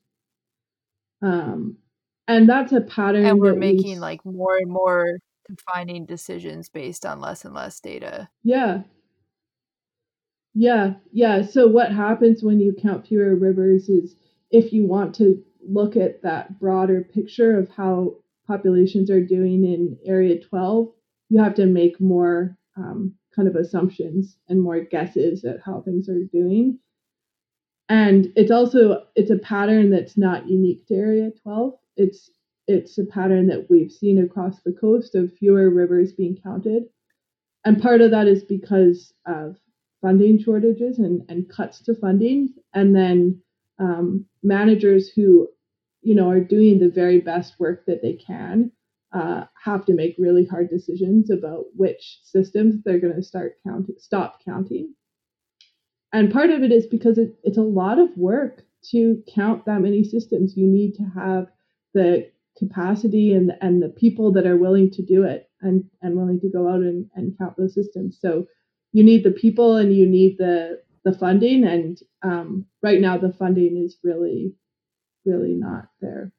Um, 1.22 1.76
and 2.28 2.48
that's 2.48 2.72
a 2.72 2.80
pattern 2.80 3.26
and 3.26 3.40
we're 3.40 3.54
making 3.54 3.94
we... 3.94 3.98
like 3.98 4.24
more 4.24 4.56
and 4.56 4.70
more 4.70 5.18
defining 5.48 6.06
decisions 6.06 6.68
based 6.68 7.04
on 7.04 7.20
less 7.20 7.44
and 7.44 7.54
less 7.54 7.80
data. 7.80 8.28
Yeah. 8.42 8.82
Yeah 10.54 10.94
yeah 11.12 11.42
so 11.42 11.66
what 11.66 11.92
happens 11.92 12.42
when 12.42 12.60
you 12.60 12.74
count 12.80 13.06
fewer 13.06 13.34
rivers 13.34 13.88
is 13.88 14.14
if 14.50 14.72
you 14.72 14.86
want 14.86 15.14
to 15.16 15.42
look 15.68 15.96
at 15.96 16.22
that 16.22 16.58
broader 16.58 17.02
picture 17.02 17.58
of 17.58 17.68
how 17.68 18.14
populations 18.46 19.10
are 19.10 19.24
doing 19.24 19.64
in 19.64 19.98
area 20.04 20.40
12 20.40 20.88
you 21.28 21.42
have 21.42 21.54
to 21.54 21.66
make 21.66 22.00
more 22.00 22.56
um, 22.76 23.14
kind 23.34 23.48
of 23.48 23.56
assumptions 23.56 24.36
and 24.48 24.60
more 24.60 24.80
guesses 24.80 25.44
at 25.44 25.60
how 25.64 25.80
things 25.80 26.08
are 26.08 26.24
doing. 26.32 26.78
And 27.88 28.32
it's 28.36 28.50
also 28.50 29.04
it's 29.14 29.30
a 29.30 29.38
pattern 29.38 29.90
that's 29.90 30.16
not 30.16 30.48
unique 30.48 30.86
to 30.88 30.94
area 30.94 31.30
12 31.42 31.74
it's 31.98 32.30
it's 32.66 32.98
a 32.98 33.04
pattern 33.04 33.46
that 33.48 33.66
we've 33.70 33.90
seen 33.90 34.22
across 34.22 34.60
the 34.62 34.72
coast 34.72 35.14
of 35.14 35.32
fewer 35.32 35.70
rivers 35.70 36.12
being 36.12 36.36
counted. 36.42 36.84
And 37.64 37.80
part 37.80 38.02
of 38.02 38.10
that 38.10 38.28
is 38.28 38.44
because 38.44 39.12
of 39.26 39.56
funding 40.02 40.38
shortages 40.38 40.98
and, 40.98 41.22
and 41.28 41.48
cuts 41.48 41.82
to 41.84 41.94
funding. 41.94 42.50
And 42.74 42.94
then 42.94 43.40
um, 43.78 44.26
managers 44.42 45.08
who, 45.08 45.48
you 46.02 46.14
know, 46.14 46.28
are 46.28 46.40
doing 46.40 46.78
the 46.78 46.90
very 46.90 47.20
best 47.20 47.58
work 47.58 47.86
that 47.86 48.02
they 48.02 48.14
can 48.14 48.70
uh, 49.12 49.44
have 49.64 49.86
to 49.86 49.94
make 49.94 50.16
really 50.18 50.44
hard 50.44 50.68
decisions 50.68 51.30
about 51.30 51.64
which 51.74 52.20
systems 52.22 52.76
they're 52.84 53.00
going 53.00 53.16
to 53.16 53.22
start 53.22 53.56
counting, 53.66 53.96
stop 53.98 54.44
counting. 54.44 54.94
And 56.12 56.32
part 56.32 56.50
of 56.50 56.62
it 56.62 56.72
is 56.72 56.86
because 56.86 57.18
it, 57.18 57.34
it's 57.42 57.58
a 57.58 57.62
lot 57.62 57.98
of 57.98 58.16
work 58.16 58.64
to 58.90 59.22
count 59.34 59.64
that 59.66 59.80
many 59.80 60.04
systems. 60.04 60.56
You 60.56 60.66
need 60.66 60.94
to 60.94 61.04
have 61.14 61.48
the 61.94 62.30
capacity 62.58 63.32
and 63.32 63.52
and 63.60 63.82
the 63.82 63.88
people 63.88 64.32
that 64.32 64.46
are 64.46 64.56
willing 64.56 64.90
to 64.90 65.02
do 65.02 65.22
it 65.22 65.48
and 65.60 65.84
and 66.02 66.16
willing 66.16 66.40
to 66.40 66.50
go 66.50 66.68
out 66.68 66.80
and, 66.80 67.06
and 67.14 67.36
count 67.38 67.56
those 67.56 67.74
systems. 67.74 68.18
So 68.20 68.46
you 68.92 69.04
need 69.04 69.24
the 69.24 69.30
people 69.30 69.76
and 69.76 69.94
you 69.94 70.06
need 70.06 70.36
the 70.38 70.80
the 71.04 71.12
funding. 71.12 71.64
And 71.64 71.98
um, 72.22 72.66
right 72.82 73.00
now 73.00 73.16
the 73.18 73.32
funding 73.32 73.82
is 73.84 73.98
really 74.02 74.54
really 75.24 75.54
not 75.54 75.88
there. 76.00 76.32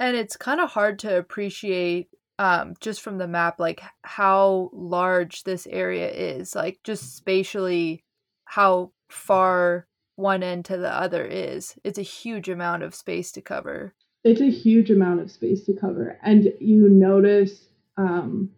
And 0.00 0.16
it's 0.16 0.36
kind 0.36 0.60
of 0.60 0.70
hard 0.70 0.98
to 1.00 1.16
appreciate 1.16 2.08
um, 2.38 2.74
just 2.80 3.00
from 3.00 3.18
the 3.18 3.28
map 3.28 3.60
like 3.60 3.80
how 4.02 4.70
large 4.72 5.44
this 5.44 5.66
area 5.68 6.10
is 6.10 6.54
like 6.54 6.80
just 6.82 7.16
spatially 7.16 8.04
how 8.44 8.90
far 9.08 9.86
one 10.16 10.42
end 10.42 10.64
to 10.66 10.76
the 10.76 10.92
other 10.92 11.24
is. 11.24 11.74
It's 11.84 11.98
a 11.98 12.02
huge 12.02 12.48
amount 12.48 12.82
of 12.82 12.94
space 12.94 13.32
to 13.32 13.40
cover. 13.40 13.94
It's 14.22 14.40
a 14.40 14.50
huge 14.50 14.90
amount 14.90 15.20
of 15.20 15.30
space 15.30 15.64
to 15.64 15.74
cover. 15.74 16.18
And 16.22 16.52
you 16.60 16.88
notice 16.88 17.68
um, 17.96 18.50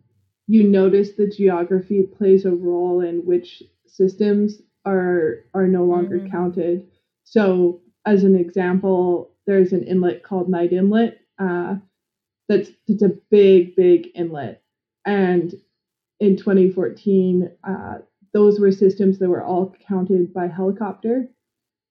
you 0.47 0.63
notice 0.63 1.13
the 1.13 1.29
geography 1.29 2.05
plays 2.05 2.45
a 2.45 2.53
role 2.53 3.01
in 3.01 3.27
which 3.27 3.63
systems 3.87 4.61
are 4.85 5.45
are 5.55 5.67
no 5.67 5.85
longer 5.85 6.19
mm-hmm. 6.19 6.31
counted. 6.31 6.87
So 7.25 7.81
as 8.05 8.23
an 8.23 8.37
example, 8.37 9.33
there's 9.47 9.73
an 9.73 9.83
inlet 9.83 10.23
called 10.23 10.49
Knight 10.49 10.73
Inlet. 10.73 11.19
Uh, 11.39 11.77
that's 12.49 12.71
it's 12.87 13.03
a 13.03 13.17
big, 13.31 13.75
big 13.75 14.09
inlet. 14.15 14.63
And 15.05 15.53
in 16.21 16.37
2014, 16.37 17.51
uh, 17.65 17.95
those 18.33 18.61
were 18.61 18.71
systems 18.71 19.19
that 19.19 19.29
were 19.29 19.45
all 19.45 19.75
counted 19.89 20.33
by 20.33 20.47
helicopter 20.47 21.29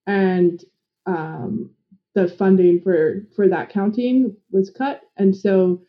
and 0.07 0.63
um, 1.05 1.71
the 2.13 2.27
funding 2.27 2.81
for 2.81 3.27
for 3.35 3.47
that 3.47 3.69
counting 3.69 4.35
was 4.51 4.69
cut. 4.69 5.01
And 5.17 5.35
so 5.35 5.81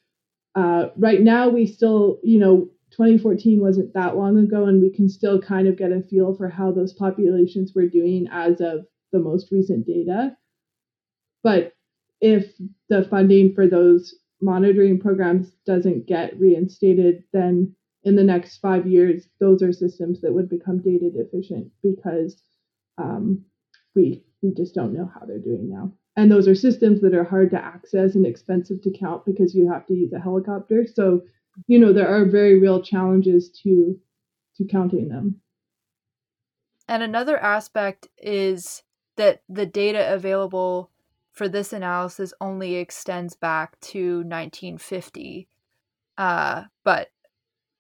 uh, 0.55 0.89
right 0.97 1.21
now 1.21 1.49
we 1.49 1.67
still 1.67 2.19
you 2.23 2.39
know 2.39 2.69
2014 2.91 3.61
wasn't 3.61 3.95
that 3.95 4.17
long 4.17 4.39
ago 4.39 4.65
and 4.65 4.81
we 4.81 4.91
can 4.91 5.09
still 5.09 5.41
kind 5.41 5.69
of 5.69 5.77
get 5.77 5.93
a 5.93 6.03
feel 6.03 6.35
for 6.35 6.49
how 6.49 6.73
those 6.73 6.93
populations 6.93 7.73
were 7.75 7.87
doing 7.87 8.29
as 8.31 8.61
of 8.61 8.87
the 9.13 9.19
most 9.19 9.51
recent 9.53 9.87
data. 9.87 10.37
But 11.43 11.73
if 12.21 12.53
the 12.89 13.05
funding 13.05 13.55
for 13.55 13.67
those 13.67 14.15
monitoring 14.41 14.99
programs 14.99 15.51
doesn't 15.67 16.07
get 16.07 16.39
reinstated 16.39 17.25
then 17.33 17.75
in 18.05 18.17
the 18.17 18.23
next 18.23 18.59
five 18.59 18.87
years 18.87 19.29
those 19.41 19.63
are 19.63 19.73
systems 19.73 20.21
that 20.21 20.33
would 20.33 20.49
become 20.49 20.79
data 20.83 21.11
deficient 21.11 21.71
because 21.83 22.37
um, 22.99 23.45
we 23.97 24.23
we 24.43 24.55
just 24.55 24.75
don't 24.75 24.93
know 24.93 25.11
how 25.13 25.27
they're 25.27 25.39
doing 25.39 25.69
now. 25.69 25.93
And 26.17 26.31
those 26.31 26.47
are 26.47 26.55
systems 26.55 27.01
that 27.01 27.15
are 27.15 27.25
hard 27.25 27.51
to 27.51 27.63
access 27.63 28.15
and 28.15 28.27
expensive 28.27 28.83
to 28.83 28.91
count 28.91 29.25
because 29.27 29.55
you 29.55 29.71
have 29.71 29.87
to 29.87 29.95
use 29.95 30.13
a 30.13 30.21
helicopter. 30.21 30.87
So, 30.87 31.23
you 31.67 31.79
know, 31.79 31.93
there 31.93 32.09
are 32.09 32.25
very 32.25 32.61
real 32.61 32.83
challenges 32.83 33.51
to 33.63 33.99
to 34.57 34.65
counting 34.65 35.09
them. 35.09 35.41
And 36.89 37.03
another 37.03 37.37
aspect 37.39 38.09
is 38.17 38.83
that 39.17 39.43
the 39.49 39.67
data 39.67 40.13
available 40.15 40.91
for 41.33 41.49
this 41.49 41.73
analysis 41.73 42.33
only 42.41 42.77
extends 42.77 43.35
back 43.35 43.79
to 43.81 44.19
1950. 44.19 45.49
Uh, 46.17 46.65
but 46.85 47.11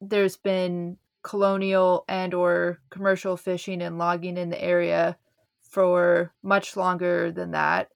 there's 0.00 0.37
been 0.37 0.98
colonial 1.22 2.05
and 2.09 2.35
or 2.35 2.81
commercial 2.90 3.37
fishing 3.37 3.81
and 3.81 3.98
logging 3.98 4.37
in 4.37 4.50
the 4.50 4.62
area 4.62 5.16
for 5.77 6.33
much 6.43 6.75
longer 6.75 7.31
than 7.31 7.51
that. 7.51 7.91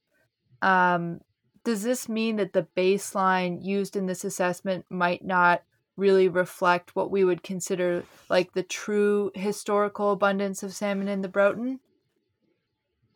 Um, 0.61 1.21
does 1.65 1.83
this 1.83 2.11
mean 2.11 2.37
that 2.37 2.53
the 2.53 2.67
baseline 2.77 3.65
used 3.65 3.97
in 3.97 4.05
this 4.05 4.23
assessment 4.23 4.85
might 4.91 5.25
not 5.25 5.63
really 5.97 6.29
reflect 6.29 6.95
what 6.95 7.11
we 7.11 7.25
would 7.25 7.43
consider 7.43 8.05
like 8.29 8.53
the 8.53 8.63
true 8.63 9.31
historical 9.35 10.13
abundance 10.13 10.63
of 10.63 10.75
salmon 10.75 11.09
in 11.09 11.23
the 11.23 11.29
Broughton? 11.29 11.81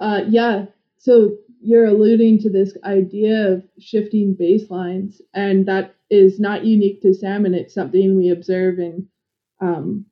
Uh, 0.00 0.22
yeah. 0.30 0.64
So 0.96 1.36
you're 1.60 1.84
alluding 1.84 2.38
to 2.38 2.48
this 2.48 2.74
idea 2.84 3.52
of 3.52 3.64
shifting 3.78 4.34
baselines, 4.34 5.20
and 5.34 5.66
that 5.66 5.94
is 6.08 6.40
not 6.40 6.64
unique 6.64 7.02
to 7.02 7.12
salmon. 7.12 7.52
It's 7.52 7.74
something 7.74 8.16
we 8.16 8.30
observe 8.30 8.78
in 8.78 9.08
um, 9.60 10.06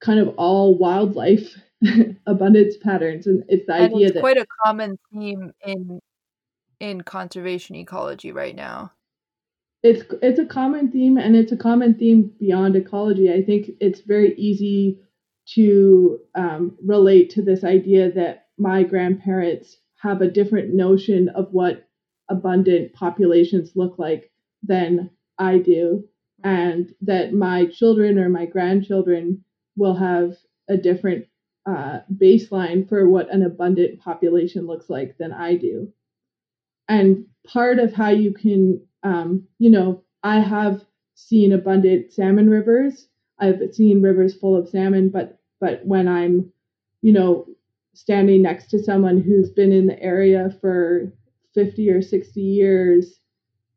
kind 0.00 0.20
of 0.20 0.28
all 0.36 0.78
wildlife 0.78 1.56
abundance 2.26 2.76
patterns 2.76 3.26
and 3.26 3.44
it's 3.48 3.66
the 3.66 3.74
and 3.74 3.94
idea 3.94 4.06
it's 4.06 4.14
that 4.14 4.20
quite 4.20 4.36
a 4.36 4.46
common 4.64 4.98
theme 5.12 5.52
in 5.66 6.00
in 6.80 7.00
conservation 7.02 7.74
ecology 7.76 8.32
right 8.32 8.56
now 8.56 8.92
it's 9.82 10.02
it's 10.22 10.38
a 10.38 10.46
common 10.46 10.90
theme 10.90 11.18
and 11.18 11.36
it's 11.36 11.52
a 11.52 11.56
common 11.56 11.94
theme 11.94 12.32
beyond 12.38 12.76
ecology 12.76 13.32
i 13.32 13.42
think 13.42 13.70
it's 13.80 14.00
very 14.00 14.34
easy 14.36 14.98
to 15.46 16.20
um, 16.34 16.74
relate 16.82 17.28
to 17.28 17.42
this 17.42 17.64
idea 17.64 18.10
that 18.10 18.46
my 18.56 18.82
grandparents 18.82 19.76
have 19.98 20.22
a 20.22 20.30
different 20.30 20.72
notion 20.72 21.28
of 21.28 21.48
what 21.52 21.86
abundant 22.30 22.94
populations 22.94 23.72
look 23.74 23.98
like 23.98 24.30
than 24.62 25.10
i 25.38 25.58
do 25.58 26.04
mm-hmm. 26.44 26.48
and 26.48 26.94
that 27.02 27.34
my 27.34 27.66
children 27.66 28.18
or 28.18 28.28
my 28.28 28.46
grandchildren 28.46 29.44
will 29.76 29.94
have 29.94 30.36
a 30.68 30.76
different 30.76 31.26
uh, 31.66 32.00
baseline 32.14 32.88
for 32.88 33.08
what 33.08 33.32
an 33.32 33.42
abundant 33.42 34.00
population 34.00 34.66
looks 34.66 34.90
like 34.90 35.16
than 35.18 35.32
I 35.32 35.56
do. 35.56 35.92
And 36.88 37.26
part 37.46 37.78
of 37.78 37.94
how 37.94 38.10
you 38.10 38.32
can, 38.34 38.80
um, 39.02 39.46
you 39.58 39.70
know, 39.70 40.02
I 40.22 40.40
have 40.40 40.84
seen 41.14 41.52
abundant 41.52 42.12
salmon 42.12 42.50
rivers. 42.50 43.08
I've 43.38 43.60
seen 43.72 44.02
rivers 44.02 44.34
full 44.34 44.56
of 44.56 44.68
salmon, 44.68 45.08
but 45.08 45.38
but 45.60 45.84
when 45.86 46.08
I'm, 46.08 46.52
you 47.00 47.12
know, 47.12 47.46
standing 47.94 48.42
next 48.42 48.66
to 48.66 48.82
someone 48.82 49.20
who's 49.20 49.50
been 49.50 49.72
in 49.72 49.86
the 49.86 50.00
area 50.02 50.54
for 50.60 51.12
50 51.54 51.90
or 51.90 52.02
60 52.02 52.40
years, 52.40 53.20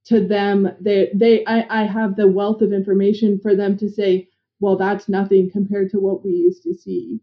to 0.07 0.25
them 0.25 0.69
they 0.79 1.09
they 1.13 1.45
I, 1.45 1.81
I 1.81 1.83
have 1.83 2.15
the 2.15 2.27
wealth 2.27 2.61
of 2.61 2.71
information 2.73 3.39
for 3.39 3.55
them 3.55 3.77
to 3.77 3.89
say 3.89 4.29
well 4.59 4.77
that's 4.77 5.09
nothing 5.09 5.49
compared 5.51 5.89
to 5.91 5.99
what 5.99 6.23
we 6.23 6.31
used 6.31 6.63
to 6.63 6.73
see 6.73 7.19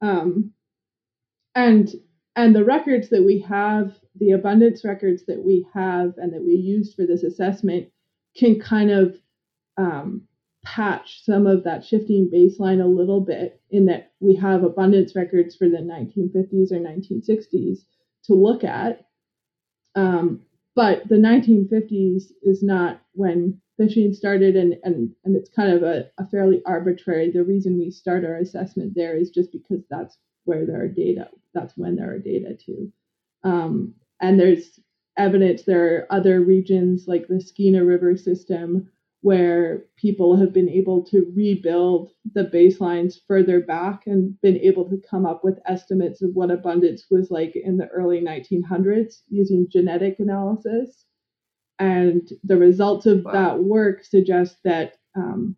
um, 0.00 0.52
and 1.54 1.90
and 2.36 2.54
the 2.54 2.64
records 2.64 3.08
that 3.10 3.24
we 3.24 3.40
have 3.40 3.94
the 4.20 4.32
abundance 4.32 4.84
records 4.84 5.24
that 5.26 5.44
we 5.44 5.66
have 5.74 6.14
and 6.18 6.32
that 6.32 6.44
we 6.44 6.54
used 6.54 6.94
for 6.94 7.06
this 7.06 7.22
assessment 7.22 7.88
can 8.36 8.60
kind 8.60 8.90
of 8.90 9.16
um, 9.76 10.22
patch 10.64 11.24
some 11.24 11.46
of 11.46 11.64
that 11.64 11.84
shifting 11.84 12.30
baseline 12.32 12.82
a 12.82 12.86
little 12.86 13.20
bit 13.20 13.60
in 13.70 13.86
that 13.86 14.12
we 14.20 14.34
have 14.34 14.64
abundance 14.64 15.14
records 15.16 15.56
for 15.56 15.68
the 15.68 15.78
1950s 15.78 16.72
or 16.72 16.78
1960s 16.78 17.78
to 18.24 18.34
look 18.34 18.64
at. 18.64 19.06
Um, 19.94 20.42
but 20.74 21.08
the 21.08 21.16
1950s 21.16 22.24
is 22.42 22.62
not 22.62 23.00
when 23.12 23.60
fishing 23.78 24.12
started 24.12 24.56
and, 24.56 24.74
and, 24.82 25.10
and 25.24 25.36
it's 25.36 25.48
kind 25.48 25.72
of 25.72 25.82
a, 25.82 26.04
a 26.18 26.26
fairly 26.26 26.60
arbitrary 26.66 27.30
the 27.30 27.42
reason 27.42 27.78
we 27.78 27.90
start 27.90 28.24
our 28.24 28.36
assessment 28.36 28.92
there 28.94 29.16
is 29.16 29.30
just 29.30 29.52
because 29.52 29.82
that's 29.88 30.18
where 30.44 30.66
there 30.66 30.82
are 30.82 30.88
data 30.88 31.28
that's 31.54 31.76
when 31.76 31.96
there 31.96 32.12
are 32.12 32.18
data 32.18 32.54
too 32.54 32.92
um, 33.44 33.94
and 34.20 34.38
there's 34.38 34.80
evidence 35.16 35.62
there 35.62 35.94
are 35.94 36.06
other 36.10 36.40
regions 36.40 37.04
like 37.06 37.26
the 37.28 37.40
skeena 37.40 37.84
river 37.84 38.16
system 38.16 38.88
where 39.20 39.84
people 39.96 40.36
have 40.36 40.52
been 40.52 40.68
able 40.68 41.04
to 41.04 41.32
rebuild 41.34 42.10
the 42.34 42.44
baselines 42.44 43.16
further 43.26 43.60
back 43.60 44.06
and 44.06 44.40
been 44.42 44.56
able 44.58 44.88
to 44.88 45.02
come 45.10 45.26
up 45.26 45.42
with 45.42 45.58
estimates 45.66 46.22
of 46.22 46.30
what 46.34 46.50
abundance 46.50 47.06
was 47.10 47.30
like 47.30 47.56
in 47.56 47.76
the 47.76 47.88
early 47.88 48.20
1900s 48.20 49.22
using 49.28 49.66
genetic 49.68 50.20
analysis. 50.20 51.04
And 51.78 52.28
the 52.42 52.56
results 52.56 53.06
of 53.06 53.24
wow. 53.24 53.32
that 53.32 53.62
work 53.62 54.04
suggest 54.04 54.56
that 54.64 54.98
um, 55.16 55.56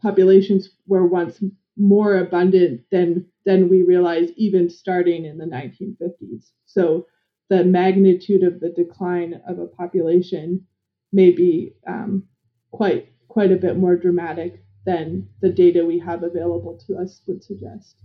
populations 0.00 0.70
were 0.86 1.06
once 1.06 1.42
more 1.76 2.16
abundant 2.18 2.82
than 2.90 3.26
than 3.44 3.68
we 3.68 3.82
realize 3.82 4.30
even 4.36 4.70
starting 4.70 5.24
in 5.24 5.38
the 5.38 5.44
1950s. 5.44 6.50
So 6.66 7.06
the 7.48 7.64
magnitude 7.64 8.44
of 8.44 8.60
the 8.60 8.70
decline 8.70 9.40
of 9.48 9.58
a 9.58 9.66
population 9.66 10.66
may 11.12 11.30
be 11.30 11.74
um, 11.86 12.24
quite 12.70 13.08
quite 13.28 13.52
a 13.52 13.56
bit 13.56 13.76
more 13.76 13.96
dramatic 13.96 14.62
than 14.84 15.28
the 15.40 15.50
data 15.50 15.84
we 15.84 15.98
have 15.98 16.22
available 16.22 16.78
to 16.86 16.96
us 16.96 17.22
would 17.26 17.42
suggest. 17.42 17.96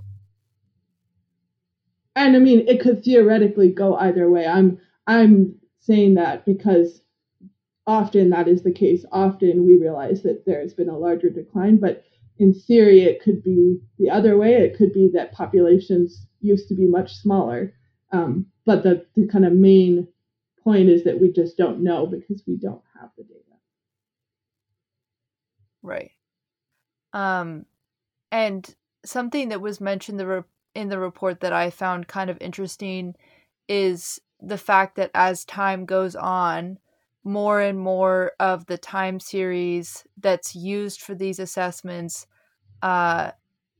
And 2.15 2.35
I 2.35 2.39
mean, 2.39 2.67
it 2.67 2.79
could 2.81 3.03
theoretically 3.03 3.69
go 3.71 3.95
either 3.95 4.29
way. 4.29 4.45
I'm 4.47 4.79
I'm 5.05 5.55
saying 5.79 6.15
that 6.15 6.45
because 6.45 7.01
often 7.85 8.29
that 8.31 8.47
is 8.47 8.63
the 8.63 8.71
case. 8.71 9.05
Often 9.11 9.65
we 9.65 9.77
realize 9.77 10.23
that 10.23 10.45
there 10.45 10.59
has 10.59 10.73
been 10.73 10.89
a 10.89 10.97
larger 10.97 11.29
decline, 11.29 11.77
but 11.77 12.03
in 12.37 12.53
theory, 12.53 13.01
it 13.01 13.21
could 13.21 13.43
be 13.43 13.79
the 13.97 14.09
other 14.09 14.37
way. 14.37 14.53
It 14.53 14.77
could 14.77 14.93
be 14.93 15.09
that 15.13 15.31
populations 15.31 16.27
used 16.41 16.67
to 16.67 16.75
be 16.75 16.85
much 16.85 17.15
smaller. 17.15 17.73
Um, 18.11 18.45
but 18.65 18.83
the, 18.83 19.05
the 19.15 19.27
kind 19.27 19.45
of 19.45 19.53
main 19.53 20.07
point 20.63 20.89
is 20.89 21.03
that 21.05 21.19
we 21.19 21.31
just 21.31 21.57
don't 21.57 21.83
know 21.83 22.05
because 22.05 22.43
we 22.45 22.57
don't 22.57 22.83
have 22.99 23.09
the 23.17 23.23
data. 23.23 23.41
Right. 25.81 26.11
Um, 27.13 27.65
and 28.31 28.75
something 29.05 29.49
that 29.49 29.61
was 29.61 29.79
mentioned 29.81 30.19
the 30.19 30.27
re- 30.27 30.43
in 30.75 30.89
the 30.89 30.99
report 30.99 31.39
that 31.39 31.53
I 31.53 31.69
found 31.69 32.07
kind 32.07 32.29
of 32.29 32.37
interesting 32.41 33.15
is 33.67 34.19
the 34.41 34.57
fact 34.57 34.95
that 34.95 35.11
as 35.13 35.45
time 35.45 35.85
goes 35.85 36.15
on, 36.15 36.79
more 37.23 37.59
and 37.59 37.79
more 37.79 38.31
of 38.39 38.65
the 38.67 38.77
time 38.77 39.19
series 39.19 40.05
that's 40.17 40.55
used 40.55 41.01
for 41.01 41.13
these 41.13 41.39
assessments 41.39 42.25
uh, 42.81 43.31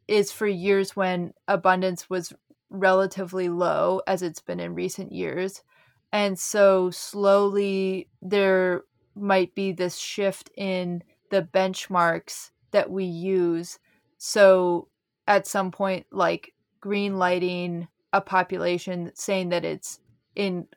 is 0.07 0.31
for 0.31 0.47
years 0.47 0.95
when 0.95 1.33
abundance 1.47 2.09
was 2.09 2.33
relatively 2.69 3.47
low, 3.47 4.01
as 4.07 4.21
it's 4.21 4.41
been 4.41 4.59
in 4.59 4.75
recent 4.75 5.13
years. 5.13 5.63
And 6.11 6.37
so 6.37 6.89
slowly 6.91 8.09
there 8.21 8.83
might 9.15 9.55
be 9.55 9.71
this 9.71 9.97
shift 9.97 10.49
in 10.57 11.03
the 11.31 11.41
benchmarks 11.41 12.51
that 12.71 12.89
we 12.89 13.05
use. 13.05 13.79
So 14.17 14.89
at 15.27 15.47
some 15.47 15.71
point, 15.71 16.05
like 16.11 16.53
green 16.79 17.17
lighting 17.17 17.87
a 18.13 18.21
population 18.21 19.11
saying 19.15 19.49
that 19.49 19.65
it's 19.65 19.99
in 20.37 20.67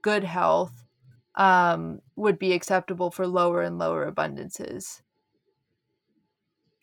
good 0.00 0.24
health 0.24 0.86
um, 1.34 2.00
would 2.14 2.38
be 2.38 2.52
acceptable 2.52 3.10
for 3.10 3.26
lower 3.26 3.60
and 3.60 3.78
lower 3.78 4.10
abundances. 4.10 5.02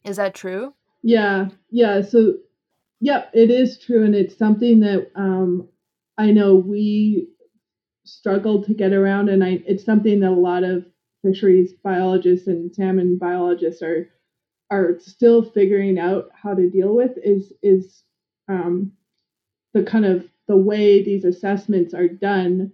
Is 0.03 0.17
that 0.17 0.35
true? 0.35 0.73
Yeah, 1.01 1.47
yeah. 1.71 2.01
So, 2.01 2.35
yeah, 2.99 3.25
it 3.33 3.49
is 3.49 3.79
true, 3.79 4.03
and 4.03 4.13
it's 4.13 4.37
something 4.37 4.81
that 4.81 5.11
um, 5.15 5.69
I 6.17 6.31
know 6.31 6.55
we 6.55 7.29
struggled 8.05 8.65
to 8.65 8.73
get 8.73 8.93
around, 8.93 9.29
and 9.29 9.43
I 9.43 9.63
it's 9.65 9.85
something 9.85 10.19
that 10.19 10.29
a 10.29 10.31
lot 10.31 10.63
of 10.63 10.85
fisheries 11.23 11.73
biologists 11.83 12.47
and 12.47 12.73
salmon 12.75 13.17
biologists 13.17 13.81
are 13.81 14.09
are 14.69 14.99
still 14.99 15.41
figuring 15.43 15.97
out 15.99 16.29
how 16.33 16.53
to 16.53 16.69
deal 16.69 16.93
with 16.95 17.11
is 17.23 17.53
is 17.61 18.03
um, 18.49 18.91
the 19.73 19.83
kind 19.83 20.05
of 20.05 20.27
the 20.47 20.57
way 20.57 21.03
these 21.03 21.23
assessments 21.23 21.93
are 21.93 22.07
done. 22.07 22.71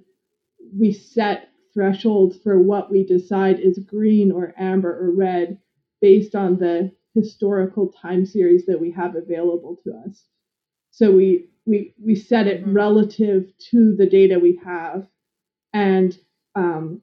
We 0.78 0.92
set 0.92 1.50
thresholds 1.74 2.38
for 2.38 2.60
what 2.60 2.92
we 2.92 3.06
decide 3.06 3.60
is 3.60 3.80
green 3.80 4.32
or 4.32 4.54
amber 4.58 4.92
or 4.92 5.12
red 5.12 5.60
based 6.02 6.36
on 6.36 6.58
the 6.58 6.92
historical 7.14 7.92
time 8.02 8.26
series 8.26 8.66
that 8.66 8.80
we 8.80 8.92
have 8.92 9.16
available 9.16 9.78
to 9.84 9.94
us. 10.08 10.26
So 10.92 11.12
we 11.12 11.50
we 11.66 11.94
we 12.04 12.16
set 12.16 12.48
it 12.48 12.62
mm-hmm. 12.62 12.74
relative 12.74 13.52
to 13.72 13.96
the 13.96 14.08
data 14.08 14.40
we 14.40 14.60
have, 14.66 15.08
and 15.74 16.18
um, 16.56 17.02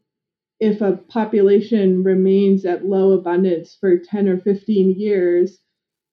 if 0.59 0.81
a 0.81 0.97
population 1.09 2.03
remains 2.03 2.65
at 2.65 2.85
low 2.85 3.13
abundance 3.13 3.77
for 3.79 3.99
10 3.99 4.29
or 4.29 4.39
15 4.39 4.99
years 4.99 5.59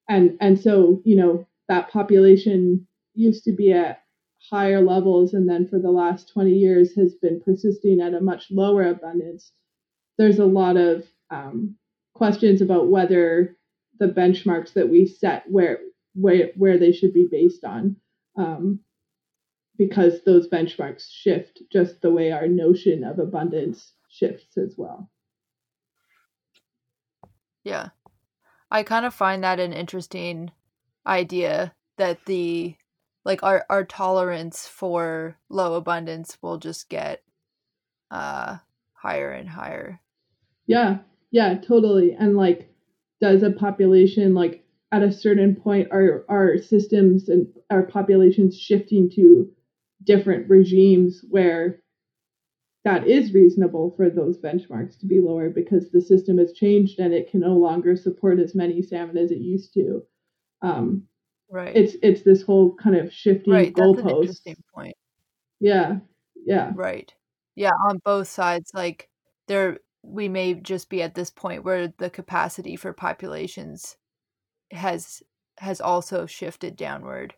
and 0.10 0.38
and 0.42 0.60
so 0.60 1.02
you 1.06 1.16
know 1.16 1.48
that 1.70 1.90
population 1.92 2.86
used 3.14 3.44
to 3.46 3.52
be 3.52 3.72
at 3.72 4.03
higher 4.50 4.82
levels 4.82 5.34
and 5.34 5.50
then 5.50 5.68
for 5.68 5.80
the 5.80 5.92
last 5.92 6.30
20 6.34 6.52
years 6.52 6.96
has 6.96 7.14
been 7.16 7.42
persisting 7.42 8.02
at 8.02 8.14
a 8.14 8.22
much 8.22 8.48
lower 8.52 8.88
abundance 8.88 9.52
there's 10.18 10.40
a 10.40 10.46
lot 10.46 10.78
of 10.78 11.04
um, 11.30 11.76
questions 12.14 12.62
about 12.62 12.90
whether 12.90 13.56
the 14.00 14.08
benchmarks 14.08 14.74
that 14.74 14.90
we 14.90 15.06
set 15.06 15.44
where 15.48 15.80
where 16.14 16.52
where 16.56 16.78
they 16.78 16.92
should 16.92 17.14
be 17.14 17.28
based 17.32 17.64
on 17.64 17.96
um, 18.38 18.80
because 19.78 20.24
those 20.24 20.48
benchmarks 20.48 21.06
shift 21.10 21.62
just 21.72 22.02
the 22.02 22.12
way 22.12 22.32
our 22.32 22.48
notion 22.48 23.04
of 23.04 23.20
abundance 23.20 23.94
shifts 24.10 24.58
as 24.58 24.76
well. 24.78 25.10
Yeah. 27.64 27.90
I 28.70 28.84
kind 28.84 29.06
of 29.06 29.14
find 29.14 29.44
that 29.44 29.60
an 29.60 29.74
interesting 29.74 30.52
idea 31.06 31.74
that 31.98 32.26
the 32.26 32.76
like 33.26 33.44
our 33.44 33.66
our 33.70 33.84
tolerance 33.84 34.68
for 34.68 35.38
low 35.50 35.76
abundance 35.76 36.38
will 36.42 36.58
just 36.58 36.90
get 36.90 37.24
uh 38.12 38.58
higher 38.94 39.32
and 39.32 39.50
higher. 39.50 40.00
Yeah. 40.68 41.00
Yeah, 41.32 41.56
totally. 41.56 42.14
And 42.14 42.38
like 42.38 42.70
does 43.20 43.44
a 43.44 43.52
population 43.52 44.34
like 44.34 44.64
at 44.92 45.04
a 45.04 45.12
certain 45.12 45.56
point 45.56 45.88
are 45.92 46.26
our 46.30 46.58
systems 46.58 47.28
and 47.28 47.48
our 47.70 47.84
populations 47.84 48.58
shifting 48.58 49.10
to 49.16 49.52
different 50.04 50.50
regimes 50.50 51.26
where 51.30 51.82
that 52.84 53.08
is 53.08 53.34
reasonable 53.34 53.94
for 53.96 54.10
those 54.10 54.38
benchmarks 54.38 55.00
to 55.00 55.06
be 55.06 55.20
lower 55.20 55.50
because 55.50 55.90
the 55.90 56.02
system 56.02 56.38
has 56.38 56.54
changed 56.54 57.00
and 57.00 57.14
it 57.14 57.32
can 57.32 57.40
no 57.40 57.56
longer 57.56 57.96
support 57.96 58.40
as 58.40 58.54
many 58.54 58.82
salmon 58.82 59.18
as 59.18 59.32
it 59.32 59.40
used 59.40 59.74
to. 59.74 60.04
Um, 60.62 61.08
right. 61.54 61.76
It's 61.76 61.96
it's 62.02 62.24
this 62.24 62.42
whole 62.42 62.76
kind 62.76 62.96
of 62.96 63.14
shifting 63.14 63.54
right. 63.54 63.74
goalpost. 63.74 64.22
interesting 64.22 64.56
point. 64.74 64.96
Yeah. 65.60 66.00
Yeah. 66.46 66.72
Right. 66.76 67.14
Yeah. 67.56 67.72
On 67.88 68.00
both 68.04 68.28
sides, 68.28 68.72
like 68.74 69.10
there, 69.48 69.80
we 70.02 70.28
may 70.28 70.56
just 70.56 70.90
be 70.90 71.02
at 71.02 71.16
this 71.16 71.30
point 71.30 71.64
where 71.64 71.94
the 71.98 72.10
capacity 72.10 72.76
for 72.76 72.92
populations 72.92 73.96
has 74.72 75.22
has 75.60 75.80
also 75.80 76.26
shifted 76.26 76.76
downward. 76.76 77.36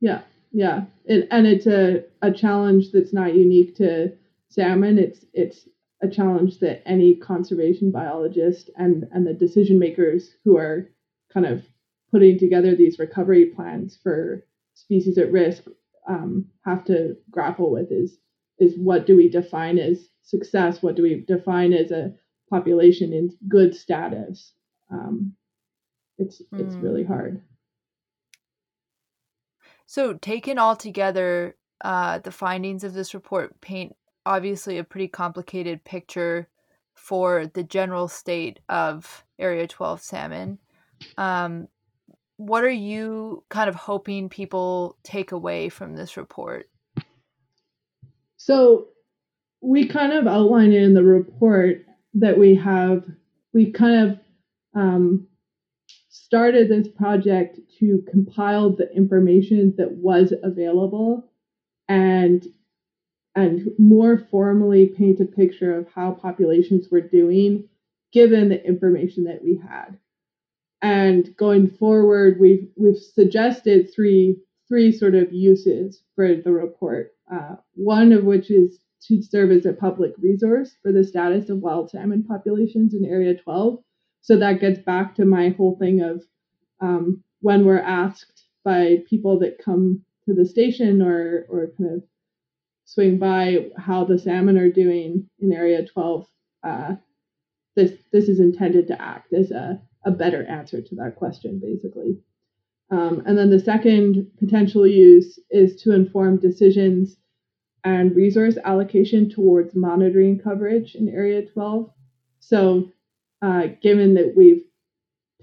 Yeah. 0.00 0.22
Yeah. 0.52 0.82
It, 1.06 1.26
and 1.30 1.46
it's 1.46 1.66
a, 1.66 2.04
a 2.20 2.30
challenge 2.30 2.92
that's 2.92 3.14
not 3.14 3.34
unique 3.34 3.74
to 3.76 4.12
salmon. 4.50 4.98
It's 4.98 5.24
it's 5.32 5.66
a 6.02 6.08
challenge 6.08 6.58
that 6.60 6.86
any 6.86 7.16
conservation 7.16 7.90
biologist 7.90 8.70
and 8.76 9.08
and 9.12 9.26
the 9.26 9.32
decision 9.32 9.78
makers 9.78 10.36
who 10.44 10.58
are 10.58 10.90
kind 11.32 11.46
of 11.46 11.62
putting 12.12 12.38
together 12.38 12.76
these 12.76 12.98
recovery 12.98 13.46
plans 13.46 13.98
for 14.02 14.44
species 14.74 15.18
at 15.18 15.32
risk 15.32 15.64
um, 16.08 16.46
have 16.64 16.84
to 16.84 17.16
grapple 17.30 17.70
with 17.70 17.90
is 17.90 18.18
is 18.58 18.74
what 18.76 19.06
do 19.06 19.16
we 19.16 19.28
define 19.28 19.78
as 19.78 20.08
success? 20.22 20.82
What 20.82 20.94
do 20.94 21.02
we 21.02 21.24
define 21.26 21.72
as 21.72 21.90
a 21.90 22.12
population 22.50 23.12
in 23.12 23.30
good 23.48 23.74
status? 23.74 24.52
Um, 24.90 25.34
it's 26.18 26.42
mm. 26.52 26.60
it's 26.60 26.76
really 26.76 27.04
hard. 27.04 27.40
So, 29.86 30.14
taken 30.14 30.58
all 30.58 30.76
together, 30.76 31.56
uh, 31.82 32.18
the 32.18 32.30
findings 32.30 32.84
of 32.84 32.94
this 32.94 33.14
report 33.14 33.60
paint 33.60 33.94
obviously 34.24 34.78
a 34.78 34.84
pretty 34.84 35.08
complicated 35.08 35.82
picture 35.84 36.48
for 36.94 37.46
the 37.46 37.64
general 37.64 38.06
state 38.06 38.60
of 38.68 39.24
Area 39.38 39.66
12 39.66 40.00
salmon. 40.00 40.58
Um, 41.18 41.66
what 42.46 42.64
are 42.64 42.70
you 42.70 43.44
kind 43.48 43.68
of 43.68 43.74
hoping 43.74 44.28
people 44.28 44.96
take 45.02 45.32
away 45.32 45.68
from 45.68 45.94
this 45.94 46.16
report? 46.16 46.68
So, 48.36 48.88
we 49.60 49.86
kind 49.86 50.12
of 50.12 50.26
outline 50.26 50.72
in 50.72 50.94
the 50.94 51.04
report 51.04 51.86
that 52.14 52.36
we 52.36 52.56
have, 52.56 53.04
we 53.54 53.70
kind 53.70 54.10
of 54.10 54.18
um, 54.74 55.28
started 56.08 56.68
this 56.68 56.88
project 56.88 57.60
to 57.78 58.02
compile 58.10 58.70
the 58.70 58.90
information 58.92 59.74
that 59.78 59.92
was 59.92 60.32
available 60.42 61.30
and 61.88 62.46
and 63.34 63.70
more 63.78 64.18
formally 64.30 64.86
paint 64.86 65.20
a 65.20 65.24
picture 65.24 65.78
of 65.78 65.86
how 65.94 66.10
populations 66.10 66.88
were 66.90 67.00
doing 67.00 67.68
given 68.12 68.50
the 68.50 68.62
information 68.66 69.24
that 69.24 69.42
we 69.42 69.56
had. 69.56 69.98
And 70.82 71.34
going 71.36 71.68
forward, 71.68 72.38
we've 72.40 72.68
we've 72.76 72.98
suggested 72.98 73.94
three 73.94 74.36
three 74.68 74.90
sort 74.90 75.14
of 75.14 75.32
uses 75.32 76.02
for 76.16 76.34
the 76.34 76.52
report. 76.52 77.12
Uh, 77.32 77.56
one 77.74 78.12
of 78.12 78.24
which 78.24 78.50
is 78.50 78.80
to 79.06 79.22
serve 79.22 79.50
as 79.50 79.66
a 79.66 79.72
public 79.72 80.12
resource 80.18 80.76
for 80.82 80.92
the 80.92 81.04
status 81.04 81.48
of 81.48 81.58
wild 81.58 81.90
salmon 81.90 82.24
populations 82.24 82.94
in 82.94 83.04
Area 83.04 83.34
12. 83.34 83.78
So 84.20 84.36
that 84.38 84.60
gets 84.60 84.78
back 84.78 85.16
to 85.16 85.24
my 85.24 85.50
whole 85.50 85.76
thing 85.76 86.00
of 86.00 86.22
um, 86.80 87.22
when 87.40 87.64
we're 87.64 87.80
asked 87.80 88.44
by 88.64 88.98
people 89.08 89.40
that 89.40 89.62
come 89.62 90.04
to 90.26 90.34
the 90.34 90.46
station 90.46 91.02
or 91.02 91.46
or 91.48 91.72
kind 91.76 91.96
of 91.96 92.02
swing 92.84 93.18
by 93.18 93.70
how 93.76 94.04
the 94.04 94.18
salmon 94.18 94.58
are 94.58 94.70
doing 94.70 95.28
in 95.40 95.52
Area 95.52 95.84
12. 95.86 96.26
Uh, 96.62 96.94
this 97.74 97.92
this 98.12 98.28
is 98.28 98.38
intended 98.38 98.86
to 98.88 99.00
act 99.00 99.32
as 99.32 99.50
a, 99.50 99.80
a 100.04 100.10
better 100.10 100.44
answer 100.44 100.80
to 100.82 100.94
that 100.96 101.16
question, 101.16 101.60
basically. 101.60 102.18
Um, 102.90 103.22
and 103.26 103.38
then 103.38 103.50
the 103.50 103.58
second 103.58 104.30
potential 104.38 104.86
use 104.86 105.38
is 105.50 105.80
to 105.82 105.92
inform 105.92 106.38
decisions 106.38 107.16
and 107.84 108.14
resource 108.14 108.56
allocation 108.64 109.30
towards 109.30 109.74
monitoring 109.74 110.38
coverage 110.38 110.94
in 110.94 111.08
Area 111.08 111.46
12. 111.46 111.90
So, 112.40 112.90
uh, 113.40 113.68
given 113.80 114.14
that 114.14 114.34
we've 114.36 114.62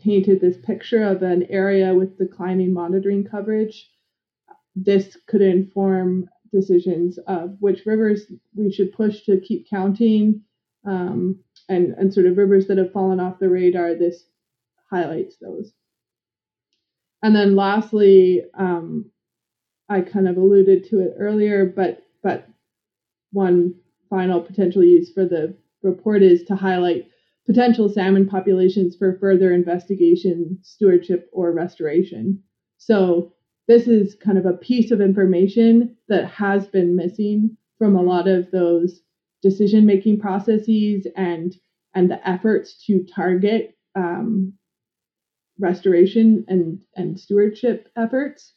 painted 0.02 0.40
this 0.40 0.58
picture 0.58 1.04
of 1.04 1.22
an 1.24 1.44
area 1.50 1.94
with 1.94 2.18
declining 2.18 2.72
monitoring 2.72 3.26
coverage, 3.26 3.90
this 4.76 5.18
could 5.28 5.42
inform 5.42 6.30
decisions 6.52 7.18
of 7.28 7.58
which 7.60 7.86
rivers 7.86 8.32
we 8.56 8.72
should 8.72 8.94
push 8.94 9.24
to 9.24 9.40
keep 9.42 9.70
counting 9.70 10.42
um, 10.86 11.40
and, 11.68 11.94
and 11.94 12.14
sort 12.14 12.26
of 12.26 12.38
rivers 12.38 12.68
that 12.68 12.78
have 12.78 12.94
fallen 12.94 13.20
off 13.20 13.40
the 13.40 13.50
radar. 13.50 13.96
This 13.96 14.24
highlights 14.90 15.38
those. 15.38 15.74
And 17.22 17.36
then 17.36 17.56
lastly, 17.56 18.44
um, 18.58 19.12
I 19.90 20.02
kind 20.02 20.28
of 20.28 20.38
alluded 20.38 20.88
to 20.90 21.00
it 21.00 21.16
earlier, 21.18 21.66
but 21.66 22.04
but 22.24 22.48
one 23.32 23.76
final 24.10 24.42
potential 24.42 24.84
use 24.84 25.12
for 25.12 25.26
the 25.26 25.56
report 25.84 26.22
is 26.22 26.44
to 26.44 26.56
highlight 26.56 27.08
potential 27.46 27.90
salmon 27.90 28.28
populations 28.28 28.96
for 28.96 29.18
further 29.20 29.54
investigation, 29.54 30.60
stewardship, 30.62 31.30
or 31.34 31.52
restoration. 31.52 32.42
So 32.78 33.34
this 33.68 33.88
is 33.88 34.16
kind 34.16 34.38
of 34.38 34.46
a 34.46 34.54
piece 34.54 34.92
of 34.92 35.02
information 35.02 35.96
that 36.08 36.26
has 36.26 36.68
been 36.68 36.96
missing 36.96 37.58
from 37.78 37.96
a 37.96 38.02
lot 38.02 38.28
of 38.28 38.52
those 38.52 39.02
decision 39.42 39.86
making 39.86 40.20
processes 40.20 41.08
and 41.16 41.56
and 41.96 42.12
the 42.12 42.28
efforts 42.28 42.86
to 42.86 43.04
target 43.04 43.76
um, 43.96 44.54
restoration 45.60 46.46
and 46.48 46.80
and 46.96 47.20
stewardship 47.20 47.90
efforts. 47.96 48.54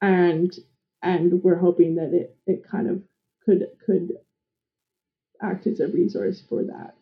And 0.00 0.52
and 1.02 1.42
we're 1.42 1.58
hoping 1.58 1.96
that 1.96 2.12
it 2.12 2.36
it 2.46 2.64
kind 2.68 2.88
of 2.88 3.02
could 3.44 3.66
could 3.84 4.12
act 5.42 5.66
as 5.66 5.80
a 5.80 5.88
resource 5.88 6.42
for 6.48 6.62
that. 6.64 6.96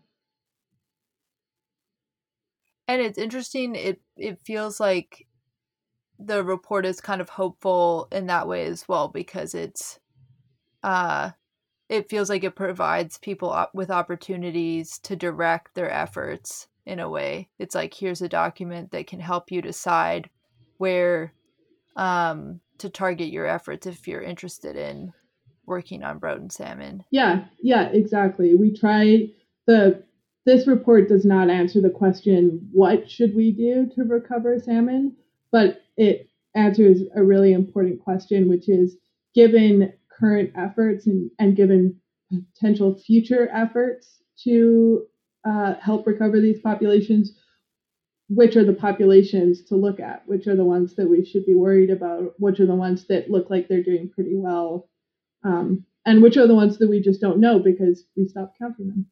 And 2.89 3.01
it's 3.01 3.19
interesting 3.19 3.75
it 3.77 4.01
it 4.17 4.41
feels 4.41 4.81
like 4.81 5.27
the 6.19 6.45
report 6.45 6.85
is 6.85 7.01
kind 7.01 7.21
of 7.21 7.31
hopeful 7.31 8.09
in 8.13 8.27
that 8.27 8.47
way 8.47 8.67
as 8.67 8.87
well 8.89 9.09
because 9.09 9.55
it's 9.55 10.01
uh 10.83 11.31
it 11.89 12.09
feels 12.09 12.31
like 12.31 12.45
it 12.45 12.57
provides 12.57 13.19
people 13.19 13.51
op- 13.51 13.75
with 13.75 13.91
opportunities 13.91 14.99
to 15.01 15.17
direct 15.17 15.75
their 15.75 15.91
efforts 15.91 16.69
in 16.91 16.99
a 16.99 17.09
way. 17.09 17.49
It's 17.59 17.75
like 17.75 17.95
here's 17.95 18.21
a 18.21 18.29
document 18.29 18.91
that 18.91 19.07
can 19.07 19.21
help 19.21 19.53
you 19.53 19.63
decide 19.63 20.29
where 20.79 21.33
um, 21.97 22.61
to 22.79 22.91
target 22.91 23.29
your 23.29 23.47
efforts 23.47 23.87
if 23.87 24.09
you're 24.09 24.23
interested 24.23 24.77
in 24.77 25.13
working 25.67 26.03
on 26.03 26.19
Broughton 26.19 26.51
salmon. 26.51 27.05
Yeah, 27.11 27.45
yeah, 27.63 27.89
exactly. 27.89 28.55
We 28.55 28.77
try 28.77 29.29
the 29.67 30.03
this 30.47 30.67
report 30.67 31.09
does 31.09 31.25
not 31.25 31.49
answer 31.49 31.81
the 31.81 31.91
question 31.91 32.69
what 32.73 33.09
should 33.09 33.37
we 33.37 33.53
do 33.53 33.89
to 33.95 34.03
recover 34.03 34.59
salmon, 34.59 35.15
but 35.53 35.83
it 35.97 36.29
answers 36.57 37.03
a 37.15 37.23
really 37.23 37.53
important 37.53 38.03
question, 38.03 38.49
which 38.49 38.69
is 38.69 38.97
given 39.35 39.93
current 40.19 40.51
efforts 40.57 41.07
and, 41.07 41.31
and 41.39 41.57
given 41.57 42.01
potential 42.55 42.99
future 42.99 43.49
efforts 43.53 44.23
to 44.45 45.07
uh, 45.45 45.75
help 45.81 46.07
recover 46.07 46.41
these 46.41 46.61
populations, 46.61 47.33
which 48.29 48.57
are 48.57 48.65
the 48.65 48.73
populations 48.73 49.63
to 49.65 49.77
look 49.77 50.01
at? 50.01 50.23
Which 50.27 50.47
are 50.47 50.57
the 50.57 50.65
ones 50.65 50.95
that 50.97 51.09
we 51.09 51.25
should 51.25 51.47
be 51.47 51.55
worried 51.55 51.91
about? 51.91 52.35
Which 52.39 52.61
are 52.61 52.67
the 52.67 52.75
ones 52.75 53.07
that 53.09 53.31
look 53.31 53.51
like 53.51 53.69
they're 53.69 53.83
doing 53.83 54.11
pretty 54.11 54.37
well? 54.37 54.89
Um, 55.45 55.85
and 56.07 56.23
which 56.23 56.37
are 56.37 56.47
the 56.47 56.55
ones 56.55 56.79
that 56.79 56.89
we 56.89 57.01
just 57.01 57.21
don't 57.21 57.41
know 57.41 57.59
because 57.59 58.05
we 58.17 58.27
stopped 58.27 58.59
counting 58.59 58.89
them? 58.89 59.07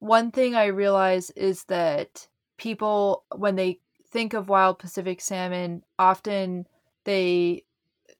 One 0.00 0.30
thing 0.30 0.54
I 0.54 0.66
realize 0.66 1.30
is 1.30 1.64
that 1.64 2.28
people, 2.56 3.24
when 3.34 3.56
they 3.56 3.80
think 4.10 4.32
of 4.32 4.48
wild 4.48 4.78
Pacific 4.78 5.20
salmon, 5.20 5.82
often 5.98 6.66
they 7.04 7.64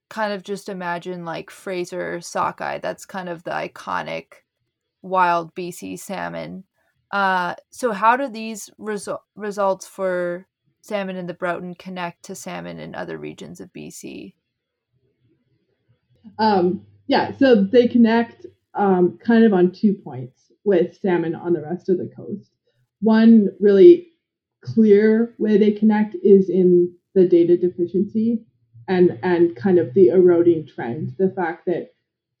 kind 0.09 0.33
of 0.33 0.43
just 0.43 0.69
imagine 0.69 1.23
like 1.23 1.49
Fraser 1.49 2.19
sockeye. 2.19 2.79
That's 2.79 3.05
kind 3.05 3.29
of 3.29 3.43
the 3.43 3.51
iconic 3.51 4.25
wild 5.01 5.53
BC 5.55 5.99
salmon. 5.99 6.63
Uh, 7.11 7.55
so 7.71 7.91
how 7.91 8.15
do 8.15 8.27
these 8.27 8.69
resu- 8.79 9.19
results 9.35 9.87
for 9.87 10.47
salmon 10.81 11.15
in 11.15 11.27
the 11.27 11.33
Broughton 11.33 11.75
connect 11.75 12.23
to 12.25 12.35
salmon 12.35 12.79
in 12.79 12.95
other 12.95 13.17
regions 13.17 13.59
of 13.59 13.73
BC? 13.73 14.33
Um, 16.37 16.85
yeah, 17.07 17.35
so 17.37 17.63
they 17.63 17.87
connect 17.87 18.45
um, 18.75 19.17
kind 19.23 19.43
of 19.43 19.53
on 19.53 19.71
two 19.71 19.93
points 19.93 20.51
with 20.63 20.99
salmon 21.01 21.33
on 21.33 21.53
the 21.53 21.61
rest 21.61 21.89
of 21.89 21.97
the 21.97 22.11
coast. 22.15 22.51
One 23.01 23.49
really 23.59 24.07
clear 24.61 25.35
way 25.39 25.57
they 25.57 25.71
connect 25.71 26.15
is 26.21 26.49
in 26.49 26.93
the 27.15 27.27
data 27.27 27.57
deficiency 27.57 28.43
and 28.87 29.17
and 29.23 29.55
kind 29.55 29.79
of 29.79 29.93
the 29.93 30.09
eroding 30.09 30.67
trend, 30.67 31.15
the 31.17 31.31
fact 31.31 31.65
that 31.65 31.93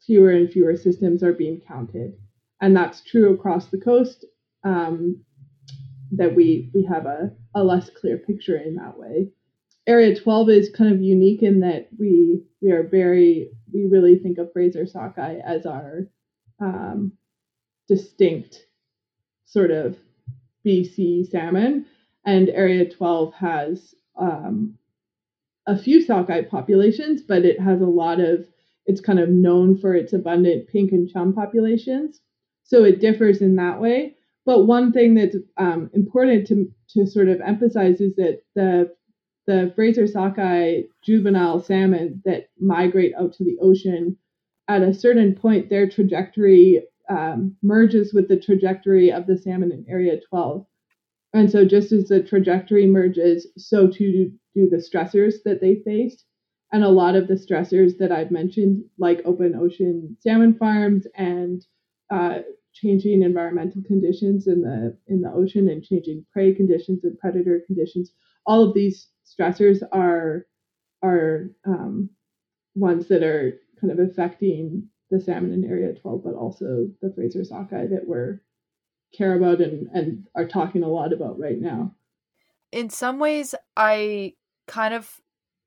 fewer 0.05 0.31
and 0.31 0.51
fewer 0.51 0.75
systems 0.75 1.23
are 1.23 1.33
being 1.33 1.61
counted 1.67 2.17
and 2.61 2.75
that's 2.75 3.01
true 3.01 3.33
across 3.33 3.67
the 3.67 3.79
coast. 3.79 4.25
Um, 4.63 5.23
that 6.11 6.35
we 6.35 6.71
we 6.73 6.83
have 6.85 7.05
a, 7.05 7.31
a 7.55 7.63
less 7.63 7.89
clear 7.89 8.17
picture 8.17 8.57
in 8.57 8.75
that 8.75 8.97
way. 8.97 9.29
Area 9.87 10.19
12 10.19 10.49
is 10.49 10.69
kind 10.75 10.93
of 10.93 11.01
unique 11.01 11.41
in 11.43 11.61
that 11.61 11.89
we 11.97 12.43
we 12.61 12.71
are 12.71 12.83
very 12.83 13.51
we 13.73 13.85
really 13.85 14.17
think 14.17 14.37
of 14.37 14.51
Fraser 14.51 14.85
sockeye 14.85 15.39
as 15.45 15.65
our 15.65 16.07
um, 16.59 17.13
distinct 17.87 18.65
sort 19.45 19.71
of 19.71 19.97
BC 20.65 21.29
salmon, 21.29 21.85
and 22.25 22.49
Area 22.49 22.89
12 22.89 23.33
has 23.35 23.95
um, 24.19 24.77
a 25.65 25.77
few 25.77 26.01
sockeye 26.01 26.43
populations, 26.43 27.21
but 27.21 27.45
it 27.45 27.59
has 27.59 27.81
a 27.81 27.85
lot 27.85 28.19
of 28.19 28.45
it's 28.85 29.01
kind 29.01 29.19
of 29.19 29.29
known 29.29 29.77
for 29.77 29.93
its 29.93 30.13
abundant 30.13 30.67
pink 30.67 30.91
and 30.91 31.09
chum 31.09 31.33
populations. 31.33 32.19
So 32.69 32.83
it 32.83 33.01
differs 33.01 33.41
in 33.41 33.55
that 33.55 33.81
way. 33.81 34.15
But 34.45 34.65
one 34.65 34.91
thing 34.91 35.15
that's 35.15 35.35
um, 35.57 35.89
important 35.93 36.47
to, 36.47 36.71
to 36.91 37.05
sort 37.05 37.27
of 37.27 37.41
emphasize 37.41 37.99
is 37.99 38.15
that 38.15 38.41
the 38.55 38.95
the 39.47 39.73
Fraser 39.75 40.05
sockeye 40.05 40.81
juvenile 41.03 41.59
salmon 41.59 42.21
that 42.23 42.49
migrate 42.59 43.13
out 43.17 43.33
to 43.33 43.43
the 43.43 43.57
ocean 43.59 44.15
at 44.67 44.83
a 44.83 44.93
certain 44.93 45.33
point, 45.33 45.69
their 45.69 45.89
trajectory 45.89 46.83
um, 47.09 47.57
merges 47.63 48.13
with 48.13 48.27
the 48.27 48.39
trajectory 48.39 49.11
of 49.11 49.25
the 49.25 49.35
salmon 49.35 49.71
in 49.71 49.83
Area 49.89 50.19
12. 50.29 50.63
And 51.33 51.49
so, 51.51 51.65
just 51.65 51.91
as 51.91 52.07
the 52.07 52.21
trajectory 52.21 52.85
merges, 52.85 53.47
so 53.57 53.87
too 53.87 54.31
do 54.53 54.69
the 54.69 54.77
stressors 54.77 55.41
that 55.43 55.61
they 55.61 55.81
faced. 55.83 56.23
And 56.71 56.83
a 56.83 56.89
lot 56.89 57.15
of 57.15 57.27
the 57.27 57.33
stressors 57.33 57.97
that 57.97 58.11
I've 58.11 58.29
mentioned, 58.29 58.83
like 58.99 59.23
open 59.25 59.55
ocean 59.55 60.15
salmon 60.19 60.53
farms 60.53 61.07
and 61.15 61.65
uh, 62.11 62.39
changing 62.81 63.21
environmental 63.21 63.81
conditions 63.83 64.47
in 64.47 64.61
the 64.61 64.97
in 65.07 65.21
the 65.21 65.31
ocean 65.31 65.69
and 65.69 65.83
changing 65.83 66.25
prey 66.31 66.53
conditions 66.53 67.03
and 67.03 67.17
predator 67.19 67.61
conditions, 67.65 68.11
all 68.45 68.63
of 68.63 68.73
these 68.73 69.09
stressors 69.25 69.81
are 69.91 70.45
are 71.03 71.49
um, 71.65 72.09
ones 72.75 73.07
that 73.07 73.23
are 73.23 73.59
kind 73.79 73.91
of 73.91 73.99
affecting 73.99 74.87
the 75.09 75.19
salmon 75.19 75.53
in 75.53 75.65
Area 75.65 75.93
12, 75.93 76.23
but 76.23 76.35
also 76.35 76.87
the 77.01 77.11
Fraser 77.15 77.43
sockeye 77.43 77.87
that 77.87 78.07
we're 78.07 78.41
care 79.13 79.35
about 79.35 79.59
and, 79.59 79.87
and 79.93 80.27
are 80.35 80.47
talking 80.47 80.83
a 80.83 80.87
lot 80.87 81.13
about 81.13 81.39
right 81.39 81.59
now. 81.59 81.95
In 82.71 82.89
some 82.89 83.17
ways, 83.17 83.55
I 83.75 84.33
kind 84.67 84.93
of 84.93 85.19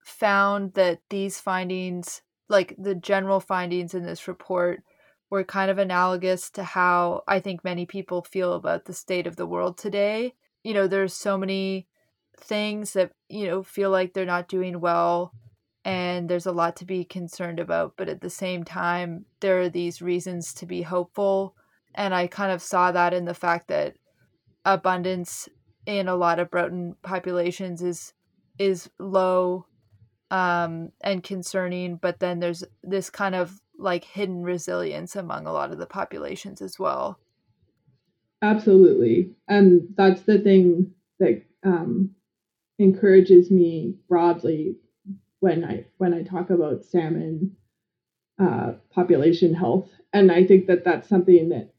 found 0.04 0.74
that 0.74 1.00
these 1.10 1.40
findings, 1.40 2.22
like 2.48 2.76
the 2.78 2.94
general 2.94 3.40
findings 3.40 3.94
in 3.94 4.04
this 4.04 4.28
report, 4.28 4.82
were 5.32 5.44
kind 5.44 5.70
of 5.70 5.78
analogous 5.78 6.50
to 6.50 6.62
how 6.62 7.22
I 7.26 7.40
think 7.40 7.64
many 7.64 7.86
people 7.86 8.20
feel 8.20 8.52
about 8.52 8.84
the 8.84 8.92
state 8.92 9.26
of 9.26 9.36
the 9.36 9.46
world 9.46 9.78
today. 9.78 10.34
You 10.62 10.74
know, 10.74 10.86
there's 10.86 11.14
so 11.14 11.38
many 11.38 11.86
things 12.36 12.92
that, 12.92 13.12
you 13.30 13.46
know, 13.46 13.62
feel 13.62 13.88
like 13.88 14.12
they're 14.12 14.26
not 14.26 14.46
doing 14.46 14.78
well 14.78 15.32
and 15.86 16.28
there's 16.28 16.44
a 16.44 16.52
lot 16.52 16.76
to 16.76 16.84
be 16.84 17.02
concerned 17.02 17.60
about, 17.60 17.94
but 17.96 18.10
at 18.10 18.20
the 18.20 18.28
same 18.28 18.62
time, 18.62 19.24
there 19.40 19.62
are 19.62 19.70
these 19.70 20.02
reasons 20.02 20.52
to 20.52 20.66
be 20.66 20.82
hopeful. 20.82 21.56
And 21.94 22.14
I 22.14 22.26
kind 22.26 22.52
of 22.52 22.60
saw 22.60 22.92
that 22.92 23.14
in 23.14 23.24
the 23.24 23.32
fact 23.32 23.68
that 23.68 23.96
abundance 24.66 25.48
in 25.86 26.08
a 26.08 26.14
lot 26.14 26.40
of 26.40 26.50
Broughton 26.50 26.94
populations 27.02 27.80
is 27.80 28.12
is 28.58 28.90
low 28.98 29.64
um, 30.30 30.92
and 31.00 31.22
concerning, 31.22 31.96
but 31.96 32.20
then 32.20 32.38
there's 32.38 32.64
this 32.82 33.08
kind 33.08 33.34
of 33.34 33.62
like 33.82 34.04
hidden 34.04 34.42
resilience 34.42 35.16
among 35.16 35.46
a 35.46 35.52
lot 35.52 35.72
of 35.72 35.78
the 35.78 35.86
populations 35.86 36.62
as 36.62 36.78
well. 36.78 37.18
Absolutely. 38.42 39.30
And 39.48 39.94
that's 39.96 40.22
the 40.22 40.38
thing 40.38 40.92
that 41.20 41.42
um, 41.62 42.10
encourages 42.78 43.50
me 43.50 43.94
broadly 44.08 44.76
when 45.40 45.64
I 45.64 45.86
when 45.98 46.14
I 46.14 46.22
talk 46.22 46.50
about 46.50 46.84
salmon 46.84 47.56
uh, 48.40 48.72
population 48.92 49.54
health, 49.54 49.90
and 50.12 50.32
I 50.32 50.44
think 50.44 50.66
that 50.66 50.84
that's 50.84 51.08
something 51.08 51.50
that 51.50 51.74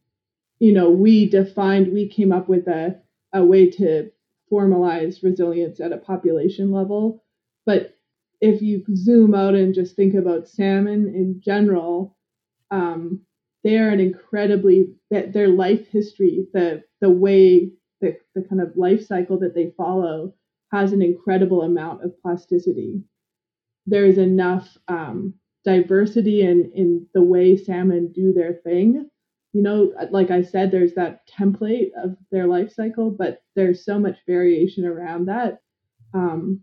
you 0.60 0.74
know 0.74 0.90
we 0.90 1.30
defined. 1.30 1.92
We 1.92 2.08
came 2.08 2.32
up 2.32 2.48
with 2.48 2.68
a 2.68 3.02
a 3.34 3.44
way 3.44 3.70
to 3.72 4.12
formalize 4.52 5.24
resilience 5.24 5.80
at 5.80 5.92
a 5.92 5.98
population 5.98 6.72
level, 6.72 7.24
but 7.66 7.98
if 8.44 8.62
you 8.62 8.84
zoom 8.96 9.34
out 9.36 9.56
and 9.56 9.74
just 9.74 9.96
think 9.96 10.16
about 10.16 10.48
salmon 10.48 11.08
in 11.16 11.42
general, 11.44 12.18
um, 12.72 13.22
they 13.64 13.78
are 13.78 13.90
an 13.90 14.00
incredibly 14.00 14.88
that 15.12 15.34
their 15.34 15.50
life 15.50 15.88
history, 15.88 16.48
the 16.54 16.84
the 17.02 17.10
way 17.10 17.72
the, 18.02 18.18
the 18.36 18.44
kind 18.44 18.62
of 18.62 18.76
life 18.76 19.06
cycle 19.06 19.40
that 19.40 19.56
they 19.56 19.74
follow 19.78 20.36
has 20.72 20.92
an 20.94 21.02
incredible 21.02 21.62
amount 21.62 22.04
of 22.04 22.20
plasticity 22.22 23.04
there 23.86 24.06
is 24.06 24.18
enough 24.18 24.78
um, 24.88 25.34
diversity 25.66 26.42
in 26.42 26.72
in 26.76 27.08
the 27.14 27.22
way 27.22 27.58
salmon 27.58 28.12
do 28.14 28.34
their 28.34 28.54
thing. 28.64 29.10
You 29.54 29.62
know, 29.62 29.94
like 30.12 30.32
I 30.32 30.42
said, 30.42 30.72
there's 30.72 30.96
that 30.96 31.28
template 31.28 31.92
of 32.04 32.18
their 32.32 32.48
life 32.48 32.74
cycle, 32.74 33.12
but 33.12 33.44
there's 33.56 33.86
so 33.86 34.00
much 34.00 34.18
variation 34.28 34.86
around 34.86 35.28
that, 35.28 35.60
um, 36.14 36.62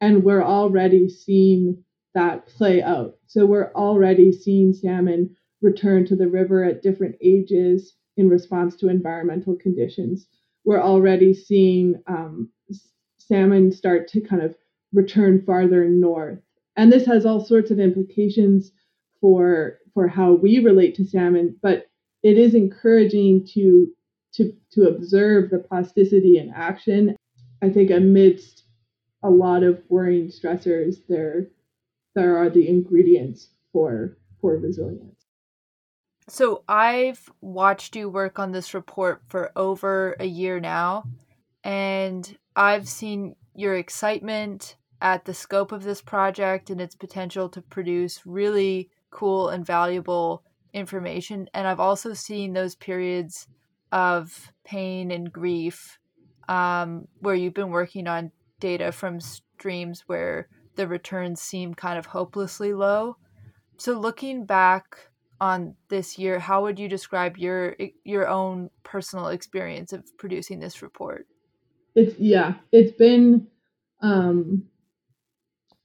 and 0.00 0.24
we're 0.24 0.44
already 0.44 1.08
seeing 1.08 1.82
that 2.14 2.46
play 2.46 2.82
out. 2.82 3.16
So 3.26 3.44
we're 3.46 3.72
already 3.74 4.32
seeing 4.32 4.72
salmon 4.72 5.36
return 5.62 6.06
to 6.06 6.16
the 6.16 6.28
river 6.28 6.64
at 6.64 6.82
different 6.82 7.16
ages 7.20 7.94
in 8.16 8.28
response 8.28 8.76
to 8.76 8.88
environmental 8.88 9.56
conditions. 9.56 10.26
We're 10.64 10.82
already 10.82 11.34
seeing 11.34 12.02
um, 12.06 12.50
salmon 13.18 13.72
start 13.72 14.08
to 14.08 14.20
kind 14.20 14.42
of 14.42 14.56
return 14.92 15.42
farther 15.44 15.84
north. 15.88 16.40
And 16.76 16.92
this 16.92 17.06
has 17.06 17.26
all 17.26 17.44
sorts 17.44 17.70
of 17.70 17.78
implications 17.78 18.72
for 19.20 19.78
for 19.94 20.08
how 20.08 20.34
we 20.34 20.58
relate 20.58 20.94
to 20.96 21.06
salmon, 21.06 21.56
but 21.62 21.86
it 22.22 22.36
is 22.36 22.54
encouraging 22.54 23.46
to 23.54 23.88
to 24.34 24.52
to 24.72 24.88
observe 24.88 25.50
the 25.50 25.58
plasticity 25.58 26.38
in 26.38 26.52
action. 26.54 27.16
I 27.62 27.70
think 27.70 27.90
amidst 27.90 28.64
a 29.26 29.30
lot 29.30 29.64
of 29.64 29.82
worrying 29.88 30.28
stressors, 30.28 30.96
there 31.08 31.48
there 32.14 32.36
are 32.36 32.48
the 32.48 32.68
ingredients 32.68 33.50
for 33.72 34.16
for 34.40 34.56
resilience. 34.56 35.26
So 36.28 36.62
I've 36.68 37.28
watched 37.40 37.96
you 37.96 38.08
work 38.08 38.38
on 38.38 38.52
this 38.52 38.72
report 38.72 39.22
for 39.28 39.50
over 39.56 40.16
a 40.18 40.24
year 40.24 40.60
now, 40.60 41.04
and 41.64 42.36
I've 42.54 42.88
seen 42.88 43.34
your 43.54 43.74
excitement 43.74 44.76
at 45.00 45.24
the 45.24 45.34
scope 45.34 45.72
of 45.72 45.82
this 45.82 46.00
project 46.00 46.70
and 46.70 46.80
its 46.80 46.94
potential 46.94 47.48
to 47.50 47.60
produce 47.60 48.24
really 48.24 48.90
cool 49.10 49.48
and 49.48 49.66
valuable 49.66 50.42
information. 50.72 51.48
And 51.52 51.66
I've 51.66 51.80
also 51.80 52.14
seen 52.14 52.52
those 52.52 52.74
periods 52.76 53.48
of 53.92 54.52
pain 54.64 55.10
and 55.10 55.32
grief 55.32 55.98
um, 56.48 57.08
where 57.20 57.34
you've 57.34 57.54
been 57.54 57.70
working 57.70 58.06
on 58.06 58.30
data 58.60 58.92
from 58.92 59.20
streams 59.20 60.04
where 60.06 60.48
the 60.76 60.86
returns 60.86 61.40
seem 61.40 61.74
kind 61.74 61.98
of 61.98 62.06
hopelessly 62.06 62.72
low. 62.72 63.16
So 63.78 63.98
looking 63.98 64.46
back 64.46 64.96
on 65.40 65.74
this 65.88 66.18
year, 66.18 66.38
how 66.38 66.62
would 66.62 66.78
you 66.78 66.88
describe 66.88 67.36
your 67.36 67.76
your 68.04 68.28
own 68.28 68.70
personal 68.82 69.28
experience 69.28 69.92
of 69.92 70.04
producing 70.18 70.60
this 70.60 70.82
report? 70.82 71.26
It's 71.94 72.18
yeah, 72.18 72.54
it's 72.72 72.92
been 72.92 73.46
um, 74.00 74.64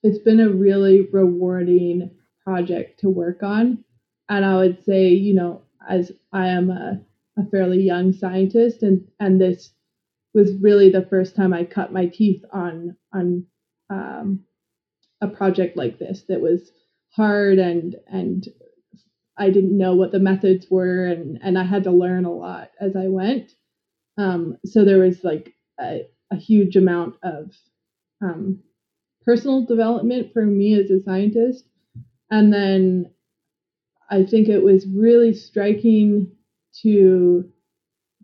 it's 0.03 0.19
been 0.19 0.39
a 0.39 0.49
really 0.49 1.07
rewarding 1.11 2.11
project 2.43 2.99
to 3.01 3.09
work 3.09 3.43
on, 3.43 3.83
and 4.29 4.45
I 4.45 4.55
would 4.57 4.83
say 4.83 5.09
you 5.09 5.33
know 5.33 5.63
as 5.89 6.11
I 6.31 6.47
am 6.47 6.69
a, 6.69 7.01
a 7.37 7.45
fairly 7.49 7.81
young 7.81 8.13
scientist, 8.13 8.83
and 8.83 9.05
and 9.19 9.39
this 9.39 9.71
was 10.33 10.51
really 10.61 10.89
the 10.89 11.05
first 11.05 11.35
time 11.35 11.53
I 11.53 11.63
cut 11.65 11.91
my 11.91 12.07
teeth 12.07 12.43
on 12.51 12.95
on 13.13 13.45
um, 13.89 14.45
a 15.21 15.27
project 15.27 15.77
like 15.77 15.99
this 15.99 16.23
that 16.29 16.41
was 16.41 16.71
hard 17.09 17.59
and 17.59 17.95
and 18.07 18.47
I 19.37 19.49
didn't 19.49 19.77
know 19.77 19.95
what 19.95 20.11
the 20.11 20.19
methods 20.19 20.67
were 20.69 21.05
and 21.05 21.39
and 21.41 21.57
I 21.57 21.63
had 21.63 21.83
to 21.85 21.91
learn 21.91 22.25
a 22.25 22.33
lot 22.33 22.71
as 22.79 22.95
I 22.95 23.07
went. 23.07 23.51
Um, 24.17 24.57
so 24.65 24.85
there 24.85 24.99
was 24.99 25.23
like 25.23 25.53
a, 25.79 26.07
a 26.31 26.35
huge 26.35 26.75
amount 26.75 27.15
of 27.23 27.51
um, 28.21 28.59
personal 29.25 29.65
development 29.65 30.33
for 30.33 30.45
me 30.45 30.79
as 30.79 30.89
a 30.91 31.01
scientist. 31.03 31.65
And 32.29 32.53
then 32.53 33.11
I 34.09 34.23
think 34.23 34.47
it 34.47 34.63
was 34.63 34.85
really 34.87 35.33
striking 35.33 36.31
to 36.83 37.49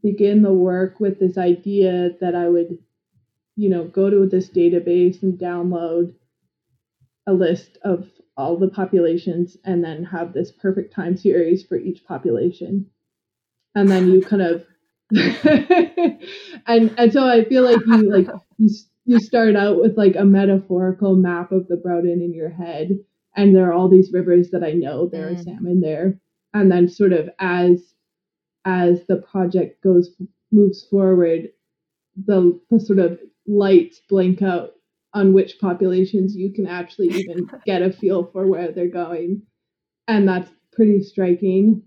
begin 0.02 0.42
the 0.42 0.54
work 0.54 1.00
with 1.00 1.20
this 1.20 1.38
idea 1.38 2.12
that 2.22 2.36
I 2.36 2.48
would, 2.48 2.78
you 3.56 3.70
know, 3.70 3.86
go 3.86 4.10
to 4.10 4.28
this 4.28 4.50
database 4.50 5.24
and 5.24 5.40
download 5.40 6.14
a 7.26 7.34
list 7.34 7.78
of 7.84 8.08
all 8.36 8.58
the 8.58 8.70
populations 8.70 9.58
and 9.66 9.84
then 9.84 10.04
have 10.04 10.34
this 10.34 10.52
perfect 10.52 10.94
time 10.94 11.18
series 11.18 11.66
for 11.66 11.76
each 11.76 12.06
population. 12.06 12.86
And 13.76 13.90
then 13.90 14.10
you 14.10 14.22
kind 14.22 14.42
of 14.42 14.66
and 16.68 16.94
and 16.98 17.14
so 17.14 17.26
I 17.26 17.46
feel 17.46 17.64
like 17.64 17.80
you 17.86 18.12
like 18.12 18.28
you 18.58 18.70
you 19.06 19.20
start 19.20 19.56
out 19.56 19.80
with 19.80 19.98
like 19.98 20.16
a 20.18 20.26
metaphorical 20.26 21.16
map 21.16 21.52
of 21.54 21.68
the 21.68 21.78
Broughton 21.78 22.22
in 22.22 22.34
your 22.34 22.50
head, 22.50 23.00
and 23.36 23.56
there 23.56 23.70
are 23.70 23.74
all 23.74 23.88
these 23.88 24.12
rivers 24.12 24.50
that 24.52 24.64
I 24.64 24.72
know 24.72 25.08
there 25.08 25.30
mm. 25.30 25.40
are 25.40 25.44
salmon 25.44 25.80
there, 25.80 26.20
and 26.54 26.70
then 26.70 26.90
sort 26.90 27.14
of 27.14 27.30
as 27.40 27.94
as 28.68 29.06
the 29.08 29.16
project 29.16 29.82
goes 29.82 30.12
moves 30.52 30.84
forward, 30.84 31.50
the 32.26 32.60
the 32.70 32.80
sort 32.80 33.00
of 33.00 33.18
lights 33.48 34.02
blink 34.10 34.42
out 34.42 34.74
on 35.14 35.34
which 35.34 35.60
populations 35.60 36.36
you 36.36 36.52
can 36.52 36.68
actually 36.68 37.08
even 37.08 37.50
get 37.66 37.82
a 37.82 37.92
feel 37.92 38.26
for 38.26 38.46
where 38.46 38.72
they're 38.74 38.90
going, 38.90 39.42
and 40.08 40.28
that's 40.28 40.52
pretty 40.74 41.02
striking. 41.02 41.82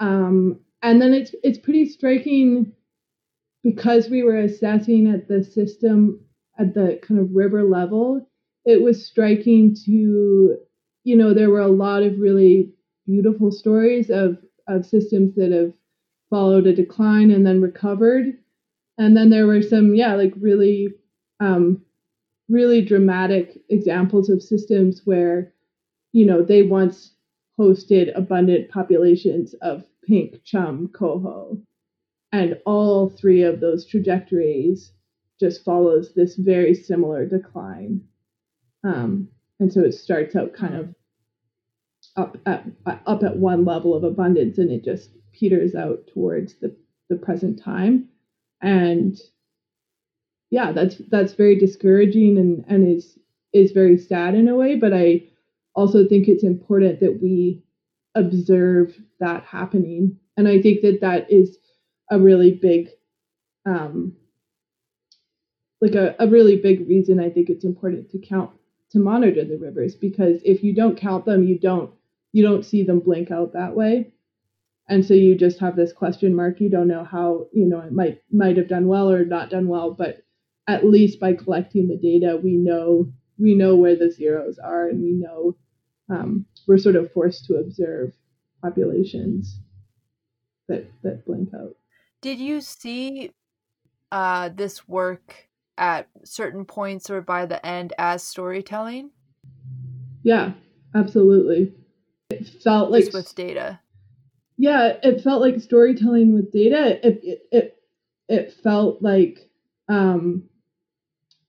Um, 0.00 0.60
and 0.82 1.00
then 1.00 1.14
it's 1.14 1.34
it's 1.44 1.58
pretty 1.58 1.88
striking 1.88 2.72
because 3.62 4.10
we 4.10 4.24
were 4.24 4.40
assessing 4.40 5.06
at 5.06 5.28
the 5.28 5.44
system 5.44 6.20
at 6.58 6.74
the 6.74 6.98
kind 7.02 7.20
of 7.20 7.34
river 7.34 7.62
level, 7.62 8.28
it 8.64 8.82
was 8.82 9.06
striking 9.06 9.74
to, 9.86 10.56
you 11.04 11.16
know, 11.16 11.32
there 11.32 11.50
were 11.50 11.60
a 11.60 11.68
lot 11.68 12.02
of 12.02 12.18
really 12.18 12.72
beautiful 13.06 13.52
stories 13.52 14.10
of 14.10 14.38
of 14.66 14.84
systems 14.84 15.36
that 15.36 15.52
have 15.52 15.72
followed 16.34 16.66
a 16.66 16.74
decline 16.74 17.30
and 17.30 17.46
then 17.46 17.62
recovered. 17.62 18.36
And 18.98 19.16
then 19.16 19.30
there 19.30 19.46
were 19.46 19.62
some, 19.62 19.94
yeah, 19.94 20.16
like 20.16 20.32
really, 20.36 20.88
um, 21.38 21.80
really 22.48 22.84
dramatic 22.84 23.56
examples 23.68 24.28
of 24.28 24.42
systems 24.42 25.02
where, 25.04 25.52
you 26.12 26.26
know, 26.26 26.42
they 26.42 26.62
once 26.62 27.12
hosted 27.56 28.10
abundant 28.16 28.68
populations 28.68 29.54
of 29.62 29.84
pink 30.08 30.42
chum 30.42 30.88
coho. 30.88 31.56
And 32.32 32.58
all 32.66 33.10
three 33.10 33.42
of 33.42 33.60
those 33.60 33.86
trajectories 33.86 34.90
just 35.38 35.64
follows 35.64 36.14
this 36.14 36.34
very 36.34 36.74
similar 36.74 37.26
decline. 37.26 38.00
Um, 38.82 39.28
and 39.60 39.72
so 39.72 39.82
it 39.82 39.92
starts 39.92 40.34
out 40.34 40.52
kind 40.52 40.74
of 40.74 40.96
up 42.16 42.36
at 42.46 42.64
up 43.06 43.22
at 43.22 43.36
one 43.36 43.64
level 43.64 43.94
of 43.94 44.04
abundance 44.04 44.58
and 44.58 44.70
it 44.70 44.84
just 44.84 45.10
peters 45.32 45.74
out 45.74 46.06
towards 46.12 46.54
the, 46.54 46.74
the 47.08 47.16
present 47.16 47.60
time. 47.60 48.08
And 48.62 49.18
yeah, 50.50 50.72
that's 50.72 50.96
that's 51.10 51.34
very 51.34 51.58
discouraging 51.58 52.38
and, 52.38 52.64
and 52.68 52.96
is 52.96 53.18
is 53.52 53.72
very 53.72 53.98
sad 53.98 54.34
in 54.34 54.48
a 54.48 54.54
way, 54.54 54.76
but 54.76 54.92
I 54.92 55.28
also 55.74 56.06
think 56.06 56.28
it's 56.28 56.44
important 56.44 57.00
that 57.00 57.20
we 57.20 57.62
observe 58.14 58.96
that 59.20 59.42
happening. 59.44 60.18
And 60.36 60.46
I 60.48 60.60
think 60.60 60.82
that 60.82 61.00
that 61.00 61.30
is 61.30 61.58
a 62.10 62.18
really 62.18 62.52
big 62.52 62.90
um, 63.66 64.14
like 65.80 65.94
a, 65.94 66.14
a 66.18 66.28
really 66.28 66.56
big 66.56 66.88
reason 66.88 67.20
I 67.20 67.30
think 67.30 67.50
it's 67.50 67.64
important 67.64 68.10
to 68.10 68.18
count 68.18 68.50
to 68.90 68.98
monitor 68.98 69.44
the 69.44 69.58
rivers 69.58 69.94
because 69.94 70.40
if 70.44 70.62
you 70.62 70.74
don't 70.74 70.96
count 70.96 71.24
them, 71.24 71.42
you 71.42 71.58
don't 71.58 71.92
you 72.34 72.42
don't 72.42 72.66
see 72.66 72.82
them 72.82 72.98
blink 72.98 73.30
out 73.30 73.52
that 73.52 73.76
way. 73.76 74.12
And 74.88 75.06
so 75.06 75.14
you 75.14 75.36
just 75.36 75.60
have 75.60 75.76
this 75.76 75.92
question 75.92 76.34
mark. 76.34 76.60
You 76.60 76.68
don't 76.68 76.88
know 76.88 77.04
how, 77.04 77.46
you 77.52 77.64
know, 77.64 77.78
it 77.78 77.92
might 77.92 78.18
might 78.30 78.56
have 78.56 78.68
done 78.68 78.88
well 78.88 79.08
or 79.08 79.24
not 79.24 79.50
done 79.50 79.68
well, 79.68 79.92
but 79.94 80.24
at 80.66 80.84
least 80.84 81.20
by 81.20 81.34
collecting 81.34 81.86
the 81.86 81.96
data, 81.96 82.36
we 82.42 82.56
know 82.56 83.06
we 83.38 83.54
know 83.54 83.76
where 83.76 83.94
the 83.94 84.10
zeros 84.10 84.58
are 84.58 84.88
and 84.88 85.00
we 85.00 85.12
know 85.12 85.56
um, 86.10 86.44
we're 86.66 86.76
sort 86.76 86.96
of 86.96 87.12
forced 87.12 87.46
to 87.46 87.54
observe 87.54 88.12
populations 88.60 89.60
that 90.66 90.90
that 91.04 91.24
blink 91.24 91.50
out. 91.54 91.76
Did 92.20 92.40
you 92.40 92.60
see 92.60 93.30
uh, 94.10 94.50
this 94.52 94.88
work 94.88 95.48
at 95.78 96.08
certain 96.24 96.64
points 96.64 97.10
or 97.10 97.20
by 97.20 97.46
the 97.46 97.64
end 97.64 97.92
as 97.96 98.24
storytelling? 98.24 99.10
Yeah, 100.24 100.52
absolutely. 100.96 101.72
It 102.40 102.62
felt 102.62 102.90
like 102.90 103.04
Just 103.04 103.14
with 103.14 103.34
data. 103.34 103.80
Yeah, 104.56 104.94
it 105.02 105.22
felt 105.22 105.40
like 105.40 105.60
storytelling 105.60 106.34
with 106.34 106.52
data. 106.52 107.06
It 107.06 107.20
it 107.22 107.48
it, 107.50 107.76
it 108.28 108.52
felt 108.62 109.02
like 109.02 109.50
um, 109.88 110.44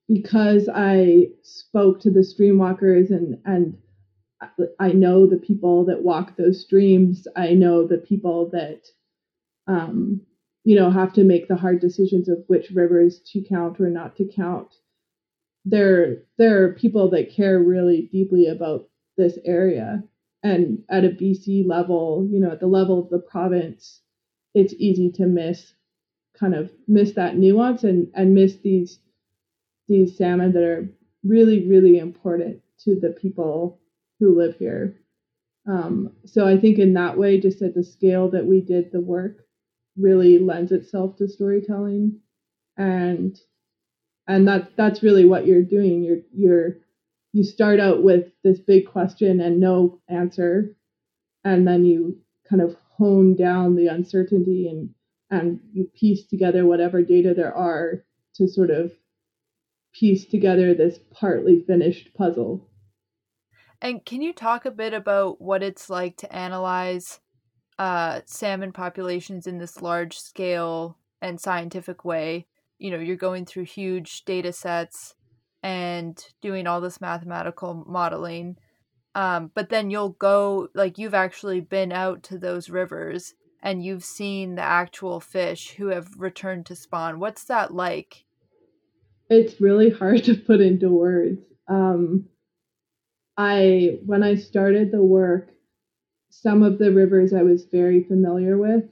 because 0.08 0.70
I 0.74 1.30
spoke 1.44 2.02
to 2.02 2.12
the 2.12 2.22
streamwalkers 2.22 3.10
and 3.10 3.40
and 3.46 3.78
I 4.80 4.92
know 4.92 5.26
the 5.28 5.38
people 5.38 5.86
that 5.86 6.04
walk 6.04 6.36
those 6.36 6.62
streams. 6.62 7.28
I 7.36 7.54
know 7.54 7.88
the 7.88 7.98
people 7.98 8.50
that 8.52 8.82
um, 9.68 10.22
you 10.66 10.76
know, 10.76 10.90
have 10.90 11.14
to 11.14 11.24
make 11.24 11.48
the 11.48 11.56
hard 11.56 11.80
decisions 11.80 12.28
of 12.28 12.44
which 12.48 12.72
rivers 12.72 13.20
to 13.32 13.42
count 13.48 13.80
or 13.80 13.90
not 13.90 14.16
to 14.18 14.26
count. 14.26 14.74
There, 15.64 16.24
there 16.38 16.64
are 16.64 16.74
people 16.74 17.12
that 17.12 17.32
care 17.32 17.60
really 17.60 18.10
deeply 18.12 18.48
about 18.48 18.90
this 19.16 19.38
area, 19.46 20.04
and 20.46 20.84
at 20.90 21.04
a 21.04 21.10
BC 21.10 21.66
level, 21.66 22.28
you 22.30 22.40
know, 22.40 22.52
at 22.52 22.60
the 22.60 22.68
level 22.68 23.00
of 23.00 23.10
the 23.10 23.18
province, 23.18 24.02
it's 24.54 24.76
easy 24.78 25.12
to 25.14 25.26
miss, 25.26 25.74
kind 26.40 26.54
of 26.54 26.70
miss 26.88 27.14
that 27.14 27.36
nuance 27.36 27.84
and 27.84 28.12
and 28.14 28.36
miss 28.36 28.58
these 28.58 29.00
these 29.88 30.16
salmon 30.16 30.54
that 30.54 30.64
are 30.64 30.88
really 31.24 31.68
really 31.68 31.98
important 31.98 32.62
to 32.84 33.00
the 33.00 33.10
people 33.10 33.80
who 34.20 34.38
live 34.38 34.56
here. 34.58 34.96
Um, 35.68 36.12
so 36.26 36.48
I 36.48 36.60
think 36.60 36.78
in 36.78 36.94
that 36.94 37.18
way, 37.18 37.40
just 37.40 37.64
at 37.64 37.74
the 37.74 37.84
scale 37.84 38.30
that 38.30 38.46
we 38.46 38.62
did 38.62 38.92
the 38.92 39.02
work, 39.02 39.48
really 39.98 40.38
lends 40.38 40.72
itself 40.72 41.18
to 41.18 41.28
storytelling 41.28 42.20
and 42.78 43.40
and 44.28 44.48
that 44.48 44.76
that's 44.76 45.02
really 45.02 45.26
what 45.26 45.48
you're 45.48 45.64
doing 45.64 46.04
you're 46.04 46.20
you're 46.34 46.78
you 47.36 47.44
start 47.44 47.82
out 47.82 48.02
with 48.02 48.32
this 48.46 48.60
big 48.60 48.88
question 48.88 49.42
and 49.42 49.60
no 49.60 50.00
answer 50.08 50.74
and 51.44 51.68
then 51.68 51.84
you 51.84 52.18
kind 52.50 52.62
of 52.62 52.78
hone 52.98 53.36
down 53.36 53.76
the 53.76 53.88
uncertainty 53.88 54.70
and 54.70 54.90
and 55.30 55.60
you 55.74 55.86
piece 56.00 56.26
together 56.26 56.66
whatever 56.66 57.02
data 57.02 57.34
there 57.36 57.54
are 57.54 58.06
to 58.34 58.48
sort 58.48 58.70
of 58.70 58.94
piece 59.94 60.26
together 60.26 60.74
this 60.74 61.00
partly 61.12 61.62
finished 61.68 62.14
puzzle 62.14 62.70
and 63.82 64.06
can 64.06 64.22
you 64.22 64.32
talk 64.32 64.66
a 64.66 64.72
bit 64.72 64.94
about 64.94 65.42
what 65.42 65.62
it's 65.62 65.90
like 65.90 66.16
to 66.16 66.34
analyze 66.34 67.20
uh, 67.78 68.22
salmon 68.26 68.72
populations 68.72 69.48
in 69.48 69.58
this 69.58 69.82
large 69.82 70.18
scale 70.18 70.98
and 71.22 71.42
scientific 71.42 72.06
way. 72.06 72.48
You 72.78 72.92
know, 72.92 73.00
you're 73.00 73.16
going 73.16 73.46
through 73.46 73.66
huge 73.66 74.24
data 74.26 74.54
sets 74.54 75.15
and 75.66 76.24
doing 76.44 76.68
all 76.68 76.80
this 76.80 77.02
mathematical 77.02 77.84
modeling. 77.88 78.56
Um, 79.16 79.50
but 79.56 79.70
then 79.70 79.90
you'll 79.90 80.10
go, 80.10 80.68
like, 80.76 81.00
you've 81.00 81.16
actually 81.16 81.60
been 81.60 81.92
out 81.92 82.22
to 82.24 82.38
those 82.38 82.70
rivers 82.70 83.34
and 83.64 83.84
you've 83.84 84.04
seen 84.04 84.54
the 84.54 84.62
actual 84.62 85.20
fish 85.20 85.72
who 85.72 85.88
have 85.88 86.10
returned 86.20 86.68
to 86.68 86.76
spawn. 86.76 87.20
What's 87.20 87.46
that 87.46 87.74
like? 87.74 88.26
It's 89.28 89.60
really 89.60 89.90
hard 89.90 90.24
to 90.26 90.36
put 90.36 90.62
into 90.62 90.90
words. 90.90 91.42
Um, 91.68 92.26
I, 93.36 93.98
when 94.06 94.22
I 94.22 94.36
started 94.36 94.92
the 94.92 95.02
work, 95.02 95.50
some 96.30 96.62
of 96.62 96.78
the 96.78 96.92
rivers 96.92 97.34
I 97.34 97.42
was 97.42 97.66
very 97.66 98.04
familiar 98.04 98.56
with, 98.60 98.84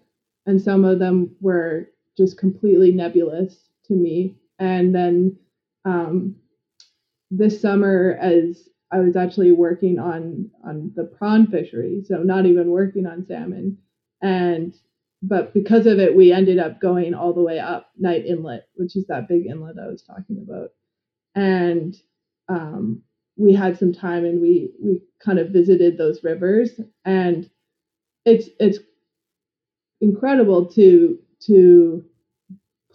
and 0.48 0.60
some 0.60 0.86
of 0.86 0.98
them 0.98 1.36
were 1.40 1.90
just 2.18 2.40
completely 2.40 2.92
nebulous 2.92 3.70
to 3.86 3.94
me. 3.94 4.38
And 4.58 4.96
then 4.96 5.38
um, 5.86 6.38
this 7.38 7.62
summer, 7.62 8.18
as 8.22 8.70
I 8.92 9.00
was 9.00 9.16
actually 9.16 9.52
working 9.52 10.00
on 10.00 10.52
on 10.64 10.92
the 10.96 11.04
prawn 11.06 11.48
fishery, 11.48 12.04
so 12.06 12.18
not 12.18 12.46
even 12.46 12.70
working 12.70 13.06
on 13.06 13.26
salmon, 13.26 13.78
and 14.22 14.74
but 15.22 15.54
because 15.54 15.86
of 15.86 16.00
it, 16.00 16.16
we 16.16 16.32
ended 16.32 16.60
up 16.60 16.82
going 16.82 17.14
all 17.14 17.34
the 17.34 17.42
way 17.42 17.60
up 17.60 17.92
Knight 17.98 18.26
Inlet, 18.26 18.68
which 18.76 18.96
is 18.96 19.08
that 19.08 19.28
big 19.28 19.46
inlet 19.46 19.76
I 19.80 19.88
was 19.88 20.04
talking 20.04 20.38
about, 20.46 20.72
and 21.36 21.96
um, 22.50 23.02
we 23.36 23.54
had 23.54 23.78
some 23.78 23.94
time 23.94 24.26
and 24.26 24.42
we 24.42 24.72
we 24.82 25.02
kind 25.24 25.40
of 25.40 25.50
visited 25.50 25.98
those 25.98 26.24
rivers. 26.24 26.80
And 27.06 27.50
it's 28.26 28.50
it's 28.60 28.80
incredible 30.02 30.68
to 30.74 31.20
to 31.48 32.06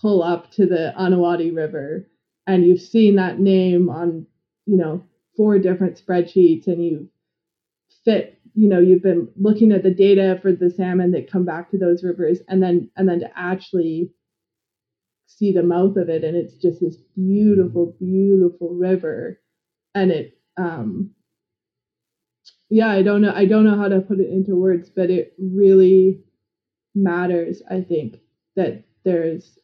pull 0.01 0.23
up 0.23 0.51
to 0.53 0.67
the 0.67 0.95
Ahnuhati 0.97 1.55
River 1.55 2.09
and 2.49 2.67
you've 2.67 2.81
seen 2.81 3.15
that 3.17 3.39
name 3.39 3.89
on 3.89 4.27
you 4.67 4.77
know 4.77 5.05
four 5.37 5.61
different 5.61 6.03
spreadsheets 6.05 6.67
and 6.67 6.85
you 6.85 7.09
fit 8.05 8.41
you 8.55 8.69
know 8.69 8.81
you've 8.81 9.03
been 9.03 9.29
looking 9.37 9.71
at 9.71 9.85
the 9.85 9.95
data 9.95 10.39
for 10.43 10.53
the 10.53 10.71
salmon 10.71 11.13
that 11.13 11.31
come 11.31 11.45
back 11.45 11.71
to 11.71 11.79
those 11.79 12.03
rivers 12.03 12.41
and 12.49 12.61
then 12.61 12.91
and 12.97 13.09
then 13.09 13.21
to 13.21 13.31
actually 13.39 14.11
see 15.29 15.53
the 15.53 15.63
mouth 15.63 15.97
of 15.97 16.09
it. 16.09 16.25
And 16.25 16.37
it's 16.37 16.55
just 16.55 16.81
this 16.81 16.97
beautiful 17.15 17.95
beautiful 18.01 18.75
river. 18.75 19.41
And 19.95 20.11
it 20.11 20.39
um 20.57 21.11
yeah 22.69 22.89
i 22.89 23.03
don't 23.03 23.23
know 23.23 23.33
i 23.35 23.45
don't 23.45 23.65
know 23.65 23.77
how 23.77 23.89
to 23.89 24.01
put 24.01 24.19
it 24.19 24.29
into 24.29 24.57
words 24.57 24.91
but 24.91 25.09
it 25.09 25.35
really 25.39 26.21
matters 26.95 27.63
i 27.71 27.81
think 27.81 28.21
that 28.57 28.83
there's 29.05 29.59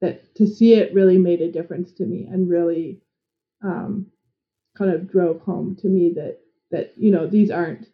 that 0.00 0.34
to 0.36 0.46
see 0.46 0.74
it 0.74 0.94
really 0.94 1.18
made 1.18 1.40
a 1.40 1.50
difference 1.50 1.92
to 1.92 2.04
me 2.04 2.26
and 2.30 2.48
really 2.48 3.00
um 3.62 4.06
kind 4.76 4.90
of 4.90 5.10
drove 5.10 5.40
home 5.40 5.76
to 5.80 5.88
me 5.88 6.12
that 6.14 6.38
that 6.70 6.92
you 6.96 7.10
know 7.10 7.26
these 7.26 7.50
aren't 7.50 7.86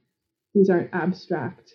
these 0.54 0.68
aren't 0.68 0.92
abstract 0.92 1.74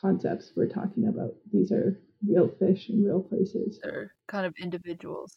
concepts 0.00 0.52
we're 0.56 0.68
talking 0.68 1.08
about 1.08 1.34
these 1.52 1.72
are 1.72 2.00
real 2.26 2.48
fish 2.58 2.88
in 2.88 3.04
real 3.04 3.20
places 3.20 3.78
they're 3.82 4.12
kind 4.28 4.46
of 4.46 4.54
individuals 4.60 5.36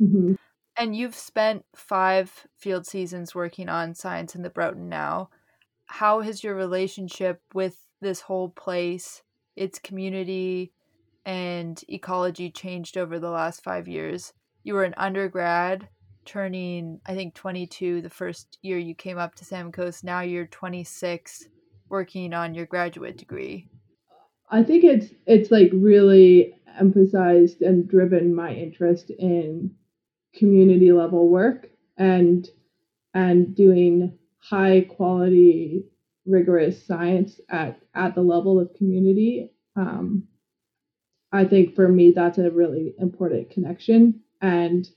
mm-hmm. 0.00 0.34
And 0.80 0.96
you've 0.96 1.14
spent 1.14 1.66
five 1.74 2.46
field 2.56 2.86
seasons 2.86 3.34
working 3.34 3.68
on 3.68 3.94
science 3.94 4.34
in 4.34 4.40
the 4.40 4.48
Broughton 4.48 4.88
now. 4.88 5.28
How 5.84 6.22
has 6.22 6.42
your 6.42 6.54
relationship 6.54 7.42
with 7.52 7.76
this 8.00 8.22
whole 8.22 8.48
place, 8.48 9.22
its 9.56 9.78
community, 9.78 10.72
and 11.24 11.82
ecology 11.88 12.50
changed 12.50 12.96
over 12.96 13.18
the 13.18 13.30
last 13.30 13.62
five 13.62 13.88
years? 13.88 14.32
You 14.62 14.74
were 14.74 14.84
an 14.84 14.94
undergrad, 14.96 15.88
turning, 16.24 17.00
I 17.06 17.14
think, 17.14 17.34
22 17.34 18.02
the 18.02 18.10
first 18.10 18.58
year 18.62 18.78
you 18.78 18.94
came 18.94 19.18
up 19.18 19.34
to 19.36 19.44
Salmon 19.44 19.72
Coast. 19.72 20.04
Now 20.04 20.20
you're 20.20 20.46
26. 20.46 21.48
working 21.90 22.32
on 22.32 22.54
your 22.54 22.66
graduate 22.66 23.18
degree? 23.18 23.68
I 24.50 24.62
think 24.62 24.84
it's 24.84 25.12
it's 25.26 25.50
like 25.50 25.70
really 25.72 26.54
emphasized 26.78 27.60
and 27.60 27.88
driven 27.88 28.34
my 28.34 28.54
interest 28.54 29.10
in 29.10 29.72
community 30.34 30.92
level 30.92 31.28
work 31.28 31.68
and 31.98 32.48
and 33.12 33.54
doing 33.54 34.16
high 34.38 34.82
quality 34.82 35.84
rigorous 36.26 36.84
science 36.86 37.40
at 37.48 37.80
at 37.94 38.14
the 38.14 38.22
level 38.22 38.58
of 38.58 38.72
community 38.74 39.50
um, 39.76 40.24
i 41.32 41.44
think 41.44 41.74
for 41.74 41.88
me 41.88 42.12
that's 42.14 42.38
a 42.38 42.50
really 42.50 42.94
important 42.98 43.50
connection 43.50 44.20
and 44.40 44.88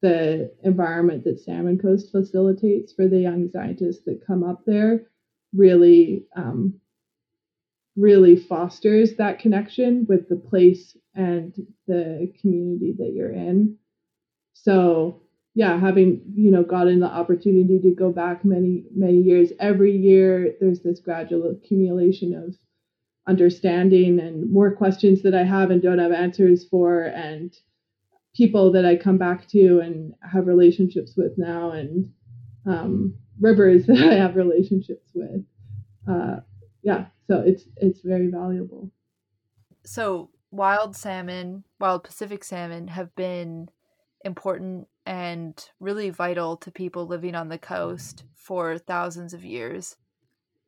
the 0.00 0.52
environment 0.64 1.24
that 1.24 1.40
salmon 1.40 1.78
coast 1.78 2.10
facilitates 2.10 2.92
for 2.92 3.06
the 3.06 3.20
young 3.20 3.48
scientists 3.52 4.04
that 4.04 4.26
come 4.26 4.42
up 4.42 4.62
there 4.66 5.02
really 5.52 6.26
um, 6.36 6.80
really 7.96 8.36
fosters 8.36 9.16
that 9.16 9.38
connection 9.38 10.06
with 10.08 10.28
the 10.28 10.36
place 10.36 10.96
and 11.14 11.54
the 11.86 12.32
community 12.40 12.94
that 12.98 13.12
you're 13.14 13.32
in. 13.32 13.76
So 14.54 15.22
yeah, 15.54 15.78
having 15.78 16.22
you 16.34 16.50
know 16.50 16.62
gotten 16.62 17.00
the 17.00 17.10
opportunity 17.10 17.78
to 17.80 17.94
go 17.94 18.10
back 18.10 18.44
many 18.44 18.84
many 18.94 19.20
years, 19.20 19.52
every 19.60 19.96
year 19.96 20.54
there's 20.60 20.80
this 20.80 21.00
gradual 21.00 21.50
accumulation 21.50 22.34
of 22.34 22.54
understanding 23.28 24.18
and 24.18 24.50
more 24.52 24.74
questions 24.74 25.22
that 25.22 25.34
I 25.34 25.44
have 25.44 25.70
and 25.70 25.82
don't 25.82 25.98
have 25.98 26.12
answers 26.12 26.66
for, 26.68 27.02
and 27.04 27.54
people 28.34 28.72
that 28.72 28.84
I 28.84 28.96
come 28.96 29.18
back 29.18 29.48
to 29.48 29.80
and 29.80 30.14
have 30.32 30.46
relationships 30.46 31.14
with 31.16 31.32
now, 31.36 31.70
and 31.70 32.10
um, 32.66 33.14
rivers 33.40 33.86
that 33.86 33.98
I 33.98 34.14
have 34.14 34.36
relationships 34.36 35.10
with. 35.14 35.44
Uh, 36.08 36.36
yeah, 36.82 37.06
so 37.28 37.40
it's 37.40 37.64
it's 37.76 38.00
very 38.00 38.28
valuable. 38.28 38.90
So 39.84 40.30
wild 40.50 40.96
salmon, 40.96 41.64
wild 41.80 42.04
Pacific 42.04 42.44
salmon 42.44 42.88
have 42.88 43.14
been 43.14 43.68
important 44.24 44.86
and 45.04 45.68
really 45.80 46.10
vital 46.10 46.56
to 46.56 46.70
people 46.70 47.06
living 47.06 47.34
on 47.34 47.48
the 47.48 47.58
coast 47.58 48.24
for 48.34 48.78
thousands 48.78 49.34
of 49.34 49.44
years. 49.44 49.96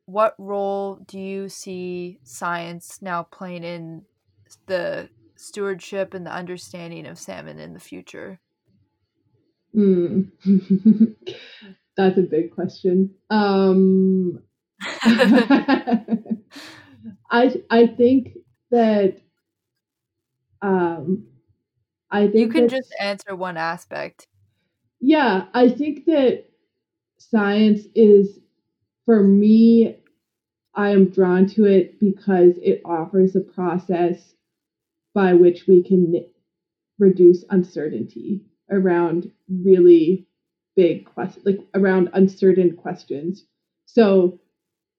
What 0.05 0.35
role 0.37 0.95
do 0.97 1.19
you 1.19 1.49
see 1.49 2.19
science 2.23 3.01
now 3.01 3.23
playing 3.23 3.63
in 3.63 4.05
the 4.67 5.09
stewardship 5.35 6.13
and 6.13 6.25
the 6.25 6.31
understanding 6.33 7.05
of 7.07 7.19
salmon 7.19 7.59
in 7.59 7.73
the 7.73 7.79
future? 7.79 8.39
Mm. 9.75 10.31
That's 11.97 12.17
a 12.17 12.23
big 12.23 12.51
question. 12.53 13.15
Um, 13.29 14.43
I 17.29 17.61
I 17.69 17.87
think 17.87 18.37
that 18.71 19.21
um 20.61 21.27
I 22.11 22.27
think 22.27 22.47
you 22.47 22.47
can 22.49 22.67
just 22.67 22.93
answer 22.99 23.35
one 23.35 23.57
aspect. 23.57 24.27
Yeah, 24.99 25.47
I 25.53 25.69
think 25.69 26.05
that 26.05 26.45
science 27.19 27.81
is 27.95 28.39
for 29.05 29.23
me 29.23 29.97
I 30.75 30.89
am 30.89 31.09
drawn 31.09 31.47
to 31.47 31.65
it 31.65 31.99
because 31.99 32.57
it 32.61 32.81
offers 32.83 33.35
a 33.35 33.41
process 33.41 34.33
by 35.13 35.33
which 35.33 35.67
we 35.67 35.81
can 35.81 36.25
reduce 36.99 37.45
uncertainty 37.49 38.41
around 38.69 39.31
really 39.49 40.27
big 40.75 41.05
questions, 41.05 41.45
like 41.45 41.59
around 41.73 42.09
uncertain 42.13 42.75
questions. 42.75 43.45
So 43.85 44.41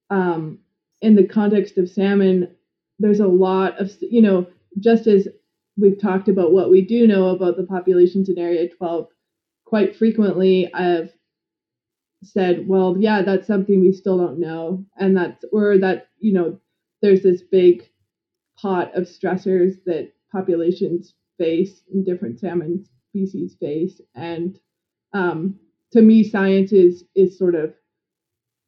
um, 0.08 0.60
in 1.02 1.14
the 1.14 1.26
context 1.26 1.76
of 1.76 1.90
salmon, 1.90 2.54
there's 2.98 3.20
a 3.20 3.26
lot 3.26 3.78
of, 3.78 3.92
you 4.00 4.22
know, 4.22 4.46
just 4.78 5.06
as 5.06 5.28
we've 5.76 6.00
talked 6.00 6.28
about 6.28 6.52
what 6.52 6.70
we 6.70 6.80
do 6.80 7.06
know 7.06 7.28
about 7.28 7.58
the 7.58 7.64
populations 7.64 8.30
in 8.30 8.38
Area 8.38 8.68
12, 8.68 9.08
quite 9.66 9.94
frequently 9.96 10.72
I've 10.72 11.12
said, 12.22 12.66
well, 12.66 12.96
yeah, 12.98 13.22
that's 13.22 13.46
something 13.46 13.80
we 13.80 13.92
still 13.92 14.18
don't 14.18 14.40
know. 14.40 14.84
And 14.98 15.16
that's, 15.16 15.44
or 15.52 15.78
that, 15.78 16.08
you 16.18 16.32
know, 16.32 16.58
there's 17.02 17.22
this 17.22 17.42
big 17.42 17.88
pot 18.58 18.94
of 18.96 19.04
stressors 19.04 19.74
that 19.84 20.12
populations 20.32 21.14
face 21.38 21.82
in 21.92 22.04
different 22.04 22.40
salmon 22.40 22.86
species 23.10 23.56
face. 23.60 24.00
And 24.14 24.58
um, 25.12 25.58
to 25.92 26.02
me, 26.02 26.24
science 26.24 26.72
is, 26.72 27.04
is 27.14 27.38
sort 27.38 27.54
of 27.54 27.74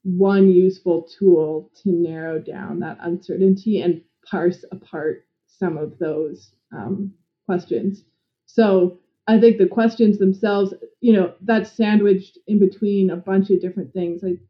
one 0.03 0.51
useful 0.51 1.09
tool 1.19 1.71
to 1.83 1.91
narrow 1.91 2.39
down 2.39 2.81
that 2.81 2.99
uncertainty 3.01 3.81
and 3.81 4.03
parse 4.31 4.65
apart 4.71 5.27
some 5.47 5.77
of 5.77 5.99
those 5.99 6.53
um, 6.73 7.13
questions. 7.47 8.05
So 8.47 8.99
I 9.29 9.41
think 9.41 9.59
the 9.59 9.69
questions 9.69 10.19
themselves, 10.19 10.75
you 11.03 11.15
know, 11.15 11.35
that's 11.43 11.73
sandwiched 11.73 12.39
in 12.49 12.61
between 12.61 13.11
a 13.11 13.17
bunch 13.17 13.51
of 13.51 13.61
different 13.63 13.93
things. 13.95 14.23
Like 14.25 14.41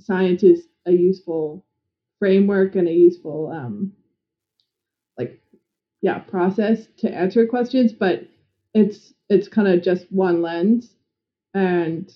science 0.00 0.42
is 0.44 0.68
a 0.86 0.92
useful 0.92 1.66
framework 2.20 2.76
and 2.76 2.88
a 2.88 2.92
useful, 2.92 3.50
um, 3.52 3.92
like, 5.18 5.40
yeah, 6.02 6.20
process 6.20 6.88
to 6.98 7.12
answer 7.12 7.46
questions, 7.46 7.92
but 7.92 8.24
it's 8.74 9.14
it's 9.30 9.48
kind 9.48 9.68
of 9.68 9.82
just 9.82 10.06
one 10.12 10.42
lens, 10.42 10.96
and 11.54 12.12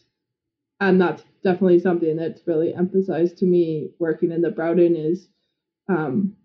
and 0.80 1.00
that's 1.00 1.24
definitely 1.44 1.80
something 1.80 2.16
that's 2.16 2.46
really 2.46 2.74
emphasized 2.74 3.38
to 3.38 3.46
me 3.46 3.90
working 3.98 4.32
in 4.32 4.42
the 4.42 4.50
Broughton 4.50 4.96
is 4.96 5.28
um, 5.88 6.36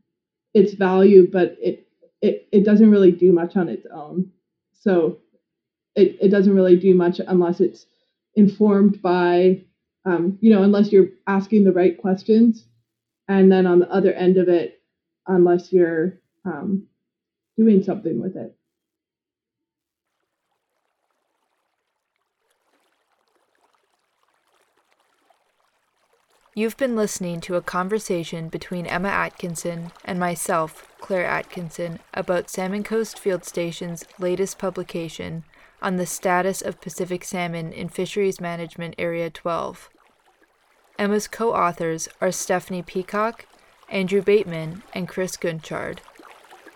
its 0.54 0.74
value, 0.76 1.30
but 1.32 1.58
it, 1.62 1.88
it 2.22 2.48
it 2.54 2.66
doesn't 2.66 2.92
really 2.92 3.14
do 3.14 3.34
much 3.34 3.58
on 3.58 3.70
its 3.70 3.88
own. 3.94 4.32
So 4.74 5.21
it, 5.96 6.18
it 6.22 6.30
doesn't 6.30 6.56
really 6.56 6.76
do 6.76 6.96
much 6.96 7.20
unless 7.26 7.60
it's 7.60 7.86
informed 8.36 9.02
by 9.02 9.64
um, 10.06 10.38
you 10.42 10.54
know 10.54 10.64
unless 10.64 10.92
you're 10.92 11.10
asking 11.28 11.64
the 11.64 11.72
right 11.72 11.98
questions, 11.98 12.66
and 13.28 13.52
then 13.52 13.68
on 13.68 13.80
the 13.80 13.92
other 13.92 14.14
end 14.14 14.38
of 14.38 14.50
it, 14.50 14.82
unless 15.28 15.72
you're 15.72 16.20
um, 16.46 16.88
doing 17.58 17.84
something 17.84 18.20
with 18.20 18.36
it. 18.36 18.56
You've 26.54 26.76
been 26.76 26.98
listening 26.98 27.40
to 27.42 27.56
a 27.56 27.62
conversation 27.62 28.50
between 28.50 28.86
Emma 28.86 29.08
Atkinson 29.08 29.94
and 30.04 30.20
myself, 30.20 30.86
Claire 31.00 31.26
Atkinson, 31.26 32.00
about 32.14 32.50
Salmon 32.50 32.84
Coast 32.84 33.18
Field 33.18 33.46
Station's 33.46 34.04
latest 34.20 34.60
publication 34.60 35.46
on 35.82 35.98
the 35.98 36.06
status 36.06 36.62
of 36.62 36.82
Pacific 36.82 37.24
salmon 37.24 37.74
in 37.74 37.90
Fisheries 37.90 38.40
Management 38.40 38.96
Area 38.98 39.30
12. 39.30 39.90
Emma's 41.00 41.28
co 41.28 41.54
authors 41.54 42.08
are 42.20 42.32
Stephanie 42.32 42.84
Peacock, 42.84 43.46
Andrew 43.90 44.22
Bateman, 44.22 44.84
and 44.94 45.08
Chris 45.08 45.38
Gunchard. 45.38 46.02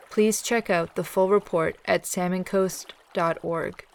Please 0.09 0.41
check 0.41 0.69
out 0.69 0.95
the 0.95 1.03
full 1.03 1.29
report 1.29 1.77
at 1.85 2.03
salmoncoast.org. 2.03 3.85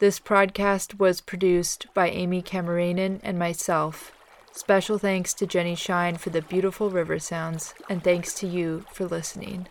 This 0.00 0.20
podcast 0.20 0.98
was 0.98 1.20
produced 1.20 1.86
by 1.94 2.10
Amy 2.10 2.42
Cameranen 2.42 3.20
and 3.22 3.38
myself 3.38 4.12
Special 4.56 4.98
thanks 4.98 5.34
to 5.34 5.48
Jenny 5.48 5.74
Shine 5.74 6.16
for 6.16 6.30
the 6.30 6.40
beautiful 6.40 6.88
river 6.88 7.18
sounds, 7.18 7.74
and 7.90 8.04
thanks 8.04 8.32
to 8.34 8.46
you 8.46 8.84
for 8.92 9.04
listening. 9.04 9.66